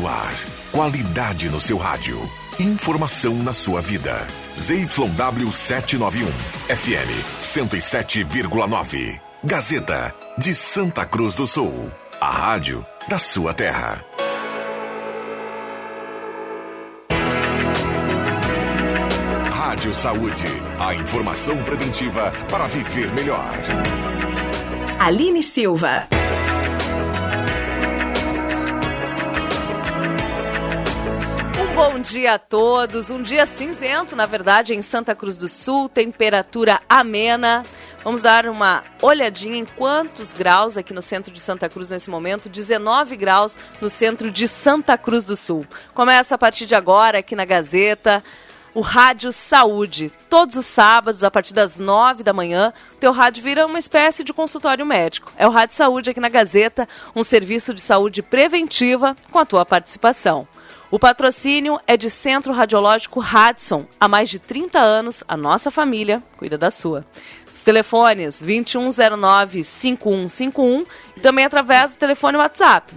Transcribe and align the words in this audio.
no 0.00 0.08
ar. 0.08 0.34
Qualidade 0.72 1.48
no 1.50 1.60
seu 1.60 1.76
rádio. 1.76 2.18
Informação 2.58 3.34
na 3.34 3.52
sua 3.52 3.80
vida. 3.82 4.26
ZYW 4.58 5.52
791. 5.52 6.26
FM 6.68 7.10
107,9. 7.38 9.20
Gazeta 9.44 10.14
de 10.38 10.54
Santa 10.54 11.04
Cruz 11.04 11.34
do 11.34 11.46
Sul. 11.46 11.90
A 12.20 12.30
rádio 12.30 12.84
da 13.08 13.18
sua 13.18 13.52
terra. 13.52 14.04
Rádio 19.50 19.94
Saúde. 19.94 20.44
A 20.78 20.94
informação 20.94 21.62
preventiva 21.62 22.32
para 22.50 22.66
viver 22.68 23.12
melhor. 23.12 23.50
Aline 24.98 25.42
Silva. 25.42 26.06
Bom 31.80 31.98
dia 31.98 32.34
a 32.34 32.38
todos. 32.38 33.08
Um 33.08 33.22
dia 33.22 33.46
cinzento, 33.46 34.14
na 34.14 34.26
verdade, 34.26 34.74
em 34.74 34.82
Santa 34.82 35.14
Cruz 35.14 35.38
do 35.38 35.48
Sul. 35.48 35.88
Temperatura 35.88 36.78
amena. 36.86 37.62
Vamos 38.04 38.20
dar 38.20 38.46
uma 38.46 38.82
olhadinha 39.00 39.56
em 39.56 39.64
quantos 39.64 40.34
graus 40.34 40.76
aqui 40.76 40.92
no 40.92 41.00
centro 41.00 41.32
de 41.32 41.40
Santa 41.40 41.70
Cruz 41.70 41.88
nesse 41.88 42.10
momento. 42.10 42.50
19 42.50 43.16
graus 43.16 43.58
no 43.80 43.88
centro 43.88 44.30
de 44.30 44.46
Santa 44.46 44.98
Cruz 44.98 45.24
do 45.24 45.34
Sul. 45.34 45.66
Começa 45.94 46.34
a 46.34 46.38
partir 46.38 46.66
de 46.66 46.74
agora 46.74 47.20
aqui 47.20 47.34
na 47.34 47.46
Gazeta 47.46 48.22
o 48.74 48.82
Rádio 48.82 49.32
Saúde. 49.32 50.12
Todos 50.28 50.56
os 50.56 50.66
sábados, 50.66 51.24
a 51.24 51.30
partir 51.30 51.54
das 51.54 51.78
nove 51.78 52.22
da 52.22 52.34
manhã, 52.34 52.74
o 52.92 52.96
teu 52.96 53.10
rádio 53.10 53.42
vira 53.42 53.64
uma 53.64 53.78
espécie 53.78 54.22
de 54.22 54.34
consultório 54.34 54.84
médico. 54.84 55.32
É 55.34 55.48
o 55.48 55.50
Rádio 55.50 55.76
Saúde 55.76 56.10
aqui 56.10 56.20
na 56.20 56.28
Gazeta, 56.28 56.86
um 57.16 57.24
serviço 57.24 57.72
de 57.72 57.80
saúde 57.80 58.22
preventiva 58.22 59.16
com 59.30 59.38
a 59.38 59.46
tua 59.46 59.64
participação. 59.64 60.46
O 60.90 60.98
patrocínio 60.98 61.78
é 61.86 61.96
de 61.96 62.10
Centro 62.10 62.52
Radiológico 62.52 63.20
Radson. 63.20 63.86
Há 64.00 64.08
mais 64.08 64.28
de 64.28 64.40
30 64.40 64.80
anos, 64.80 65.22
a 65.28 65.36
nossa 65.36 65.70
família 65.70 66.20
cuida 66.36 66.58
da 66.58 66.68
sua. 66.68 67.06
Os 67.54 67.62
telefones 67.62 68.42
2109-5151 68.42 70.84
e 71.16 71.20
também 71.20 71.44
através 71.44 71.92
do 71.92 71.96
telefone 71.96 72.38
WhatsApp 72.38 72.92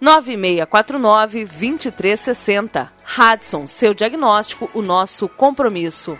99649-2360. 0.00 2.88
Hudson, 3.18 3.66
seu 3.66 3.92
diagnóstico, 3.92 4.70
o 4.72 4.80
nosso 4.80 5.28
compromisso. 5.28 6.16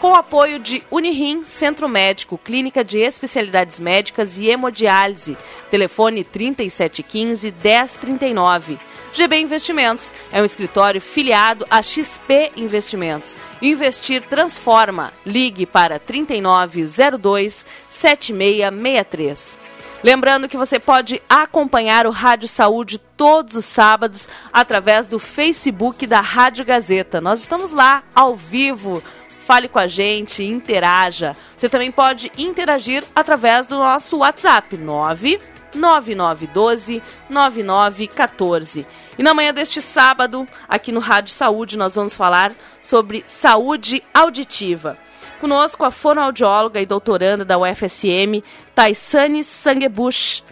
Com 0.00 0.12
o 0.12 0.14
apoio 0.14 0.58
de 0.58 0.82
Unirim, 0.90 1.44
Centro 1.46 1.88
Médico, 1.88 2.36
Clínica 2.36 2.84
de 2.84 2.98
Especialidades 2.98 3.80
Médicas 3.80 4.36
e 4.36 4.50
Hemodiálise. 4.50 5.38
Telefone 5.70 6.22
3715-1039. 6.22 8.78
GB 9.14 9.40
Investimentos 9.40 10.12
é 10.30 10.42
um 10.42 10.44
escritório 10.44 11.00
filiado 11.00 11.64
a 11.70 11.82
XP 11.82 12.52
Investimentos. 12.56 13.34
Investir 13.62 14.20
transforma. 14.22 15.14
Ligue 15.24 15.64
para 15.64 15.98
3902 15.98 17.64
7663. 17.88 19.64
Lembrando 20.02 20.48
que 20.48 20.58
você 20.58 20.78
pode 20.78 21.22
acompanhar 21.28 22.06
o 22.06 22.10
Rádio 22.10 22.46
Saúde 22.46 23.00
todos 23.16 23.56
os 23.56 23.64
sábados 23.64 24.28
através 24.52 25.06
do 25.06 25.18
Facebook 25.18 26.06
da 26.06 26.20
Rádio 26.20 26.66
Gazeta. 26.66 27.20
Nós 27.20 27.40
estamos 27.40 27.72
lá 27.72 28.02
ao 28.14 28.36
vivo. 28.36 29.02
Fale 29.46 29.68
com 29.68 29.78
a 29.78 29.86
gente, 29.86 30.42
interaja. 30.42 31.30
Você 31.56 31.68
também 31.68 31.92
pode 31.92 32.32
interagir 32.36 33.04
através 33.14 33.68
do 33.68 33.78
nosso 33.78 34.16
WhatsApp 34.18 34.76
9 34.76 35.38
9912 35.72 37.00
9914. 37.30 38.84
E 39.16 39.22
na 39.22 39.32
manhã 39.32 39.54
deste 39.54 39.80
sábado, 39.80 40.48
aqui 40.68 40.90
no 40.90 40.98
Rádio 40.98 41.32
Saúde, 41.32 41.78
nós 41.78 41.94
vamos 41.94 42.16
falar 42.16 42.52
sobre 42.82 43.22
saúde 43.24 44.02
auditiva. 44.12 44.98
Conosco 45.40 45.84
a 45.84 45.92
fonoaudióloga 45.92 46.80
e 46.80 46.86
doutoranda 46.86 47.44
da 47.44 47.56
UFSM, 47.56 48.42
Taisane 48.74 49.44
Sangebush, 49.44 50.42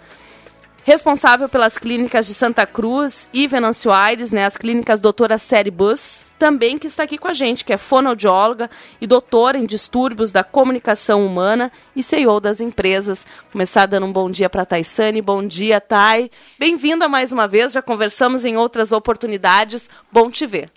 responsável 0.85 1.49
pelas 1.49 1.79
clínicas 1.79 2.27
de 2.27 2.35
Santa 2.35 2.67
Cruz 2.67 3.27
e 3.33 3.49
Venâncio 3.49 3.91
Aires, 3.91 4.31
né, 4.31 4.45
as 4.45 4.57
clínicas 4.57 5.01
doutora 5.01 5.39
Série 5.39 5.71
Bus, 5.71 6.27
também 6.39 6.79
que 6.79 6.87
está 6.87 7.03
aqui 7.03 7.17
com 7.17 7.27
a 7.27 7.33
gente, 7.33 7.65
que 7.65 7.73
é 7.73 7.79
fonoaudióloga 7.79 8.71
e 9.01 9.07
doutora 9.07 9.57
em 9.57 9.65
distúrbios 9.65 10.31
da 10.31 10.45
comunicação 10.45 11.25
humana 11.25 11.73
e 11.97 12.03
CEO 12.03 12.39
das 12.39 12.61
empresas. 12.61 13.27
Começar 13.51 13.87
dando 13.87 14.07
um 14.07 14.13
bom 14.13 14.31
dia 14.31 14.51
para 14.51 14.63
a 14.63 14.67
Taisane. 14.67 15.23
Bom 15.23 15.47
dia, 15.47 15.81
Thay. 15.81 16.31
Bem-vinda 16.59 17.09
mais 17.09 17.33
uma 17.33 17.49
vez, 17.49 17.73
já 17.73 17.81
conversamos 17.81 18.45
em 18.45 18.59
outras 18.59 18.93
oportunidades. 18.93 19.89
Bom 20.13 20.31
te 20.31 20.47
ver. 20.47 20.71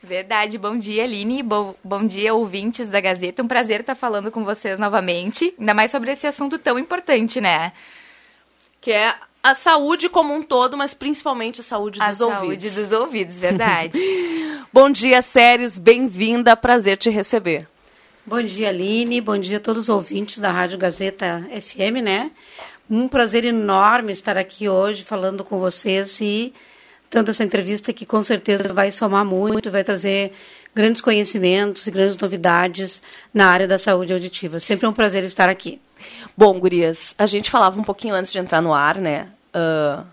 Verdade, 0.00 0.56
bom 0.56 0.78
dia 0.78 1.02
Aline, 1.02 1.42
bom, 1.42 1.74
bom 1.82 2.06
dia 2.06 2.32
ouvintes 2.32 2.88
da 2.88 3.00
Gazeta, 3.00 3.42
um 3.42 3.48
prazer 3.48 3.80
estar 3.80 3.96
falando 3.96 4.30
com 4.30 4.44
vocês 4.44 4.78
novamente, 4.78 5.52
ainda 5.58 5.74
mais 5.74 5.90
sobre 5.90 6.12
esse 6.12 6.24
assunto 6.24 6.56
tão 6.56 6.78
importante, 6.78 7.40
né? 7.40 7.72
Que 8.80 8.92
é 8.92 9.16
a 9.42 9.54
saúde 9.54 10.08
como 10.08 10.34
um 10.34 10.42
todo, 10.42 10.76
mas 10.76 10.94
principalmente 10.94 11.60
a 11.60 11.64
saúde 11.64 12.00
a 12.00 12.10
dos 12.10 12.20
ouvidos. 12.20 12.42
A 12.42 12.70
saúde 12.70 12.70
dos 12.70 12.92
ouvidos, 12.92 13.36
verdade. 13.36 14.00
bom 14.72 14.90
dia, 14.90 15.22
Séries, 15.22 15.78
bem-vinda, 15.78 16.56
prazer 16.56 16.96
te 16.96 17.10
receber. 17.10 17.66
Bom 18.26 18.42
dia, 18.42 18.68
Aline, 18.68 19.20
bom 19.20 19.38
dia 19.38 19.56
a 19.56 19.60
todos 19.60 19.84
os 19.84 19.88
ouvintes 19.88 20.38
da 20.38 20.50
Rádio 20.52 20.76
Gazeta 20.76 21.48
FM, 21.62 22.02
né? 22.02 22.30
Um 22.90 23.08
prazer 23.08 23.44
enorme 23.44 24.12
estar 24.12 24.36
aqui 24.36 24.68
hoje 24.68 25.02
falando 25.02 25.42
com 25.42 25.58
vocês 25.58 26.20
e 26.20 26.52
dando 27.10 27.30
essa 27.30 27.44
entrevista 27.44 27.92
que 27.92 28.04
com 28.04 28.22
certeza 28.22 28.72
vai 28.72 28.92
somar 28.92 29.24
muito, 29.24 29.70
vai 29.70 29.82
trazer 29.82 30.32
grandes 30.74 31.00
conhecimentos 31.00 31.86
e 31.86 31.90
grandes 31.90 32.16
novidades 32.16 33.02
na 33.32 33.48
área 33.48 33.66
da 33.66 33.78
saúde 33.78 34.12
auditiva. 34.12 34.60
Sempre 34.60 34.86
é 34.86 34.88
um 34.88 34.92
prazer 34.92 35.24
estar 35.24 35.48
aqui. 35.48 35.80
Bom, 36.36 36.58
Gurias, 36.58 37.14
a 37.18 37.26
gente 37.26 37.50
falava 37.50 37.80
um 37.80 37.84
pouquinho 37.84 38.14
antes 38.14 38.32
de 38.32 38.38
entrar 38.38 38.60
no 38.60 38.74
ar, 38.74 38.96
né? 38.96 39.28
Uh, 39.54 40.04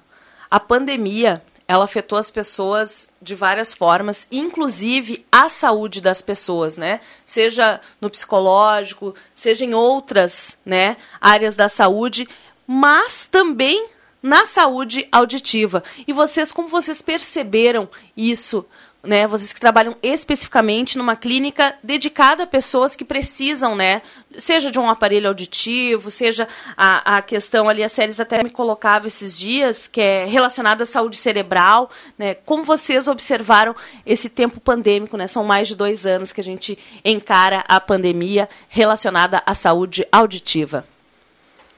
a 0.49 0.59
pandemia, 0.59 1.41
ela 1.67 1.85
afetou 1.85 2.17
as 2.17 2.29
pessoas 2.29 3.07
de 3.21 3.33
várias 3.33 3.73
formas, 3.73 4.27
inclusive 4.31 5.25
a 5.31 5.49
saúde 5.49 5.99
das 5.99 6.21
pessoas, 6.21 6.77
né? 6.77 6.99
Seja 7.25 7.81
no 7.99 8.09
psicológico, 8.09 9.15
seja 9.33 9.65
em 9.65 9.73
outras, 9.73 10.57
né, 10.65 10.95
áreas 11.19 11.55
da 11.55 11.67
saúde, 11.67 12.27
mas 12.67 13.25
também 13.25 13.89
na 14.21 14.45
saúde 14.45 15.07
auditiva. 15.11 15.83
E 16.07 16.13
vocês, 16.13 16.51
como 16.51 16.67
vocês 16.67 17.01
perceberam 17.01 17.87
isso? 18.17 18.65
Né, 19.05 19.27
vocês 19.27 19.53
que 19.53 19.59
trabalham 19.59 19.95
especificamente 20.01 20.97
numa 20.97 21.15
clínica 21.15 21.75
dedicada 21.83 22.43
a 22.43 22.47
pessoas 22.47 22.95
que 22.95 23.05
precisam, 23.05 23.75
né, 23.75 24.01
seja 24.35 24.71
de 24.71 24.79
um 24.79 24.89
aparelho 24.89 25.27
auditivo, 25.27 26.09
seja 26.09 26.47
a, 26.75 27.17
a 27.17 27.21
questão 27.21 27.69
ali, 27.69 27.83
a 27.83 27.89
Séries 27.89 28.19
até 28.19 28.43
me 28.43 28.49
colocava 28.49 29.07
esses 29.07 29.37
dias, 29.37 29.87
que 29.87 30.01
é 30.01 30.25
relacionada 30.25 30.83
à 30.83 30.85
saúde 30.85 31.17
cerebral, 31.17 31.89
né, 32.17 32.33
como 32.33 32.63
vocês 32.63 33.07
observaram 33.07 33.75
esse 34.05 34.27
tempo 34.27 34.59
pandêmico, 34.59 35.17
né, 35.17 35.27
são 35.27 35.43
mais 35.43 35.67
de 35.67 35.75
dois 35.75 36.05
anos 36.07 36.33
que 36.33 36.41
a 36.41 36.43
gente 36.43 36.77
encara 37.03 37.63
a 37.67 37.79
pandemia 37.79 38.49
relacionada 38.67 39.43
à 39.45 39.53
saúde 39.53 40.03
auditiva. 40.11 40.85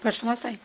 Pode 0.01 0.19
falar, 0.19 0.37
sai. 0.37 0.59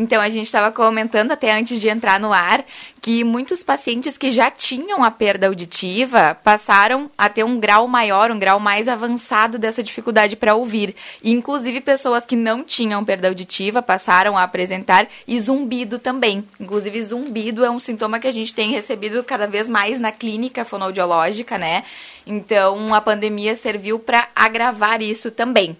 Então, 0.00 0.22
a 0.22 0.30
gente 0.30 0.46
estava 0.46 0.72
comentando 0.72 1.30
até 1.30 1.52
antes 1.52 1.78
de 1.78 1.86
entrar 1.86 2.18
no 2.18 2.32
ar 2.32 2.64
que 3.02 3.22
muitos 3.22 3.62
pacientes 3.62 4.16
que 4.16 4.30
já 4.30 4.50
tinham 4.50 5.04
a 5.04 5.10
perda 5.10 5.46
auditiva 5.46 6.38
passaram 6.42 7.10
a 7.18 7.28
ter 7.28 7.44
um 7.44 7.60
grau 7.60 7.86
maior, 7.86 8.30
um 8.30 8.38
grau 8.38 8.58
mais 8.58 8.88
avançado 8.88 9.58
dessa 9.58 9.82
dificuldade 9.82 10.36
para 10.36 10.54
ouvir. 10.54 10.96
E, 11.22 11.32
inclusive, 11.32 11.82
pessoas 11.82 12.24
que 12.24 12.34
não 12.34 12.64
tinham 12.64 13.04
perda 13.04 13.28
auditiva 13.28 13.82
passaram 13.82 14.38
a 14.38 14.42
apresentar 14.42 15.06
e 15.28 15.38
zumbido 15.38 15.98
também. 15.98 16.48
Inclusive, 16.58 17.04
zumbido 17.04 17.62
é 17.62 17.70
um 17.70 17.78
sintoma 17.78 18.18
que 18.18 18.26
a 18.26 18.32
gente 18.32 18.54
tem 18.54 18.70
recebido 18.70 19.22
cada 19.22 19.46
vez 19.46 19.68
mais 19.68 20.00
na 20.00 20.10
clínica 20.10 20.64
fonoaudiológica, 20.64 21.58
né? 21.58 21.84
Então, 22.26 22.94
a 22.94 23.02
pandemia 23.02 23.54
serviu 23.54 23.98
para 23.98 24.30
agravar 24.34 25.02
isso 25.02 25.30
também. 25.30 25.76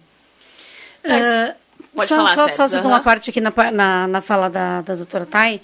Mas... 1.03 1.25
Uh 1.25 1.60
Pode 1.95 2.09
só, 2.09 2.17
falar, 2.17 2.35
só 2.35 2.49
fazendo 2.51 2.85
uhum. 2.85 2.91
uma 2.91 3.01
parte 3.01 3.31
aqui 3.31 3.41
na, 3.41 3.53
na, 3.73 4.07
na 4.07 4.21
fala 4.21 4.49
da, 4.49 4.81
da 4.81 4.95
doutora 4.95 5.27
Thay, 5.27 5.61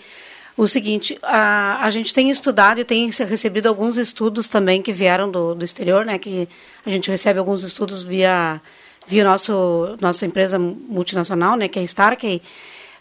o 0.57 0.67
seguinte, 0.67 1.19
a, 1.23 1.85
a 1.85 1.91
gente 1.91 2.15
tem 2.15 2.31
estudado 2.31 2.81
e 2.81 2.85
tem 2.85 3.11
recebido 3.11 3.67
alguns 3.67 3.99
estudos 3.99 4.49
também 4.49 4.81
que 4.81 4.93
vieram 4.93 5.31
do, 5.31 5.55
do 5.55 5.65
exterior, 5.65 6.05
né, 6.05 6.19
que 6.19 6.49
a 6.85 6.91
gente 6.91 7.11
recebe 7.11 7.39
alguns 7.39 7.63
estudos 7.63 8.03
via, 8.03 8.61
via 9.07 9.23
nosso, 9.23 9.97
nossa 10.01 10.25
empresa 10.25 10.59
multinacional, 10.59 11.57
né, 11.57 11.69
que 11.69 11.79
é 11.79 11.83
a 11.83 11.85
Starkey, 11.85 12.41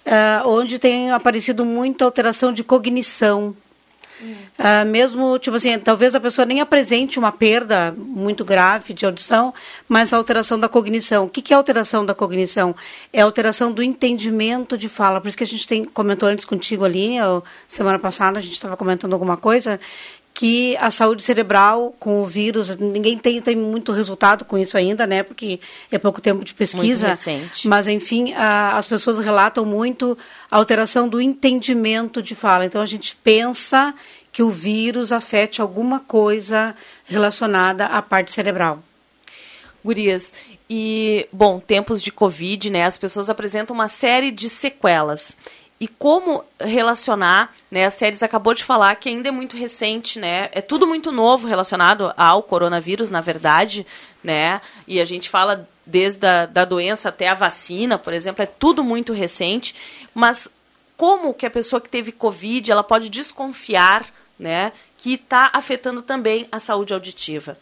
uh, 0.06 0.50
onde 0.50 0.78
tem 0.78 1.12
aparecido 1.12 1.64
muita 1.64 2.04
alteração 2.04 2.52
de 2.52 2.62
cognição 2.62 3.56
Uh, 4.22 4.86
mesmo, 4.88 5.38
tipo 5.40 5.58
assim, 5.58 5.78
talvez 5.78 6.16
a 6.16 6.20
pessoa 6.20 6.46
nem 6.46 6.62
apresente 6.62 7.20
uma 7.20 7.32
perda 7.32 7.94
muito 7.98 8.46
grave 8.46 8.94
de 8.94 9.06
audição, 9.06 9.54
mas 9.88 10.14
a 10.14 10.18
alteração 10.18 10.60
da 10.60 10.70
cognição. 10.70 11.26
O 11.26 11.30
que, 11.30 11.42
que 11.42 11.54
é 11.54 11.56
alteração 11.56 12.06
da 12.06 12.14
cognição? 12.16 12.76
É 13.12 13.22
alteração 13.22 13.72
do 13.72 13.84
entendimento 13.84 14.78
de 14.78 14.88
fala. 14.88 15.20
Por 15.20 15.28
isso 15.28 15.38
que 15.38 15.44
a 15.44 15.48
gente 15.48 15.68
tem, 15.68 15.84
comentou 15.84 16.30
antes 16.30 16.46
contigo 16.46 16.86
ali, 16.86 17.16
semana 17.68 18.00
passada 18.00 18.40
a 18.40 18.42
gente 18.42 18.54
estava 18.54 18.78
comentando 18.78 19.14
alguma 19.14 19.38
coisa, 19.38 19.80
que 20.36 20.76
a 20.82 20.92
saúde 20.92 21.24
cerebral 21.24 21.96
com 21.98 22.22
o 22.22 22.26
vírus, 22.26 22.76
ninguém 22.76 23.18
tem, 23.18 23.42
tem 23.42 23.56
muito 23.56 23.94
resultado 23.94 24.44
com 24.44 24.58
isso 24.58 24.78
ainda, 24.78 25.08
né? 25.08 25.24
Porque 25.24 25.62
é 25.90 25.98
pouco 25.98 26.20
tempo 26.20 26.44
de 26.44 26.54
pesquisa. 26.54 27.08
Muito 27.08 27.18
recente. 27.18 27.68
Mas, 27.70 27.88
enfim, 27.88 28.34
a, 28.34 28.78
as 28.78 28.86
pessoas 28.86 29.18
relatam 29.18 29.64
muito 29.64 30.18
a 30.52 30.58
alteração 30.58 31.08
do 31.08 31.22
entendimento 31.22 32.22
de 32.22 32.36
fala. 32.36 32.66
Então, 32.66 32.82
a 32.82 32.86
gente 32.86 33.16
pensa 33.16 33.96
que 34.30 34.44
o 34.44 34.52
vírus 34.52 35.14
afete 35.14 35.62
alguma 35.62 36.02
coisa 36.02 36.76
relacionada 37.06 37.86
à 37.86 38.02
parte 38.02 38.34
cerebral. 38.34 38.84
Gurias, 39.86 40.34
e, 40.70 41.30
bom, 41.32 41.62
tempos 41.62 42.02
de 42.02 42.12
Covid, 42.12 42.70
né? 42.70 42.84
As 42.84 42.98
pessoas 42.98 43.30
apresentam 43.30 43.74
uma 43.74 43.88
série 43.88 44.32
de 44.32 44.50
sequelas 44.50 45.38
e 45.80 45.88
como 45.88 46.44
relacionar, 46.60 47.54
né? 47.70 47.86
A 47.86 47.92
Séries 47.92 48.24
acabou 48.24 48.54
de 48.54 48.64
falar 48.64 48.96
que 48.96 49.10
ainda 49.10 49.28
é 49.28 49.32
muito 49.32 49.58
recente, 49.58 50.20
né? 50.20 50.50
É 50.54 50.62
tudo 50.62 50.88
muito 50.88 51.12
novo 51.12 51.48
relacionado 51.48 52.14
ao 52.16 52.42
coronavírus, 52.44 53.10
na 53.10 53.20
verdade, 53.20 53.86
né? 54.24 54.62
E 54.88 55.02
a 55.02 55.06
gente 55.06 55.30
fala 55.30 55.68
desde 55.86 56.26
a 56.26 56.46
da 56.46 56.64
doença 56.64 57.10
até 57.10 57.28
a 57.28 57.34
vacina, 57.34 57.98
por 57.98 58.14
exemplo, 58.14 58.42
é 58.42 58.46
tudo 58.46 58.84
muito 58.84 59.12
recente. 59.12 59.76
Mas 60.14 60.50
como 60.96 61.34
que 61.34 61.46
a 61.46 61.52
pessoa 61.52 61.82
que 61.82 61.90
teve 61.90 62.14
Covid, 62.14 62.72
ela 62.72 62.84
pode 62.84 63.10
desconfiar, 63.10 64.06
né? 64.40 64.72
Que 64.98 65.16
está 65.16 65.50
afetando 65.54 66.02
também 66.02 66.48
a 66.52 66.60
saúde 66.60 66.94
auditiva? 66.94 67.58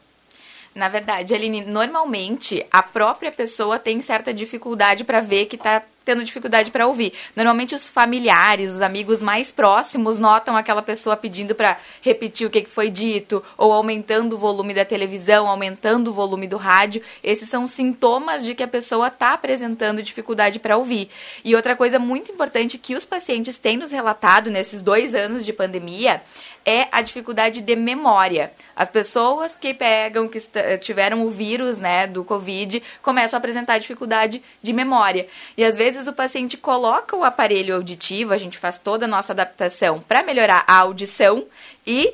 Na 0.76 0.90
verdade, 0.90 1.34
Aline, 1.34 1.66
normalmente 1.66 2.66
a 2.72 2.82
própria 2.82 3.32
pessoa 3.32 3.78
tem 3.78 4.02
certa 4.02 4.34
dificuldade 4.34 5.04
para 5.04 5.22
ver 5.22 5.46
que 5.46 5.56
está 5.56 5.84
tendo 6.04 6.24
dificuldade 6.24 6.72
para 6.72 6.88
ouvir. 6.88 7.14
Normalmente 7.36 7.76
os 7.76 7.88
familiares, 7.88 8.72
os 8.72 8.82
amigos 8.82 9.22
mais 9.22 9.52
próximos 9.52 10.20
notam 10.20 10.56
aquela 10.56 10.82
pessoa 10.82 11.16
pedindo 11.16 11.56
para 11.56 11.78
repetir 12.02 12.48
o 12.48 12.50
que 12.50 12.66
foi 12.66 12.90
dito 12.90 13.44
ou 13.58 13.72
aumentando 13.72 14.36
o 14.36 14.38
volume 14.38 14.74
da 14.74 14.86
televisão, 14.86 15.48
aumentando 15.48 16.12
o 16.12 16.14
volume 16.14 16.48
do 16.48 16.58
rádio. 16.58 17.02
Esses 17.24 17.50
são 17.50 17.68
sintomas 17.68 18.44
de 18.44 18.56
que 18.56 18.64
a 18.64 18.68
pessoa 18.68 19.08
está 19.08 19.34
apresentando 19.34 20.04
dificuldade 20.04 20.60
para 20.60 20.78
ouvir. 20.78 21.10
E 21.44 21.56
outra 21.56 21.76
coisa 21.76 22.00
muito 22.00 22.32
importante 22.32 22.78
que 22.78 22.96
os 22.96 23.06
pacientes 23.06 23.58
têm 23.58 23.78
nos 23.78 23.92
relatado 23.92 24.50
nesses 24.50 24.82
dois 24.82 25.16
anos 25.16 25.46
de 25.46 25.54
pandemia 25.54 26.22
é 26.66 26.88
a 26.92 27.02
dificuldade 27.02 27.62
de 27.62 27.76
memória. 27.76 28.54
As 28.76 28.90
pessoas 28.90 29.56
que 29.56 29.74
pegam, 29.74 30.28
que 30.28 30.40
tiveram 30.80 31.26
o 31.26 31.30
vírus, 31.30 31.80
né, 31.80 32.08
do 32.08 32.24
Covid, 32.24 32.82
começam 33.02 33.38
a 33.38 33.40
apresentar 33.40 33.78
dificuldade 33.78 34.42
de 34.62 34.74
memória. 34.74 35.28
E 35.58 35.64
às 35.64 35.76
vezes 35.76 36.08
o 36.08 36.14
paciente 36.14 36.58
coloca 36.58 37.16
o 37.16 37.24
aparelho 37.24 37.76
auditivo, 37.76 38.34
a 38.34 38.38
gente 38.38 38.58
faz 38.58 38.80
toda 38.80 39.06
a 39.06 39.10
nossa 39.10 39.34
adaptação 39.34 40.04
para 40.08 40.24
melhorar 40.24 40.64
a 40.68 40.78
audição 40.78 41.46
e 41.86 42.14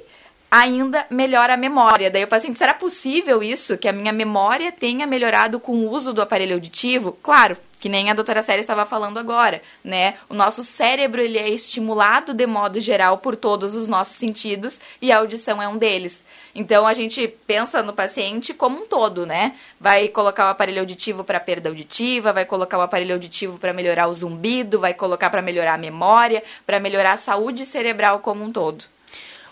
ainda 0.50 1.06
melhora 1.10 1.54
a 1.54 1.58
memória. 1.58 2.10
Daí 2.10 2.24
o 2.24 2.28
paciente, 2.28 2.58
será 2.58 2.74
possível 2.74 3.44
isso? 3.44 3.78
Que 3.78 3.88
a 3.88 3.94
minha 3.94 4.12
memória 4.12 4.72
tenha 4.72 5.06
melhorado 5.06 5.60
com 5.60 5.74
o 5.74 5.90
uso 5.90 6.14
do 6.14 6.22
aparelho 6.22 6.56
auditivo? 6.56 7.18
Claro, 7.22 7.58
que 7.80 7.88
nem 7.88 8.10
a 8.10 8.14
doutora 8.14 8.42
Séria 8.42 8.60
estava 8.60 8.86
falando 8.86 9.18
agora, 9.18 9.62
né? 9.84 10.16
O 10.28 10.34
nosso 10.34 10.64
cérebro 10.64 11.22
ele 11.22 11.38
é 11.38 11.48
estimulado 11.48 12.34
de 12.34 12.46
modo 12.46 12.82
geral 12.82 13.20
por 13.20 13.38
todos 13.38 13.74
os 13.74 13.88
nossos 13.88 14.16
sentidos 14.16 14.82
e 15.02 15.12
a 15.12 15.18
audição 15.18 15.62
é 15.62 15.68
um 15.68 15.78
deles. 15.78 16.26
Então 16.54 16.86
a 16.86 16.94
gente 16.94 17.28
pensa 17.48 17.82
no 17.82 17.94
paciente 17.94 18.54
como 18.54 18.84
um 18.84 18.86
todo, 18.86 19.26
né? 19.26 19.56
Vai 19.80 20.10
colocar 20.10 20.48
o 20.48 20.50
aparelho 20.50 20.82
auditivo 20.82 21.24
para 21.24 21.40
perda 21.40 21.70
auditiva, 21.70 22.34
vai 22.34 22.46
colocar 22.46 22.78
o 22.78 22.82
aparelho 22.82 23.14
auditivo 23.14 23.58
para 23.58 23.72
melhorar 23.72 24.08
o 24.08 24.14
zumbido, 24.14 24.80
vai 24.80 24.94
colocar 24.94 25.30
para 25.30 25.42
melhorar 25.42 25.76
a 25.76 25.78
memória, 25.78 26.44
para 26.66 26.82
melhorar 26.82 27.14
a 27.14 27.18
saúde 27.18 27.66
cerebral 27.66 28.20
como 28.20 28.44
um 28.44 28.52
todo. 28.52 28.84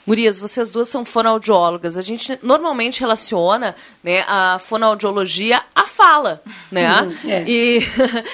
Murias, 0.07 0.39
vocês 0.39 0.69
duas 0.69 0.87
são 0.87 1.03
fonoaudiólogas. 1.03 1.97
A 1.97 2.01
gente 2.01 2.39
normalmente 2.41 3.01
relaciona 3.01 3.75
né, 4.01 4.23
a 4.25 4.57
fonoaudiologia 4.57 5.61
à 5.75 5.85
fala, 5.85 6.41
né? 6.71 6.89
Uhum, 6.89 7.29
é. 7.29 7.43
E, 7.45 7.79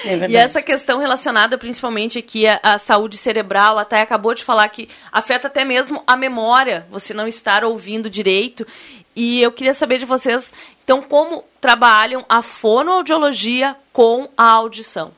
é 0.04 0.30
e 0.30 0.36
essa 0.36 0.62
questão 0.62 1.00
relacionada 1.00 1.58
principalmente 1.58 2.16
aqui 2.16 2.46
à, 2.46 2.60
à 2.62 2.78
saúde 2.78 3.16
cerebral, 3.16 3.76
até 3.76 4.00
acabou 4.00 4.34
de 4.34 4.44
falar 4.44 4.68
que 4.68 4.88
afeta 5.10 5.48
até 5.48 5.64
mesmo 5.64 6.00
a 6.06 6.16
memória, 6.16 6.86
você 6.88 7.12
não 7.12 7.26
estar 7.26 7.64
ouvindo 7.64 8.08
direito. 8.08 8.64
E 9.16 9.42
eu 9.42 9.50
queria 9.50 9.74
saber 9.74 9.98
de 9.98 10.04
vocês, 10.04 10.54
então, 10.84 11.02
como 11.02 11.44
trabalham 11.60 12.24
a 12.28 12.40
fonoaudiologia 12.40 13.74
com 13.92 14.28
a 14.36 14.44
audição? 14.44 15.12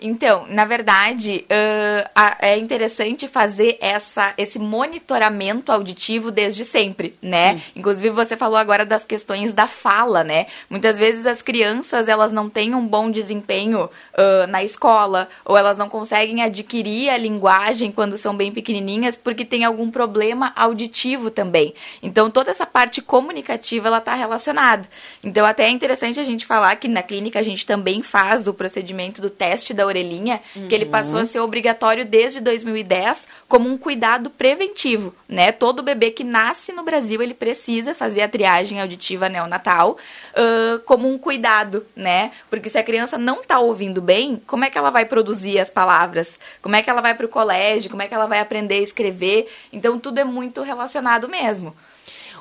Então, 0.00 0.46
na 0.48 0.64
verdade, 0.64 1.46
uh, 1.46 2.10
é 2.38 2.58
interessante 2.58 3.26
fazer 3.26 3.78
essa, 3.80 4.34
esse 4.36 4.58
monitoramento 4.58 5.72
auditivo 5.72 6.30
desde 6.30 6.64
sempre, 6.64 7.14
né? 7.22 7.54
Hum. 7.54 7.60
Inclusive, 7.76 8.10
você 8.10 8.36
falou 8.36 8.56
agora 8.56 8.84
das 8.84 9.06
questões 9.06 9.54
da 9.54 9.66
fala, 9.66 10.22
né? 10.22 10.46
Muitas 10.68 10.98
vezes 10.98 11.24
as 11.24 11.40
crianças, 11.40 12.08
elas 12.08 12.30
não 12.30 12.50
têm 12.50 12.74
um 12.74 12.86
bom 12.86 13.10
desempenho 13.10 13.84
uh, 13.84 14.46
na 14.48 14.62
escola, 14.62 15.28
ou 15.44 15.56
elas 15.56 15.78
não 15.78 15.88
conseguem 15.88 16.42
adquirir 16.42 17.08
a 17.08 17.16
linguagem 17.16 17.90
quando 17.90 18.18
são 18.18 18.36
bem 18.36 18.52
pequenininhas, 18.52 19.16
porque 19.16 19.44
tem 19.44 19.64
algum 19.64 19.90
problema 19.90 20.52
auditivo 20.54 21.30
também. 21.30 21.74
Então, 22.02 22.30
toda 22.30 22.50
essa 22.50 22.66
parte 22.66 23.00
comunicativa, 23.00 23.88
ela 23.88 23.98
está 23.98 24.14
relacionada. 24.14 24.86
Então, 25.24 25.46
até 25.46 25.64
é 25.64 25.70
interessante 25.70 26.20
a 26.20 26.24
gente 26.24 26.44
falar 26.44 26.76
que 26.76 26.86
na 26.86 27.02
clínica 27.02 27.38
a 27.38 27.42
gente 27.42 27.64
também 27.64 28.02
faz 28.02 28.46
o 28.46 28.52
procedimento 28.52 29.22
do 29.22 29.30
teste 29.30 29.72
da 29.72 29.85
orelhinha, 29.86 30.40
uhum. 30.54 30.68
que 30.68 30.74
ele 30.74 30.86
passou 30.86 31.18
a 31.18 31.26
ser 31.26 31.40
obrigatório 31.40 32.04
desde 32.04 32.40
2010 32.40 33.26
como 33.48 33.68
um 33.68 33.78
cuidado 33.78 34.30
preventivo, 34.30 35.14
né? 35.28 35.52
Todo 35.52 35.82
bebê 35.82 36.10
que 36.10 36.24
nasce 36.24 36.72
no 36.72 36.82
Brasil, 36.82 37.22
ele 37.22 37.34
precisa 37.34 37.94
fazer 37.94 38.22
a 38.22 38.28
triagem 38.28 38.80
auditiva 38.80 39.28
neonatal 39.28 39.96
uh, 40.32 40.78
como 40.80 41.08
um 41.08 41.16
cuidado, 41.18 41.86
né? 41.94 42.32
Porque 42.50 42.68
se 42.68 42.78
a 42.78 42.82
criança 42.82 43.16
não 43.16 43.40
está 43.40 43.58
ouvindo 43.58 44.02
bem, 44.02 44.42
como 44.46 44.64
é 44.64 44.70
que 44.70 44.78
ela 44.78 44.90
vai 44.90 45.04
produzir 45.04 45.58
as 45.58 45.70
palavras? 45.70 46.38
Como 46.60 46.76
é 46.76 46.82
que 46.82 46.90
ela 46.90 47.00
vai 47.00 47.14
para 47.14 47.26
o 47.26 47.28
colégio? 47.28 47.90
Como 47.90 48.02
é 48.02 48.08
que 48.08 48.14
ela 48.14 48.26
vai 48.26 48.40
aprender 48.40 48.76
a 48.76 48.82
escrever? 48.82 49.48
Então, 49.72 49.98
tudo 49.98 50.18
é 50.18 50.24
muito 50.24 50.62
relacionado 50.62 51.28
mesmo. 51.28 51.74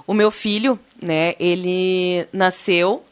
O 0.08 0.14
meu 0.14 0.30
filho, 0.30 0.80
né, 1.02 1.34
ele 1.40 2.28
nasceu 2.32 3.04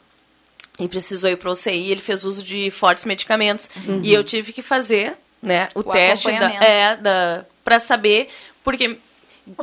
e 0.78 0.88
precisou 0.88 1.30
ir 1.30 1.36
para 1.36 1.48
o 1.48 1.52
UCI, 1.52 1.90
ele 1.90 2.00
fez 2.00 2.24
uso 2.24 2.44
de 2.44 2.70
fortes 2.70 3.04
medicamentos. 3.04 3.70
Uhum. 3.86 4.00
E 4.02 4.12
eu 4.12 4.24
tive 4.24 4.52
que 4.52 4.62
fazer 4.62 5.16
né, 5.40 5.68
o, 5.74 5.80
o 5.80 5.84
teste 5.84 6.32
da, 6.32 6.50
é, 6.52 6.96
da, 6.96 7.44
para 7.62 7.78
saber, 7.78 8.28
porque 8.62 8.98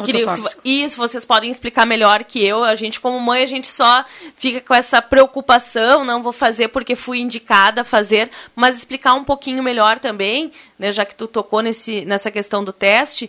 Queria, 0.05 0.29
se, 0.29 0.43
isso 0.63 0.95
vocês 0.95 1.25
podem 1.25 1.49
explicar 1.49 1.87
melhor 1.87 2.23
que 2.23 2.45
eu. 2.45 2.63
A 2.63 2.75
gente, 2.75 2.99
como 2.99 3.19
mãe, 3.19 3.41
a 3.41 3.47
gente 3.47 3.67
só 3.67 4.05
fica 4.35 4.61
com 4.61 4.75
essa 4.75 5.01
preocupação, 5.01 6.05
não 6.05 6.21
vou 6.21 6.31
fazer 6.31 6.67
porque 6.67 6.95
fui 6.95 7.19
indicada 7.19 7.81
a 7.81 7.83
fazer, 7.83 8.29
mas 8.55 8.77
explicar 8.77 9.15
um 9.15 9.23
pouquinho 9.23 9.63
melhor 9.63 9.97
também, 9.97 10.51
né, 10.77 10.91
já 10.91 11.03
que 11.03 11.15
tu 11.15 11.27
tocou 11.27 11.61
nesse, 11.61 12.05
nessa 12.05 12.29
questão 12.29 12.63
do 12.63 12.71
teste 12.71 13.27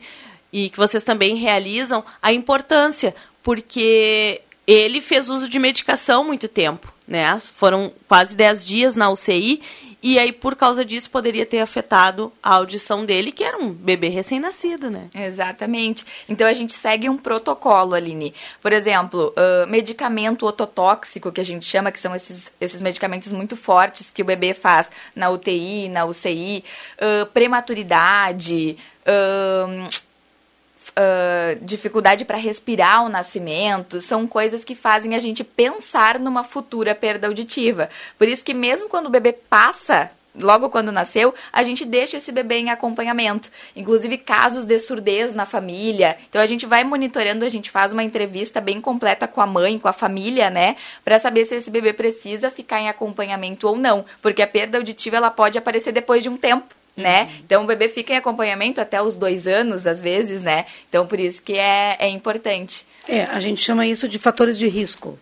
e 0.52 0.68
que 0.68 0.76
vocês 0.76 1.02
também 1.02 1.36
realizam, 1.36 2.04
a 2.20 2.34
importância, 2.34 3.14
porque 3.42 4.42
ele 4.66 5.00
fez 5.00 5.30
uso 5.30 5.48
de 5.48 5.58
medicação 5.58 6.22
muito 6.22 6.48
tempo 6.48 6.92
né? 7.12 7.38
Foram 7.38 7.92
quase 8.08 8.34
10 8.34 8.64
dias 8.64 8.96
na 8.96 9.10
UCI 9.10 9.60
e 10.02 10.18
aí 10.18 10.32
por 10.32 10.56
causa 10.56 10.82
disso 10.82 11.10
poderia 11.10 11.44
ter 11.44 11.60
afetado 11.60 12.32
a 12.42 12.54
audição 12.54 13.04
dele, 13.04 13.30
que 13.30 13.44
era 13.44 13.58
um 13.58 13.70
bebê 13.70 14.08
recém-nascido, 14.08 14.90
né? 14.90 15.10
Exatamente. 15.14 16.06
Então 16.26 16.46
a 16.46 16.54
gente 16.54 16.72
segue 16.72 17.10
um 17.10 17.18
protocolo, 17.18 17.94
Aline. 17.94 18.34
Por 18.62 18.72
exemplo, 18.72 19.34
uh, 19.36 19.66
medicamento 19.68 20.46
ototóxico, 20.46 21.30
que 21.30 21.40
a 21.40 21.44
gente 21.44 21.66
chama, 21.66 21.92
que 21.92 21.98
são 21.98 22.16
esses, 22.16 22.50
esses 22.58 22.80
medicamentos 22.80 23.30
muito 23.30 23.56
fortes 23.56 24.10
que 24.10 24.22
o 24.22 24.24
bebê 24.24 24.54
faz 24.54 24.90
na 25.14 25.28
UTI, 25.28 25.90
na 25.90 26.06
UCI, 26.06 26.64
uh, 26.96 27.26
prematuridade, 27.26 28.78
uh, 29.06 29.88
uh, 30.96 31.64
dificuldade 31.64 32.24
para 32.24 32.36
respirar 32.36 32.98
ao 32.98 33.08
nascimento, 33.08 34.00
são 34.00 34.26
coisas 34.26 34.64
que 34.64 34.74
fazem 34.74 35.14
a 35.14 35.18
gente 35.18 35.44
pensar 35.44 36.18
numa 36.18 36.44
futura 36.44 36.94
perda 36.94 37.26
auditiva. 37.26 37.88
Por 38.18 38.28
isso 38.28 38.44
que 38.44 38.54
mesmo 38.54 38.88
quando 38.88 39.06
o 39.06 39.10
bebê 39.10 39.32
passa 39.32 40.10
logo 40.34 40.70
quando 40.70 40.90
nasceu, 40.90 41.34
a 41.52 41.62
gente 41.62 41.84
deixa 41.84 42.16
esse 42.16 42.32
bebê 42.32 42.56
em 42.56 42.70
acompanhamento. 42.70 43.50
Inclusive 43.76 44.16
casos 44.16 44.64
de 44.64 44.78
surdez 44.78 45.34
na 45.34 45.44
família. 45.44 46.16
Então 46.28 46.40
a 46.40 46.46
gente 46.46 46.66
vai 46.66 46.84
monitorando, 46.84 47.44
a 47.44 47.50
gente 47.50 47.70
faz 47.70 47.92
uma 47.92 48.02
entrevista 48.02 48.60
bem 48.60 48.80
completa 48.80 49.28
com 49.28 49.40
a 49.40 49.46
mãe, 49.46 49.78
com 49.78 49.88
a 49.88 49.92
família, 49.92 50.50
né, 50.50 50.76
para 51.04 51.18
saber 51.18 51.44
se 51.44 51.54
esse 51.56 51.70
bebê 51.70 51.92
precisa 51.92 52.50
ficar 52.50 52.80
em 52.80 52.88
acompanhamento 52.88 53.68
ou 53.68 53.76
não, 53.76 54.04
porque 54.20 54.42
a 54.42 54.46
perda 54.46 54.78
auditiva 54.78 55.16
ela 55.16 55.30
pode 55.30 55.58
aparecer 55.58 55.92
depois 55.92 56.22
de 56.22 56.28
um 56.28 56.36
tempo 56.36 56.74
né? 56.96 57.30
Então 57.44 57.64
o 57.64 57.66
bebê 57.66 57.88
fica 57.88 58.12
em 58.12 58.16
acompanhamento 58.16 58.80
até 58.80 59.00
os 59.02 59.16
dois 59.16 59.46
anos, 59.46 59.86
às 59.86 60.00
vezes, 60.00 60.42
né? 60.42 60.66
Então 60.88 61.06
por 61.06 61.18
isso 61.18 61.42
que 61.42 61.54
é, 61.54 61.96
é 61.98 62.08
importante. 62.08 62.86
É, 63.08 63.24
a 63.24 63.40
gente 63.40 63.60
chama 63.60 63.86
isso 63.86 64.08
de 64.08 64.18
fatores 64.18 64.58
de 64.58 64.68
risco. 64.68 65.18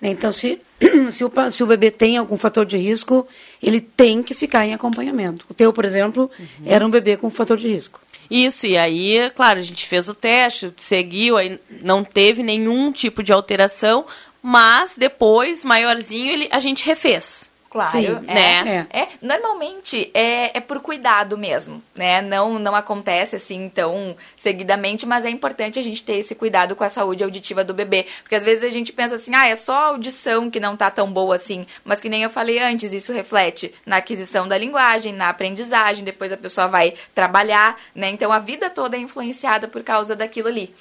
Né? 0.00 0.10
Então, 0.10 0.32
se, 0.32 0.60
se, 1.10 1.24
o, 1.24 1.32
se 1.50 1.62
o 1.62 1.66
bebê 1.66 1.90
tem 1.90 2.18
algum 2.18 2.36
fator 2.36 2.66
de 2.66 2.76
risco, 2.76 3.26
ele 3.62 3.80
tem 3.80 4.22
que 4.22 4.34
ficar 4.34 4.66
em 4.66 4.74
acompanhamento. 4.74 5.46
O 5.48 5.54
teu, 5.54 5.72
por 5.72 5.84
exemplo, 5.84 6.30
uhum. 6.38 6.46
era 6.66 6.86
um 6.86 6.90
bebê 6.90 7.16
com 7.16 7.30
fator 7.30 7.56
de 7.56 7.68
risco. 7.68 8.00
Isso, 8.30 8.66
e 8.66 8.76
aí, 8.76 9.30
claro, 9.34 9.58
a 9.58 9.62
gente 9.62 9.86
fez 9.86 10.08
o 10.08 10.14
teste, 10.14 10.72
seguiu, 10.78 11.36
aí 11.36 11.58
não 11.82 12.02
teve 12.02 12.42
nenhum 12.42 12.90
tipo 12.90 13.22
de 13.22 13.32
alteração, 13.32 14.06
mas 14.42 14.96
depois, 14.96 15.64
maiorzinho, 15.64 16.30
ele, 16.30 16.48
a 16.50 16.58
gente 16.58 16.84
refez. 16.84 17.50
Claro, 17.74 17.90
Sim, 17.90 18.06
é, 18.28 18.34
né? 18.34 18.86
É. 18.88 19.00
é. 19.00 19.08
normalmente 19.20 20.08
é, 20.14 20.56
é 20.56 20.60
por 20.60 20.78
cuidado 20.78 21.36
mesmo, 21.36 21.82
né? 21.92 22.22
Não, 22.22 22.56
não 22.56 22.72
acontece 22.72 23.34
assim 23.34 23.68
tão 23.68 24.16
seguidamente, 24.36 25.04
mas 25.04 25.24
é 25.24 25.28
importante 25.28 25.76
a 25.76 25.82
gente 25.82 26.04
ter 26.04 26.18
esse 26.18 26.36
cuidado 26.36 26.76
com 26.76 26.84
a 26.84 26.88
saúde 26.88 27.24
auditiva 27.24 27.64
do 27.64 27.74
bebê. 27.74 28.06
Porque 28.22 28.36
às 28.36 28.44
vezes 28.44 28.62
a 28.62 28.70
gente 28.70 28.92
pensa 28.92 29.16
assim, 29.16 29.34
ah, 29.34 29.48
é 29.48 29.56
só 29.56 29.74
a 29.74 29.86
audição 29.86 30.48
que 30.48 30.60
não 30.60 30.76
tá 30.76 30.88
tão 30.88 31.12
boa 31.12 31.34
assim. 31.34 31.66
Mas 31.84 32.00
que 32.00 32.08
nem 32.08 32.22
eu 32.22 32.30
falei 32.30 32.60
antes, 32.60 32.92
isso 32.92 33.12
reflete 33.12 33.74
na 33.84 33.96
aquisição 33.96 34.46
da 34.46 34.56
linguagem, 34.56 35.12
na 35.12 35.28
aprendizagem, 35.28 36.04
depois 36.04 36.32
a 36.32 36.36
pessoa 36.36 36.68
vai 36.68 36.94
trabalhar, 37.12 37.76
né? 37.92 38.08
Então 38.08 38.30
a 38.30 38.38
vida 38.38 38.70
toda 38.70 38.96
é 38.96 39.00
influenciada 39.00 39.66
por 39.66 39.82
causa 39.82 40.14
daquilo 40.14 40.46
ali. 40.46 40.72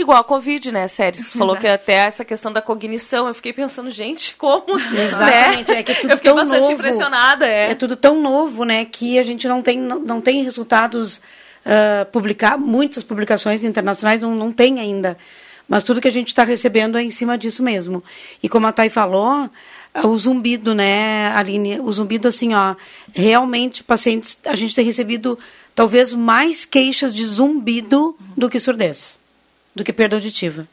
Igual 0.00 0.18
a 0.18 0.24
Covid, 0.24 0.72
né, 0.72 0.88
Sério? 0.88 1.22
Você 1.22 1.36
falou 1.36 1.56
que 1.56 1.66
até 1.68 1.92
essa 1.92 2.24
questão 2.24 2.50
da 2.50 2.62
cognição, 2.62 3.28
eu 3.28 3.34
fiquei 3.34 3.52
pensando, 3.52 3.90
gente, 3.90 4.34
como? 4.34 4.80
Exatamente, 4.98 5.70
né? 5.70 5.80
é 5.80 5.82
que 5.82 5.92
é 5.92 5.94
tudo 5.94 6.10
eu 6.12 6.16
fiquei 6.16 6.30
tão 6.30 6.36
bastante 6.36 6.60
novo, 6.60 6.72
impressionada, 6.72 7.46
é. 7.46 7.72
É 7.72 7.74
tudo 7.74 7.94
tão 7.96 8.20
novo, 8.20 8.64
né, 8.64 8.86
que 8.86 9.18
a 9.18 9.22
gente 9.22 9.46
não 9.46 9.60
tem, 9.60 9.78
não, 9.78 9.98
não 9.98 10.20
tem 10.22 10.42
resultados 10.42 11.18
uh, 11.18 12.06
publicar, 12.10 12.56
muitas 12.56 13.04
publicações 13.04 13.62
internacionais 13.62 14.22
não, 14.22 14.34
não 14.34 14.50
tem 14.50 14.80
ainda. 14.80 15.18
Mas 15.68 15.84
tudo 15.84 16.00
que 16.00 16.08
a 16.08 16.12
gente 16.12 16.28
está 16.28 16.44
recebendo 16.44 16.96
é 16.96 17.02
em 17.02 17.10
cima 17.10 17.36
disso 17.36 17.62
mesmo. 17.62 18.02
E 18.42 18.48
como 18.48 18.66
a 18.66 18.72
Thay 18.72 18.88
falou, 18.88 19.50
o 20.02 20.18
zumbido, 20.18 20.74
né, 20.74 21.28
Aline? 21.36 21.78
O 21.78 21.92
zumbido, 21.92 22.26
assim, 22.26 22.54
ó, 22.54 22.74
realmente, 23.14 23.84
pacientes, 23.84 24.40
a 24.46 24.56
gente 24.56 24.74
tem 24.74 24.84
recebido 24.84 25.38
talvez 25.74 26.14
mais 26.14 26.64
queixas 26.64 27.14
de 27.14 27.24
zumbido 27.24 28.16
do 28.34 28.48
que 28.48 28.58
surdez 28.58 29.19
do 29.74 29.84
que 29.84 29.92
perda 29.92 30.16
auditiva. 30.16 30.68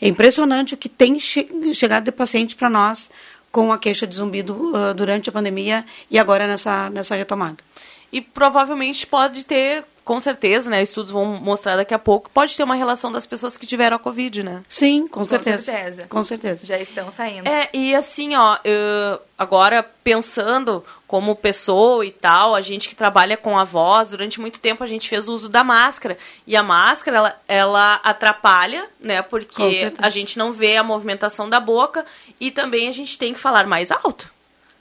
É 0.00 0.08
impressionante 0.08 0.74
o 0.74 0.76
que 0.76 0.88
tem 0.88 1.18
che 1.18 1.48
chegado 1.74 2.04
de 2.04 2.12
paciente 2.12 2.54
para 2.54 2.68
nós 2.68 3.10
com 3.50 3.72
a 3.72 3.78
queixa 3.78 4.06
de 4.06 4.14
zumbido 4.14 4.52
uh, 4.54 4.92
durante 4.94 5.30
a 5.30 5.32
pandemia 5.32 5.84
e 6.10 6.18
agora 6.18 6.46
nessa, 6.46 6.90
nessa 6.90 7.16
retomada. 7.16 7.56
E 8.12 8.20
provavelmente 8.20 9.06
pode 9.06 9.46
ter 9.46 9.84
com 10.06 10.20
certeza, 10.20 10.70
né? 10.70 10.80
Estudos 10.80 11.10
vão 11.10 11.24
mostrar 11.24 11.74
daqui 11.74 11.92
a 11.92 11.98
pouco. 11.98 12.30
Pode 12.30 12.56
ter 12.56 12.62
uma 12.62 12.76
relação 12.76 13.10
das 13.10 13.26
pessoas 13.26 13.58
que 13.58 13.66
tiveram 13.66 13.96
a 13.96 13.98
Covid, 13.98 14.44
né? 14.44 14.62
Sim, 14.68 15.08
com, 15.08 15.22
com 15.22 15.28
certeza. 15.28 15.64
certeza. 15.64 16.06
Com 16.08 16.22
certeza. 16.22 16.64
Já 16.64 16.78
estão 16.78 17.10
saindo. 17.10 17.48
É, 17.48 17.68
e 17.72 17.92
assim, 17.92 18.36
ó, 18.36 18.56
eu, 18.62 19.20
agora 19.36 19.82
pensando 20.04 20.84
como 21.08 21.34
pessoa 21.34 22.06
e 22.06 22.12
tal, 22.12 22.54
a 22.54 22.60
gente 22.60 22.88
que 22.88 22.94
trabalha 22.94 23.36
com 23.36 23.58
a 23.58 23.64
voz, 23.64 24.10
durante 24.10 24.40
muito 24.40 24.60
tempo 24.60 24.84
a 24.84 24.86
gente 24.86 25.08
fez 25.08 25.26
o 25.26 25.34
uso 25.34 25.48
da 25.48 25.64
máscara. 25.64 26.16
E 26.46 26.54
a 26.54 26.62
máscara, 26.62 27.16
ela, 27.16 27.40
ela 27.48 27.94
atrapalha, 28.04 28.88
né? 29.00 29.22
Porque 29.22 29.90
a 29.98 30.08
gente 30.08 30.38
não 30.38 30.52
vê 30.52 30.76
a 30.76 30.84
movimentação 30.84 31.50
da 31.50 31.58
boca 31.58 32.06
e 32.38 32.52
também 32.52 32.88
a 32.88 32.92
gente 32.92 33.18
tem 33.18 33.34
que 33.34 33.40
falar 33.40 33.66
mais 33.66 33.90
alto 33.90 34.35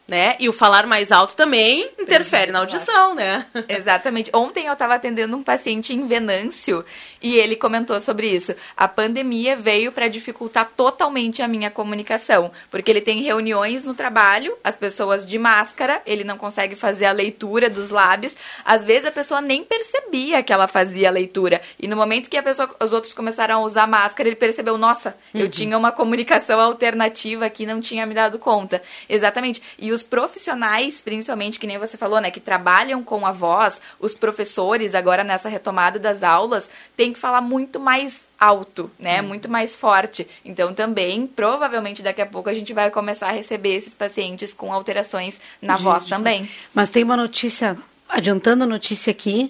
né? 0.08 0.36
E 0.40 0.48
o 0.48 0.54
falar 0.54 0.86
mais 0.86 1.12
alto 1.12 1.36
também 1.36 1.90
interfere 2.00 2.52
na 2.52 2.60
audição, 2.60 3.16
né? 3.16 3.46
Exatamente. 3.68 4.30
Ontem 4.34 4.68
eu 4.68 4.74
estava 4.74 4.96
atendendo 4.96 5.36
um 5.36 5.44
paciente 5.44 5.94
em 5.94 6.06
Venâncio 6.08 6.86
e 7.22 7.36
ele 7.38 7.56
comentou 7.56 8.00
sobre 8.00 8.28
isso. 8.28 8.56
A 8.78 8.88
pandemia 8.88 9.56
veio 9.56 9.92
para 9.92 10.08
dificultar 10.08 10.72
totalmente 10.78 11.42
a 11.42 11.48
minha 11.48 11.72
comunicação, 11.72 12.52
porque 12.70 12.92
ele 12.92 13.02
tem 13.02 13.22
reuniões 13.22 13.84
no 13.84 13.96
trabalho, 13.96 14.56
as 14.64 14.76
pessoas 14.76 15.26
de 15.26 15.40
máscara, 15.40 16.02
ele 16.06 16.24
não 16.24 16.38
consegue 16.38 16.76
fazer 16.76 17.06
a 17.06 17.12
leitura 17.12 17.70
dos 17.70 17.90
lábios. 17.90 18.36
Às 18.64 18.86
vezes 18.86 19.06
a 19.06 19.12
pessoa 19.12 19.42
nem 19.42 19.64
percebia 19.64 20.44
que 20.44 20.54
ela 20.54 20.68
fazia 20.68 21.10
a 21.10 21.12
leitura. 21.12 21.62
E 21.80 21.88
no 21.88 21.96
momento 21.96 22.30
que 22.30 22.38
a 22.38 22.44
pessoa, 22.44 22.70
os 22.80 22.94
outros 22.94 23.14
começaram 23.14 23.56
a 23.56 23.66
usar 23.66 23.88
máscara, 23.88 24.30
ele 24.30 24.36
percebeu, 24.36 24.78
nossa, 24.78 25.18
uhum. 25.34 25.42
eu 25.42 25.50
tinha 25.50 25.76
uma 25.76 25.92
comunicação 25.92 26.60
alternativa 26.60 27.50
que 27.50 27.66
não 27.66 27.82
tinha 27.82 28.06
me 28.06 28.14
dado 28.14 28.38
conta. 28.38 28.82
Exatamente. 29.10 29.62
E 29.80 29.95
os 29.96 30.04
profissionais, 30.04 31.02
principalmente, 31.02 31.60
que 31.60 31.66
nem 31.66 31.80
você 31.80 31.98
falou, 31.98 32.20
né, 32.20 32.30
que 32.30 32.40
trabalham 32.40 33.04
com 33.04 33.26
a 33.26 33.32
voz, 33.32 33.82
os 34.00 34.14
professores, 34.14 34.94
agora 34.94 35.24
nessa 35.24 35.50
retomada 35.50 35.98
das 35.98 36.22
aulas, 36.22 36.70
tem 36.96 37.14
que 37.14 37.20
falar 37.20 37.42
muito 37.42 37.80
mais 37.80 38.28
alto, 38.40 38.92
né, 39.00 39.22
hum. 39.22 39.28
muito 39.28 39.50
mais 39.50 39.74
forte. 39.74 40.28
Então, 40.44 40.74
também, 40.74 41.26
provavelmente, 41.26 42.04
daqui 42.04 42.22
a 42.22 42.26
pouco 42.26 42.50
a 42.50 42.54
gente 42.54 42.74
vai 42.74 42.92
começar 42.92 43.30
a 43.30 43.32
receber 43.32 43.76
esses 43.76 43.96
pacientes 43.96 44.54
com 44.54 44.72
alterações 44.72 45.40
na 45.62 45.76
gente, 45.76 45.84
voz 45.84 46.06
também. 46.06 46.48
Mas 46.74 46.90
tem 46.90 47.04
uma 47.04 47.18
notícia, 47.18 47.78
adiantando 48.08 48.66
a 48.66 48.68
notícia 48.68 49.10
aqui, 49.10 49.48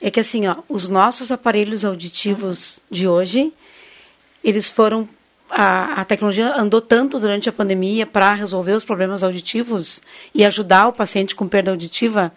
é 0.00 0.10
que 0.10 0.20
assim, 0.20 0.46
ó, 0.46 0.56
os 0.68 0.88
nossos 0.88 1.30
aparelhos 1.30 1.84
auditivos 1.84 2.76
uhum. 2.76 2.82
de 2.90 3.08
hoje, 3.08 3.52
eles 4.42 4.70
foram 4.70 5.08
a, 5.50 6.00
a, 6.00 6.04
tecnologia 6.04 6.54
andou 6.56 6.80
tanto 6.80 7.18
durante 7.18 7.48
a 7.48 7.52
pandemia 7.52 8.06
para 8.06 8.32
resolver 8.34 8.72
os 8.72 8.84
problemas 8.84 9.22
auditivos 9.22 10.00
e 10.34 10.44
ajudar 10.44 10.88
o 10.88 10.92
paciente 10.92 11.34
com 11.34 11.48
perda 11.48 11.70
auditiva, 11.70 12.32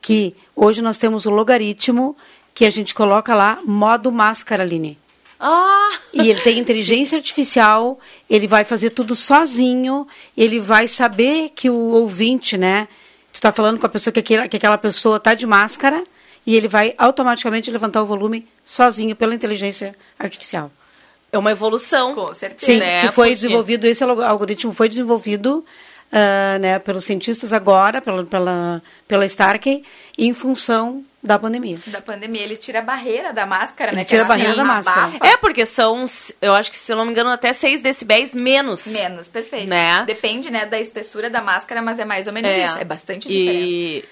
que 0.00 0.34
hoje 0.54 0.80
nós 0.80 0.98
temos 0.98 1.26
o 1.26 1.30
logaritmo 1.30 2.16
que 2.54 2.64
a 2.64 2.70
gente 2.70 2.94
coloca 2.94 3.34
lá 3.34 3.58
modo 3.64 4.10
máscara, 4.10 4.62
Aline. 4.62 4.98
Ah! 5.38 5.98
E 6.12 6.30
ele 6.30 6.40
tem 6.40 6.58
inteligência 6.58 7.16
artificial, 7.18 7.98
ele 8.28 8.46
vai 8.46 8.64
fazer 8.64 8.90
tudo 8.90 9.14
sozinho, 9.14 10.06
ele 10.36 10.58
vai 10.58 10.88
saber 10.88 11.50
que 11.54 11.68
o 11.68 11.74
ouvinte, 11.74 12.56
né? 12.56 12.88
Tu 13.32 13.36
está 13.36 13.52
falando 13.52 13.78
com 13.78 13.86
a 13.86 13.90
pessoa 13.90 14.12
que 14.12 14.20
aquela, 14.20 14.48
que 14.48 14.56
aquela 14.56 14.78
pessoa 14.78 15.18
está 15.18 15.34
de 15.34 15.46
máscara 15.46 16.02
e 16.46 16.56
ele 16.56 16.68
vai 16.68 16.94
automaticamente 16.96 17.70
levantar 17.70 18.02
o 18.02 18.06
volume 18.06 18.46
sozinho 18.64 19.14
pela 19.14 19.34
inteligência 19.34 19.94
artificial. 20.18 20.70
É 21.36 21.38
uma 21.38 21.52
evolução. 21.52 22.14
Com 22.14 22.34
certeza. 22.34 22.72
Sim, 22.72 22.78
né? 22.78 23.00
que 23.00 23.12
foi 23.12 23.28
Porque... 23.28 23.34
desenvolvido, 23.34 23.84
esse 23.86 24.02
algoritmo 24.02 24.72
foi 24.72 24.88
desenvolvido 24.88 25.64
uh, 26.12 26.58
né, 26.58 26.78
pelos 26.78 27.04
cientistas 27.04 27.52
agora, 27.52 28.00
pela, 28.00 28.24
pela, 28.24 28.82
pela 29.06 29.26
Starkey, 29.26 29.84
em 30.18 30.32
função 30.32 31.04
da 31.22 31.38
pandemia. 31.38 31.78
Da 31.86 32.00
pandemia. 32.00 32.42
Ele 32.42 32.56
tira 32.56 32.78
a 32.78 32.82
barreira 32.82 33.32
da 33.32 33.44
máscara, 33.44 33.90
ele 33.90 33.98
né? 33.98 34.04
Tira 34.04 34.22
a 34.22 34.26
barreira 34.26 34.54
da 34.54 34.64
máscara. 34.64 35.12
É, 35.22 35.36
porque 35.36 35.66
são, 35.66 36.04
eu 36.40 36.54
acho 36.54 36.70
que, 36.70 36.78
se 36.78 36.92
eu 36.92 36.96
não 36.96 37.04
me 37.04 37.10
engano, 37.10 37.30
até 37.30 37.52
6 37.52 37.80
decibéis 37.80 38.34
menos. 38.34 38.86
Menos, 38.86 39.28
perfeito. 39.28 39.68
Né? 39.68 40.04
Depende, 40.06 40.50
né, 40.50 40.64
da 40.64 40.78
espessura 40.78 41.28
da 41.28 41.42
máscara, 41.42 41.82
mas 41.82 41.98
é 41.98 42.04
mais 42.04 42.26
ou 42.26 42.32
menos 42.32 42.52
é. 42.52 42.64
isso. 42.64 42.78
É 42.78 42.84
bastante 42.84 43.28
diferença. 43.28 43.72
E... 43.72 44.04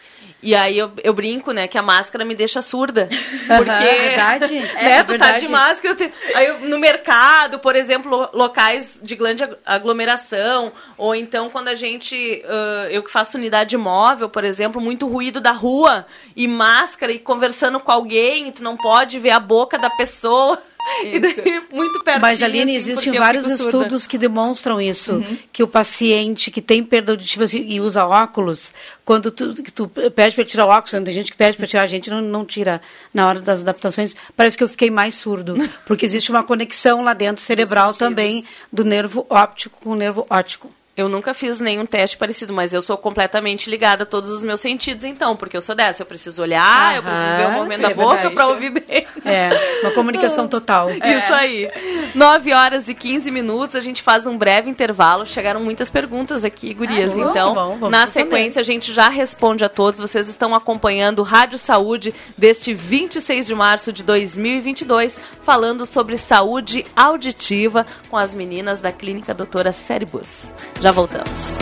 E 0.43 0.55
aí 0.55 0.77
eu, 0.77 0.93
eu 1.03 1.15
brinco, 1.15 1.53
né, 1.53 1.67
que 1.67 1.79
a 1.79 1.83
máscara 1.83 2.25
me 2.25 2.35
deixa 2.35 2.61
surda. 2.61 3.09
Porque. 3.49 3.71
é 3.71 4.09
verdade. 4.09 4.55
né, 4.75 4.93
é, 4.99 5.03
tu 5.03 5.09
verdade. 5.09 5.33
tá 5.33 5.39
de 5.39 5.49
máscara. 5.49 5.95
Te... 5.95 6.13
Aí 6.35 6.47
eu, 6.47 6.61
no 6.61 6.79
mercado, 6.79 7.59
por 7.59 7.75
exemplo, 7.75 8.29
locais 8.33 9.01
de 9.03 9.17
grande 9.17 9.45
aglomeração, 9.65 10.73
ou 10.99 11.15
então 11.15 11.49
quando 11.49 11.69
a 11.69 11.75
gente. 11.75 12.43
Uh, 12.45 12.89
eu 12.91 13.03
que 13.03 13.11
faço 13.11 13.39
unidade 13.39 13.77
móvel, 13.77 14.29
por 14.29 14.45
exemplo, 14.45 14.81
muito 14.81 15.07
ruído 15.07 15.41
da 15.41 15.53
rua, 15.53 16.07
e 16.37 16.47
máscara, 16.47 17.11
e 17.11 17.19
conversando 17.19 17.81
com 17.81 17.91
alguém, 17.91 18.53
tu 18.53 18.63
não 18.63 18.77
pode 18.77 19.19
ver 19.19 19.31
a 19.31 19.41
boca 19.41 19.79
da 19.79 19.89
pessoa. 19.91 20.59
E 21.05 21.19
daí, 21.19 21.63
muito 21.73 22.03
pertinho. 22.03 22.21
Mas, 22.21 22.43
Aline, 22.43 22.77
assim, 22.77 22.91
existem 22.91 23.13
vários 23.15 23.47
estudos 23.47 24.07
que 24.07 24.19
demonstram 24.19 24.81
isso. 24.81 25.15
Uhum. 25.15 25.39
Que 25.53 25.63
o 25.63 25.69
paciente 25.69 26.51
que 26.51 26.61
tem 26.61 26.83
perda 26.83 27.13
auditiva 27.13 27.45
e 27.53 27.81
usa 27.81 28.07
óculos, 28.07 28.73
quando 29.05 29.31
tu, 29.31 29.55
tu 29.55 29.89
pede 29.89 30.35
para 30.35 30.45
tirar 30.45 30.67
óculos, 30.67 31.05
tem 31.05 31.15
gente 31.15 31.31
que 31.31 31.37
pede 31.37 31.57
para 31.57 31.67
tirar, 31.67 31.83
a 31.83 31.87
gente 31.87 32.11
não, 32.11 32.21
não 32.21 32.45
tira 32.45 32.81
na 33.13 33.27
hora 33.29 33.41
das 33.41 33.63
adaptações, 33.63 34.15
parece 34.37 34.57
que 34.57 34.65
eu 34.65 34.69
fiquei 34.69 34.91
mais 34.91 35.15
surdo. 35.15 35.57
Porque 35.87 36.07
existe 36.07 36.31
uma 36.31 36.43
conexão 36.43 37.03
lá 37.03 37.15
dentro 37.15 37.43
cerebral 37.43 37.93
também 37.95 38.45
do 38.73 38.85
nervo 38.85 39.27
óptico 39.29 39.79
com 39.83 39.91
o 39.91 39.97
nervo 39.97 40.27
óptico. 40.29 40.71
Eu 40.97 41.09
nunca 41.09 41.35
fiz 41.35 41.59
nenhum 41.59 41.85
teste 41.85 42.17
parecido, 42.17 42.53
mas 42.53 42.73
eu 42.73 42.81
sou 42.81 42.97
completamente 42.97 43.69
ligada 43.69 44.05
a 44.05 44.07
todos 44.07 44.31
os 44.31 44.45
meus 44.45 44.61
sentidos, 44.61 45.03
então, 45.03 45.35
porque 45.35 45.57
eu 45.57 45.63
sou 45.63 45.75
dessa. 45.75 46.03
Eu 46.03 46.07
preciso 46.07 46.41
olhar, 46.41 46.63
Aham, 46.63 46.97
eu 46.97 47.03
preciso 47.03 47.37
ver 47.37 47.47
o 47.47 47.51
movimento 47.51 47.85
é 47.85 47.89
da 47.89 47.95
boca 47.95 48.31
para 48.31 48.47
ouvir 48.47 48.71
bem. 48.71 49.05
É, 49.25 49.51
uma 49.83 49.91
comunicação 49.91 50.47
total. 50.47 50.89
É. 51.05 51.19
Isso 51.19 51.35
aí. 51.35 51.71
9 52.15 52.53
horas 52.53 52.89
e 52.89 52.95
15 52.95 53.31
minutos, 53.31 53.75
a 53.75 53.81
gente 53.81 54.01
faz 54.01 54.27
um 54.27 54.39
breve 54.39 54.71
intervalo. 54.71 55.27
Chegaram 55.27 55.61
muitas 55.61 55.91
perguntas 55.91 56.45
aqui, 56.45 56.73
gurias. 56.73 57.13
Ah, 57.13 57.21
então, 57.21 57.55
bom, 57.55 57.71
vamos 57.79 57.91
na 57.91 58.07
sequência, 58.07 58.61
a 58.61 58.63
gente 58.63 58.93
já 58.93 59.09
responde 59.09 59.65
a 59.65 59.69
todos. 59.69 60.01
Vocês 60.01 60.29
estão 60.29 60.55
acompanhando 60.55 61.23
Rádio 61.23 61.59
Saúde 61.59 62.15
deste 62.39 62.73
26 62.73 63.47
de 63.47 63.55
março 63.55 63.93
de 63.93 64.03
2022, 64.03 65.21
falando 65.43 65.85
sobre 65.85 66.17
saúde 66.17 66.85
auditiva 66.95 67.85
com 68.09 68.17
as 68.17 68.35
meninas 68.35 68.81
da 68.81 68.93
Clínica 68.93 69.35
Doutora 69.35 69.73
Céribus. 69.73 70.53
Já 70.85 70.93
voltamos. 70.93 71.57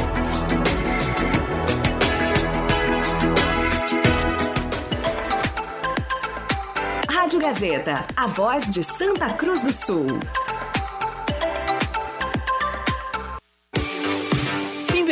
Rádio 7.09 7.39
Gazeta, 7.39 8.05
a 8.17 8.27
voz 8.27 8.69
de 8.69 8.83
Santa 8.83 9.33
Cruz 9.35 9.63
do 9.63 9.73
Sul. 9.73 10.07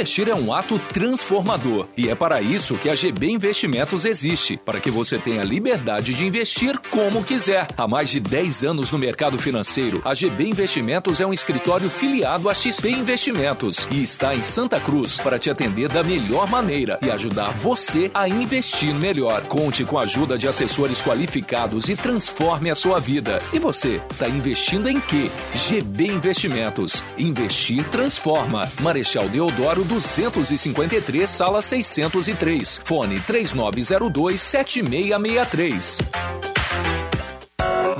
Investir 0.00 0.30
é 0.30 0.34
um 0.34 0.50
ato 0.50 0.78
transformador 0.94 1.86
e 1.94 2.08
é 2.08 2.14
para 2.14 2.40
isso 2.40 2.78
que 2.78 2.88
a 2.88 2.94
GB 2.94 3.32
Investimentos 3.32 4.06
existe, 4.06 4.56
para 4.56 4.80
que 4.80 4.90
você 4.90 5.18
tenha 5.18 5.44
liberdade 5.44 6.14
de 6.14 6.24
investir 6.24 6.78
como 6.88 7.22
quiser. 7.22 7.68
Há 7.76 7.86
mais 7.86 8.08
de 8.08 8.18
10 8.18 8.64
anos 8.64 8.90
no 8.90 8.98
mercado 8.98 9.38
financeiro, 9.38 10.00
a 10.02 10.14
GB 10.14 10.48
Investimentos 10.48 11.20
é 11.20 11.26
um 11.26 11.34
escritório 11.34 11.90
filiado 11.90 12.48
à 12.48 12.54
XP 12.54 12.88
Investimentos 12.88 13.86
e 13.90 14.02
está 14.02 14.34
em 14.34 14.40
Santa 14.40 14.80
Cruz 14.80 15.18
para 15.18 15.38
te 15.38 15.50
atender 15.50 15.90
da 15.90 16.02
melhor 16.02 16.48
maneira 16.48 16.98
e 17.02 17.10
ajudar 17.10 17.50
você 17.58 18.10
a 18.14 18.26
investir 18.26 18.94
melhor. 18.94 19.42
Conte 19.48 19.84
com 19.84 19.98
a 19.98 20.04
ajuda 20.04 20.38
de 20.38 20.48
assessores 20.48 21.02
qualificados 21.02 21.90
e 21.90 21.94
transforme 21.94 22.70
a 22.70 22.74
sua 22.74 22.98
vida. 22.98 23.38
E 23.52 23.58
você, 23.58 24.00
está 24.10 24.26
investindo 24.26 24.88
em 24.88 24.98
quê? 24.98 25.30
GB 25.54 26.06
Investimentos. 26.06 27.04
Investir 27.18 27.86
transforma. 27.88 28.66
Marechal 28.80 29.28
Deodoro 29.28 29.89
253, 29.98 31.26
sala 31.26 31.60
603. 31.60 32.80
Fone 32.84 33.18
3902 33.18 34.38
7663. 34.38 36.99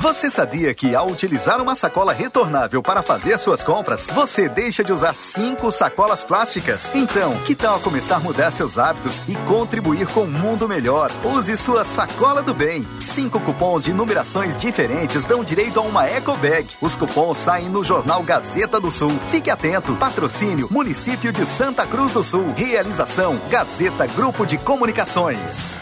Você 0.00 0.30
sabia 0.30 0.72
que 0.72 0.94
ao 0.94 1.08
utilizar 1.10 1.60
uma 1.60 1.76
sacola 1.76 2.14
retornável 2.14 2.82
para 2.82 3.02
fazer 3.02 3.38
suas 3.38 3.62
compras, 3.62 4.06
você 4.06 4.48
deixa 4.48 4.82
de 4.82 4.90
usar 4.90 5.14
cinco 5.14 5.70
sacolas 5.70 6.24
plásticas? 6.24 6.90
Então, 6.94 7.36
que 7.44 7.54
tal 7.54 7.78
começar 7.80 8.16
a 8.16 8.18
mudar 8.18 8.50
seus 8.50 8.78
hábitos 8.78 9.22
e 9.28 9.34
contribuir 9.46 10.06
com 10.06 10.22
um 10.22 10.30
mundo 10.30 10.66
melhor? 10.66 11.12
Use 11.22 11.54
sua 11.58 11.84
sacola 11.84 12.40
do 12.40 12.54
bem. 12.54 12.82
Cinco 12.98 13.38
cupons 13.40 13.84
de 13.84 13.92
numerações 13.92 14.56
diferentes 14.56 15.22
dão 15.26 15.44
direito 15.44 15.78
a 15.78 15.82
uma 15.82 16.06
eco 16.06 16.34
bag. 16.38 16.66
Os 16.80 16.96
cupons 16.96 17.36
saem 17.36 17.68
no 17.68 17.84
jornal 17.84 18.22
Gazeta 18.22 18.80
do 18.80 18.90
Sul. 18.90 19.12
Fique 19.30 19.50
atento. 19.50 19.94
Patrocínio 19.96 20.66
Município 20.70 21.30
de 21.30 21.44
Santa 21.44 21.86
Cruz 21.86 22.12
do 22.12 22.24
Sul. 22.24 22.54
Realização 22.56 23.38
Gazeta 23.50 24.06
Grupo 24.06 24.46
de 24.46 24.56
Comunicações. 24.56 25.76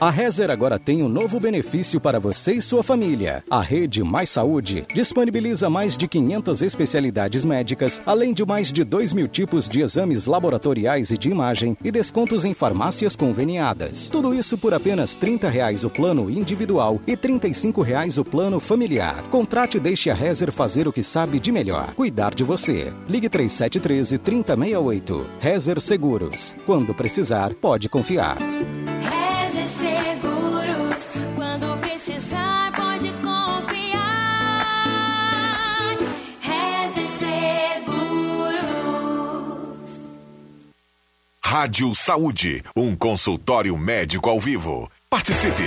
A 0.00 0.10
Rezer 0.10 0.48
agora 0.48 0.78
tem 0.78 1.02
um 1.02 1.08
novo 1.08 1.40
benefício 1.40 2.00
para 2.00 2.20
você 2.20 2.52
e 2.52 2.62
sua 2.62 2.84
família. 2.84 3.42
A 3.50 3.60
Rede 3.60 4.00
Mais 4.04 4.30
Saúde 4.30 4.86
disponibiliza 4.94 5.68
mais 5.68 5.96
de 5.96 6.06
500 6.06 6.62
especialidades 6.62 7.44
médicas, 7.44 8.00
além 8.06 8.32
de 8.32 8.46
mais 8.46 8.72
de 8.72 8.84
2 8.84 9.12
mil 9.12 9.26
tipos 9.26 9.68
de 9.68 9.80
exames 9.80 10.26
laboratoriais 10.26 11.10
e 11.10 11.18
de 11.18 11.28
imagem 11.28 11.76
e 11.82 11.90
descontos 11.90 12.44
em 12.44 12.54
farmácias 12.54 13.16
conveniadas. 13.16 14.08
Tudo 14.08 14.32
isso 14.32 14.56
por 14.56 14.72
apenas 14.72 15.16
30 15.16 15.48
reais 15.48 15.82
o 15.82 15.90
plano 15.90 16.30
individual 16.30 17.00
e 17.04 17.16
35 17.16 17.82
reais 17.82 18.18
o 18.18 18.24
plano 18.24 18.60
familiar. 18.60 19.24
Contrate 19.30 19.78
e 19.78 19.80
deixe 19.80 20.10
a 20.10 20.14
Rezer 20.14 20.52
fazer 20.52 20.86
o 20.86 20.92
que 20.92 21.02
sabe 21.02 21.40
de 21.40 21.50
melhor, 21.50 21.92
cuidar 21.94 22.36
de 22.36 22.44
você. 22.44 22.92
Ligue 23.08 23.28
3713 23.28 24.16
3068. 24.18 25.26
Rezer 25.40 25.80
Seguros. 25.80 26.54
Quando 26.64 26.94
precisar, 26.94 27.52
pode 27.54 27.88
confiar. 27.88 28.38
Rádio 41.60 41.92
Saúde, 41.92 42.62
um 42.76 42.94
consultório 42.94 43.76
médico 43.76 44.30
ao 44.30 44.38
vivo. 44.38 44.88
Participe! 45.10 45.64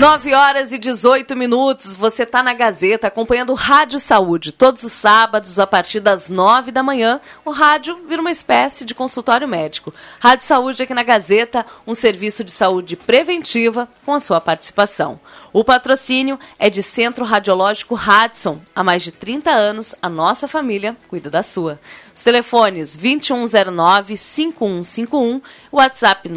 9 0.00 0.34
horas 0.34 0.72
e 0.72 0.78
18 0.78 1.36
minutos, 1.36 1.94
você 1.94 2.22
está 2.22 2.42
na 2.42 2.54
Gazeta 2.54 3.08
acompanhando 3.08 3.52
Rádio 3.52 4.00
Saúde. 4.00 4.50
Todos 4.50 4.82
os 4.82 4.92
sábados, 4.92 5.58
a 5.58 5.66
partir 5.66 6.00
das 6.00 6.30
9 6.30 6.72
da 6.72 6.82
manhã, 6.82 7.20
o 7.44 7.50
rádio 7.50 7.98
vira 8.08 8.22
uma 8.22 8.30
espécie 8.30 8.86
de 8.86 8.94
consultório 8.94 9.46
médico. 9.46 9.92
Rádio 10.18 10.46
Saúde 10.46 10.82
aqui 10.82 10.94
na 10.94 11.02
Gazeta, 11.02 11.66
um 11.86 11.94
serviço 11.94 12.42
de 12.42 12.50
saúde 12.50 12.96
preventiva 12.96 13.86
com 14.04 14.14
a 14.14 14.20
sua 14.20 14.40
participação. 14.40 15.20
O 15.52 15.64
patrocínio 15.64 16.38
é 16.58 16.70
de 16.70 16.80
Centro 16.80 17.24
Radiológico 17.24 17.96
Radson. 17.96 18.60
Há 18.74 18.82
mais 18.84 19.02
de 19.02 19.10
30 19.10 19.50
anos, 19.50 19.96
a 20.00 20.08
nossa 20.08 20.46
família 20.46 20.96
cuida 21.08 21.28
da 21.28 21.42
sua. 21.42 21.80
Os 22.14 22.22
telefones 22.22 22.96
2109-5151, 22.96 25.42
WhatsApp 25.72 26.28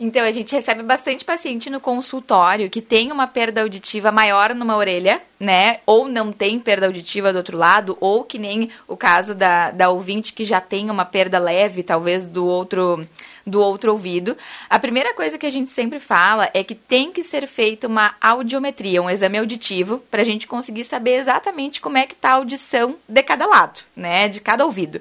Então, 0.00 0.24
a 0.24 0.30
gente 0.30 0.54
recebe 0.54 0.84
bastante 0.84 1.24
paciente 1.24 1.68
no 1.68 1.80
consultório 1.80 2.70
que 2.70 2.80
tem 2.80 3.10
uma 3.10 3.26
perda 3.26 3.62
auditiva 3.62 4.12
maior 4.12 4.54
numa 4.54 4.76
orelha, 4.76 5.20
né? 5.40 5.80
Ou 5.84 6.08
não 6.08 6.30
tem 6.30 6.60
perda 6.60 6.86
auditiva 6.86 7.32
do 7.32 7.36
outro 7.38 7.58
lado, 7.58 7.98
ou 8.00 8.22
que 8.22 8.38
nem 8.38 8.70
o 8.86 8.96
caso 8.96 9.34
da, 9.34 9.72
da 9.72 9.90
ouvinte 9.90 10.32
que 10.32 10.44
já 10.44 10.60
tem 10.60 10.88
uma 10.88 11.04
perda 11.04 11.40
leve, 11.40 11.82
talvez, 11.82 12.28
do 12.28 12.46
outro 12.46 13.04
do 13.44 13.60
outro 13.60 13.92
ouvido. 13.92 14.36
A 14.68 14.78
primeira 14.78 15.14
coisa 15.14 15.38
que 15.38 15.46
a 15.46 15.50
gente 15.50 15.70
sempre 15.70 15.98
fala 15.98 16.50
é 16.52 16.62
que 16.62 16.74
tem 16.74 17.10
que 17.10 17.24
ser 17.24 17.46
feita 17.46 17.86
uma 17.86 18.14
audiometria, 18.20 19.02
um 19.02 19.08
exame 19.08 19.38
auditivo, 19.38 19.98
para 20.10 20.20
a 20.20 20.24
gente 20.24 20.46
conseguir 20.46 20.84
saber 20.84 21.14
exatamente 21.14 21.80
como 21.80 21.96
é 21.96 22.06
que 22.06 22.12
está 22.12 22.32
a 22.32 22.34
audição 22.34 22.96
de 23.08 23.22
cada 23.22 23.46
lado, 23.46 23.80
né? 23.96 24.28
De 24.28 24.40
cada 24.40 24.64
ouvido. 24.64 25.00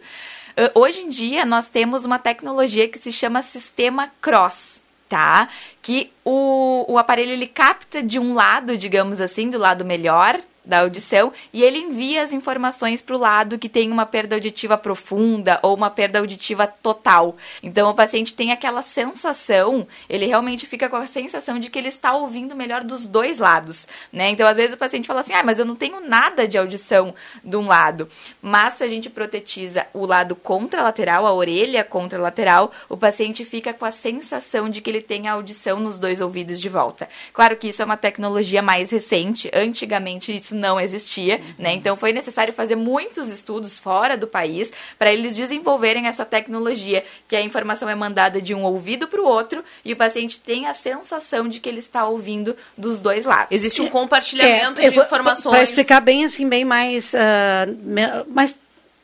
Hoje 0.73 1.01
em 1.01 1.09
dia, 1.09 1.45
nós 1.45 1.69
temos 1.69 2.03
uma 2.03 2.17
tecnologia 2.17 2.87
que 2.87 2.97
se 2.97 3.11
chama 3.11 3.43
sistema 3.43 4.11
Cross, 4.19 4.81
tá? 5.07 5.49
Que 5.81 6.11
o, 6.23 6.85
o 6.87 6.97
aparelho 6.97 7.31
ele 7.31 7.47
capta 7.47 8.01
de 8.03 8.19
um 8.19 8.33
lado, 8.33 8.77
digamos 8.77 9.21
assim, 9.21 9.49
do 9.49 9.57
lado 9.57 9.85
melhor 9.85 10.39
da 10.67 10.79
audição 10.79 11.31
e 11.53 11.63
ele 11.63 11.77
envia 11.77 12.21
as 12.21 12.33
informações 12.33 13.01
para 13.01 13.15
o 13.15 13.19
lado 13.19 13.57
que 13.57 13.69
tem 13.69 13.89
uma 13.89 14.05
perda 14.05 14.35
auditiva 14.35 14.77
profunda 14.77 15.59
ou 15.63 15.73
uma 15.73 15.89
perda 15.89 16.19
auditiva 16.19 16.67
total. 16.67 17.37
Então 17.63 17.89
o 17.89 17.95
paciente 17.95 18.33
tem 18.33 18.51
aquela 18.51 18.81
sensação, 18.81 19.87
ele 20.09 20.25
realmente 20.25 20.67
fica 20.67 20.89
com 20.89 20.97
a 20.97 21.07
sensação 21.07 21.57
de 21.57 21.69
que 21.69 21.79
ele 21.79 21.87
está 21.87 22.13
ouvindo 22.13 22.55
melhor 22.55 22.83
dos 22.83 23.05
dois 23.05 23.39
lados, 23.39 23.87
né? 24.11 24.29
Então 24.29 24.45
às 24.45 24.57
vezes 24.57 24.73
o 24.73 24.77
paciente 24.77 25.07
fala 25.07 25.21
assim: 25.21 25.33
"Ah, 25.33 25.43
mas 25.43 25.57
eu 25.57 25.65
não 25.65 25.75
tenho 25.75 26.01
nada 26.01 26.45
de 26.45 26.57
audição 26.57 27.15
de 27.43 27.55
um 27.55 27.65
lado". 27.65 28.09
Mas 28.41 28.73
se 28.73 28.83
a 28.83 28.87
gente 28.87 29.09
protetiza 29.09 29.87
o 29.93 30.05
lado 30.05 30.35
contralateral, 30.35 31.25
a 31.25 31.33
orelha 31.33 31.83
contralateral, 31.83 32.71
o 32.89 32.97
paciente 32.97 33.45
fica 33.45 33.73
com 33.73 33.85
a 33.85 33.91
sensação 33.91 34.69
de 34.69 34.81
que 34.81 34.89
ele 34.89 35.01
tem 35.01 35.27
a 35.27 35.33
audição 35.33 35.79
nos 35.79 35.97
dois 35.97 36.19
ouvidos 36.19 36.59
de 36.59 36.67
volta. 36.67 37.07
Claro 37.31 37.55
que 37.55 37.69
isso 37.69 37.81
é 37.81 37.85
uma 37.85 37.95
tecnologia 37.95 38.61
mais 38.61 38.91
recente, 38.91 39.49
antigamente 39.53 40.35
isso 40.35 40.56
não 40.57 40.79
existia, 40.79 41.37
uhum. 41.37 41.53
né? 41.59 41.73
Então 41.73 41.95
foi 41.95 42.11
necessário 42.11 42.53
fazer 42.53 42.75
muitos 42.75 43.29
estudos 43.29 43.79
fora 43.79 44.17
do 44.17 44.27
país 44.27 44.73
para 44.97 45.13
eles 45.13 45.35
desenvolverem 45.35 46.07
essa 46.07 46.25
tecnologia, 46.25 47.03
que 47.27 47.35
a 47.35 47.41
informação 47.41 47.87
é 47.87 47.95
mandada 47.95 48.41
de 48.41 48.53
um 48.53 48.63
ouvido 48.63 49.07
para 49.07 49.21
o 49.21 49.25
outro 49.25 49.63
e 49.85 49.93
o 49.93 49.95
paciente 49.95 50.39
tem 50.39 50.67
a 50.67 50.73
sensação 50.73 51.47
de 51.47 51.59
que 51.59 51.69
ele 51.69 51.79
está 51.79 52.05
ouvindo 52.07 52.55
dos 52.77 52.99
dois 52.99 53.25
lados. 53.25 53.47
Existe 53.51 53.81
um 53.81 53.89
compartilhamento 53.89 54.81
é, 54.81 54.89
de 54.89 54.99
informações. 54.99 55.53
Para 55.53 55.63
explicar 55.63 56.01
bem 56.01 56.25
assim, 56.25 56.49
bem 56.49 56.65
mais, 56.65 57.13
uh, 57.13 58.27
mais 58.27 58.57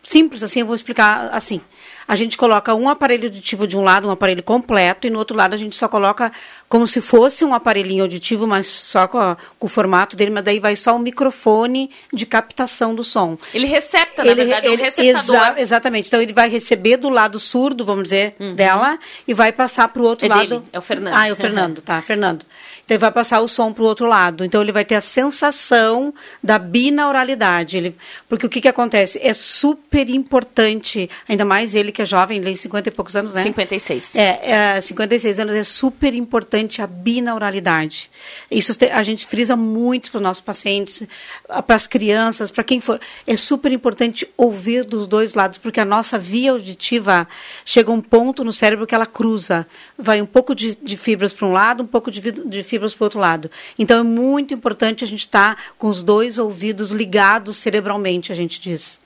simples 0.04 0.44
assim, 0.44 0.62
eu 0.62 0.66
vou 0.66 0.76
explicar 0.76 1.30
assim 1.32 1.62
a 2.08 2.16
gente 2.16 2.38
coloca 2.38 2.74
um 2.74 2.90
aparelho 2.90 3.26
auditivo 3.26 3.68
de 3.68 3.78
um 3.78 3.84
lado, 3.84 4.08
um 4.08 4.12
aparelho 4.12 4.44
completo, 4.44 5.08
e 5.08 5.10
no 5.10 5.20
outro 5.20 5.36
lado 5.36 5.54
a 5.54 5.58
gente 5.58 5.76
só 5.76 5.88
coloca 5.88 6.32
como 6.68 6.88
se 6.88 7.02
fosse 7.02 7.46
um 7.46 7.54
aparelhinho 7.54 8.04
auditivo, 8.04 8.48
mas 8.48 8.68
só 8.68 9.08
com, 9.08 9.20
a, 9.20 9.38
com 9.60 9.68
o 9.68 9.70
formato 9.70 10.16
dele, 10.16 10.32
mas 10.32 10.44
daí 10.44 10.60
vai 10.60 10.76
só 10.76 10.96
o 10.96 11.00
microfone 11.00 11.90
de 12.12 12.26
captação 12.26 12.96
do 12.96 13.04
som. 13.04 13.38
Ele 13.54 13.68
recepta, 13.68 14.24
na 14.24 14.32
ele, 14.32 14.44
verdade, 14.44 14.68
ele, 14.68 14.76
é 14.76 14.80
um 14.80 14.84
receptador. 14.84 15.36
Exa 15.36 15.62
exatamente. 15.62 16.08
Então 16.08 16.22
ele 16.22 16.34
vai 16.34 16.50
receber 16.50 16.98
do 16.98 17.10
lado 17.10 17.40
surdo, 17.40 17.86
vamos 17.86 18.06
dizer, 18.06 18.36
uhum. 18.40 18.56
dela, 18.56 19.00
e 19.28 19.34
vai 19.34 19.52
passar 19.52 19.88
para 19.90 20.02
o 20.02 20.06
outro 20.06 20.26
é 20.26 20.30
lado. 20.30 20.60
Dele. 20.60 20.64
É 20.74 20.80
o 20.80 20.82
Fernando. 20.82 21.14
Ah, 21.16 21.28
é 21.28 21.32
o 21.32 21.36
Fernando, 21.36 21.82
tá, 21.82 22.02
Fernando. 22.02 22.46
Então 22.84 22.96
ele 22.96 23.02
vai 23.02 23.12
passar 23.12 23.40
o 23.40 23.48
som 23.48 23.72
para 23.72 23.84
o 23.84 23.86
outro 23.86 24.06
lado. 24.06 24.44
Então 24.44 24.62
ele 24.62 24.72
vai 24.72 24.84
ter 24.84 24.96
a 24.96 25.02
sensação 25.02 26.14
da 26.44 26.60
binauralidade. 26.60 27.78
Ele, 27.78 27.96
porque 28.28 28.46
o 28.46 28.50
que, 28.50 28.60
que 28.60 28.68
acontece? 28.68 29.20
É 29.22 29.34
super 29.34 30.10
importante, 30.10 31.10
ainda 31.30 31.46
mais 31.46 31.74
ele 31.74 31.92
que 31.94 32.02
é 32.02 32.06
jovem, 32.06 32.38
ele 32.38 32.48
tem 32.48 32.56
50 32.56 32.90
e 32.90 32.92
poucos 32.92 33.16
anos, 33.16 33.34
né? 33.34 33.44
56. 33.44 34.16
É, 34.16 34.76
é 34.78 34.82
56 34.82 35.40
anos, 35.40 35.56
é 35.56 35.64
super 35.64 36.14
importante 36.14 36.82
a 36.82 36.88
binauralidade. 36.88 38.10
Isso 38.52 38.74
a 38.92 39.04
gente 39.04 39.26
frisa 39.26 39.56
muito 39.56 40.12
para 40.12 40.18
os 40.18 40.24
nossos 40.24 40.42
pacientes, 40.42 41.08
para 41.48 41.76
as 41.76 41.88
crianças, 41.88 42.52
para 42.52 42.64
quem 42.64 42.82
for. 42.82 43.00
É 43.26 43.38
super 43.38 43.72
importante 43.72 44.28
ouvir 44.36 44.84
dos 44.84 45.08
dois 45.08 45.34
lados, 45.34 45.58
porque 45.58 45.80
a 45.80 45.86
nossa 45.86 46.18
via 46.18 46.52
auditiva 46.52 47.28
chega 47.64 47.92
a 47.92 47.94
um 47.94 48.02
ponto 48.02 48.44
no 48.44 48.52
cérebro 48.52 48.88
que 48.88 48.96
ela 48.96 49.06
cruza. 49.06 49.68
Vai 49.98 50.22
um 50.22 50.26
pouco 50.26 50.56
de, 50.56 50.76
de 50.76 50.98
fibras 50.98 51.32
para 51.32 51.48
um 51.48 51.52
lado, 51.52 51.84
um 51.84 51.88
pouco 51.88 52.10
de, 52.10 52.20
de 52.20 52.64
fibras 52.64 52.94
para 52.94 53.04
o 53.04 53.06
outro 53.06 53.20
lado. 53.20 53.52
Então 53.78 54.00
é 54.00 54.04
muito 54.04 54.54
importante 54.54 55.04
a 55.04 55.08
gente 55.08 55.22
estar 55.22 55.56
tá 55.56 55.62
com 55.78 55.88
os 55.88 56.02
dois 56.02 56.38
ouvidos 56.38 56.92
ligados 56.92 57.58
cerebralmente, 57.58 58.32
a 58.32 58.36
gente 58.36 58.60
diz. 58.60 59.03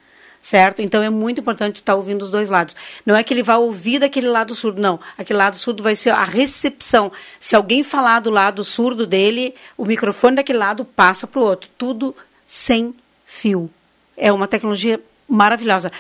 Certo? 0.48 0.82
Então 0.82 1.04
é 1.04 1.10
muito 1.10 1.42
importante 1.42 1.76
estar 1.76 1.92
tá 1.92 1.98
ouvindo 1.98 2.22
os 2.22 2.32
dois 2.32 2.50
lados. 2.50 2.74
Não 3.06 3.18
é 3.18 3.22
que 3.22 3.34
ele 3.34 3.44
vai 3.44 3.58
ouvir 3.58 4.00
daquele 4.00 4.30
lado 4.30 4.56
surdo, 4.56 4.82
não. 4.82 4.98
Aquele 5.18 5.38
lado 5.38 5.58
surdo 5.58 5.84
vai 5.84 5.94
ser 5.94 6.12
a 6.12 6.24
recepção. 6.24 7.12
Se 7.38 7.54
alguém 7.54 7.84
falar 7.84 8.22
do 8.22 8.30
lado 8.30 8.64
surdo 8.64 9.06
dele, 9.06 9.54
o 9.76 9.84
microfone 9.84 10.38
daquele 10.38 10.58
lado 10.58 10.86
passa 10.86 11.28
para 11.28 11.42
o 11.42 11.44
outro. 11.44 11.70
Tudo 11.78 12.16
sem 12.46 12.96
fio. 13.26 13.70
É 14.16 14.32
uma 14.32 14.48
tecnologia 14.48 15.02
maravilhosa. 15.28 15.92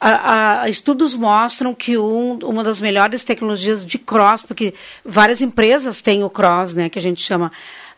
A, 0.00 0.62
a, 0.62 0.68
estudos 0.70 1.14
mostram 1.14 1.74
que 1.74 1.98
um, 1.98 2.38
uma 2.44 2.64
das 2.64 2.80
melhores 2.80 3.22
tecnologias 3.24 3.84
de 3.84 3.98
cross, 3.98 4.40
porque 4.40 4.72
várias 5.04 5.42
empresas 5.42 6.00
têm 6.00 6.24
o 6.24 6.30
cross, 6.30 6.72
né, 6.72 6.88
que 6.88 6.98
a 6.98 7.02
gente 7.02 7.22
chama, 7.22 7.52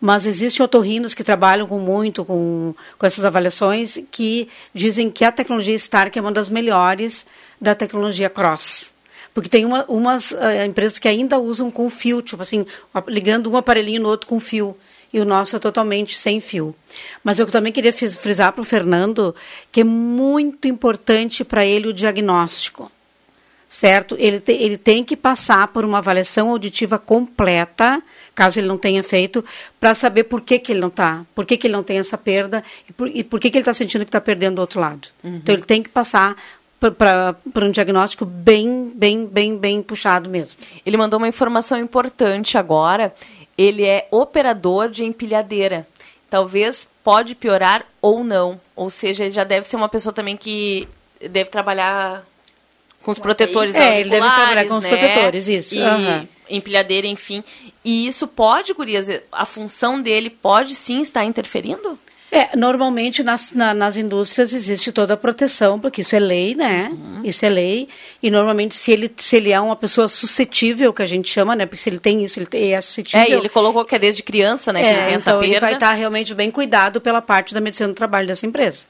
mas 0.05 0.27
existem 0.27 0.62
otorrinos 0.62 1.14
que 1.14 1.25
trabalham 1.25 1.67
com 1.67 1.79
muito 1.79 2.27
com, 2.27 2.75
com 2.99 3.07
essas 3.07 3.25
avaliações 3.25 3.99
que 4.11 4.51
dizem 4.75 5.11
que 5.11 5.25
a 5.25 5.33
tecnologia 5.33 5.75
Stark 5.77 6.19
é 6.19 6.21
uma 6.21 6.31
das 6.31 6.51
melhores 6.51 7.25
da 7.59 7.75
tecnologia 7.75 8.29
cross. 8.29 8.93
Porque 9.33 9.49
tem 9.49 9.64
uma, 9.64 9.83
umas 9.88 10.33
uh, 10.33 10.67
empresas 10.67 10.99
que 10.99 11.09
ainda 11.09 11.38
usam 11.38 11.71
com 11.71 11.88
fio, 11.88 12.21
tipo 12.21 12.43
assim, 12.43 12.67
ligando 13.09 13.51
um 13.51 13.57
aparelhinho 13.57 14.03
no 14.03 14.11
outro 14.11 14.27
com 14.27 14.38
fio 14.38 14.77
e 15.11 15.19
o 15.21 15.25
nosso 15.25 15.57
é 15.57 15.59
totalmente 15.59 16.19
sem 16.19 16.38
fio. 16.38 16.75
Mas 17.23 17.38
eu 17.38 17.47
também 17.47 17.73
queria 17.73 17.90
frisar 17.90 18.53
para 18.53 18.61
o 18.61 18.64
Fernando 18.64 19.35
que 19.73 19.81
é 19.81 19.85
muito 19.85 20.69
importante 20.69 21.43
para 21.43 21.64
ele 21.64 21.88
o 21.88 21.95
diagnóstico, 21.95 22.93
certo? 23.75 24.15
Ele, 24.21 24.39
te, 24.39 24.53
ele 24.53 24.79
tem 24.79 25.03
que 25.03 25.17
passar 25.17 25.67
por 25.67 25.85
uma 25.85 25.99
avaliação 25.99 26.51
auditiva 26.51 26.97
completa, 26.97 28.01
caso 28.33 28.61
ele 28.61 28.69
não 28.69 28.79
tenha 28.79 29.03
feito, 29.03 29.45
para 29.81 29.97
saber 29.97 30.25
por 30.25 30.43
que, 30.43 30.61
que 30.61 30.71
ele 30.71 30.81
não 30.81 30.89
está, 30.89 31.27
por 31.35 31.45
que, 31.45 31.57
que 31.57 31.67
ele 31.67 31.75
não 31.75 31.83
tem 31.83 31.99
essa 31.99 32.17
perda 32.17 32.63
e 32.89 32.93
por, 32.93 33.09
e 33.09 33.25
por 33.25 33.41
que, 33.41 33.51
que 33.51 33.59
ele 33.59 33.63
está 33.63 33.75
sentindo 33.75 34.05
que 34.05 34.11
está 34.11 34.21
perdendo 34.21 34.55
do 34.55 34.61
outro 34.61 34.79
lado. 34.79 35.09
Uhum. 35.25 35.37
Então 35.37 35.53
ele 35.53 35.65
tem 35.65 35.83
que 35.83 35.89
passar 35.89 36.37
para 36.79 37.65
um 37.67 37.73
diagnóstico 37.73 38.25
bem, 38.25 38.93
bem, 38.95 39.27
bem, 39.27 39.59
bem 39.59 39.83
puxado 39.83 40.31
mesmo. 40.31 40.57
Ele 40.87 40.97
mandou 40.97 41.19
uma 41.19 41.27
informação 41.27 41.77
importante 41.77 42.57
agora 42.57 43.13
ele 43.59 43.85
é 43.85 44.07
operador 44.11 44.89
de 44.89 45.05
empilhadeira. 45.05 45.87
Talvez 46.31 46.89
pode 47.03 47.35
piorar 47.35 47.87
ou 48.01 48.23
não. 48.23 48.61
Ou 48.77 48.91
seja, 48.91 49.25
ele 49.25 49.33
já 49.33 49.45
deve 49.45 49.67
ser 49.67 49.77
uma 49.77 49.89
pessoa 49.89 50.13
também 50.13 50.37
que 50.37 50.89
deve 51.21 51.51
trabalhar 51.51 52.25
com 53.05 53.12
os 53.12 53.19
protetores 53.19 53.77
é, 53.77 54.01
ele 54.01 54.11
deve 54.11 54.27
trabalhar 54.27 54.64
com 54.67 54.79
os 54.79 54.83
né? 54.83 54.97
protetores, 54.97 55.47
isso. 55.47 55.77
E 55.77 55.83
uhum. 55.83 56.27
empilhadeira, 56.49 57.07
enfim. 57.07 57.45
E 57.85 58.07
isso 58.07 58.27
pode, 58.27 58.73
Gurias, 58.73 59.09
a 59.31 59.45
função 59.45 60.01
dele 60.01 60.31
pode 60.31 60.75
sim 60.75 61.01
estar 61.01 61.25
interferindo? 61.25 61.99
É, 62.33 62.57
normalmente 62.57 63.23
nas, 63.23 63.53
na, 63.53 63.73
nas 63.73 63.97
indústrias 63.97 64.53
existe 64.53 64.90
toda 64.90 65.14
a 65.14 65.17
proteção, 65.17 65.79
porque 65.79 66.01
isso 66.01 66.17
é 66.17 66.19
lei, 66.19 66.57
né? 66.57 66.90
Uhum. 66.90 67.21
Isso 67.23 67.47
é 67.47 67.49
lei. 67.49 67.88
E 68.21 68.29
normalmente 68.29 68.75
se 68.75 68.90
ele, 68.90 69.12
se 69.17 69.37
ele 69.37 69.53
é 69.53 69.61
uma 69.61 69.77
pessoa 69.77 70.09
suscetível, 70.09 70.93
que 70.93 71.03
a 71.03 71.07
gente 71.07 71.31
chama, 71.31 71.55
né? 71.55 71.64
Porque 71.64 71.81
se 71.81 71.88
ele 71.88 72.01
tem 72.01 72.25
isso, 72.25 72.40
ele 72.40 72.73
é 72.73 72.81
suscetível. 72.81 73.25
É, 73.25 73.31
ele 73.31 73.49
colocou 73.49 73.85
que 73.85 73.95
é 73.95 74.01
desde 74.01 74.21
criança, 74.25 74.73
né? 74.73 74.81
É, 74.81 74.83
que 74.83 74.88
ele 74.88 74.97
tem 74.97 75.05
então 75.05 75.14
essa 75.14 75.31
perda. 75.33 75.47
ele 75.47 75.61
vai 75.61 75.75
estar 75.75 75.93
realmente 75.93 76.35
bem 76.35 76.51
cuidado 76.51 77.01
pela 77.01 77.23
parte 77.23 77.55
da 77.55 77.61
medicina 77.61 77.88
do 77.88 77.95
trabalho 77.95 78.27
dessa 78.27 78.45
empresa. 78.45 78.87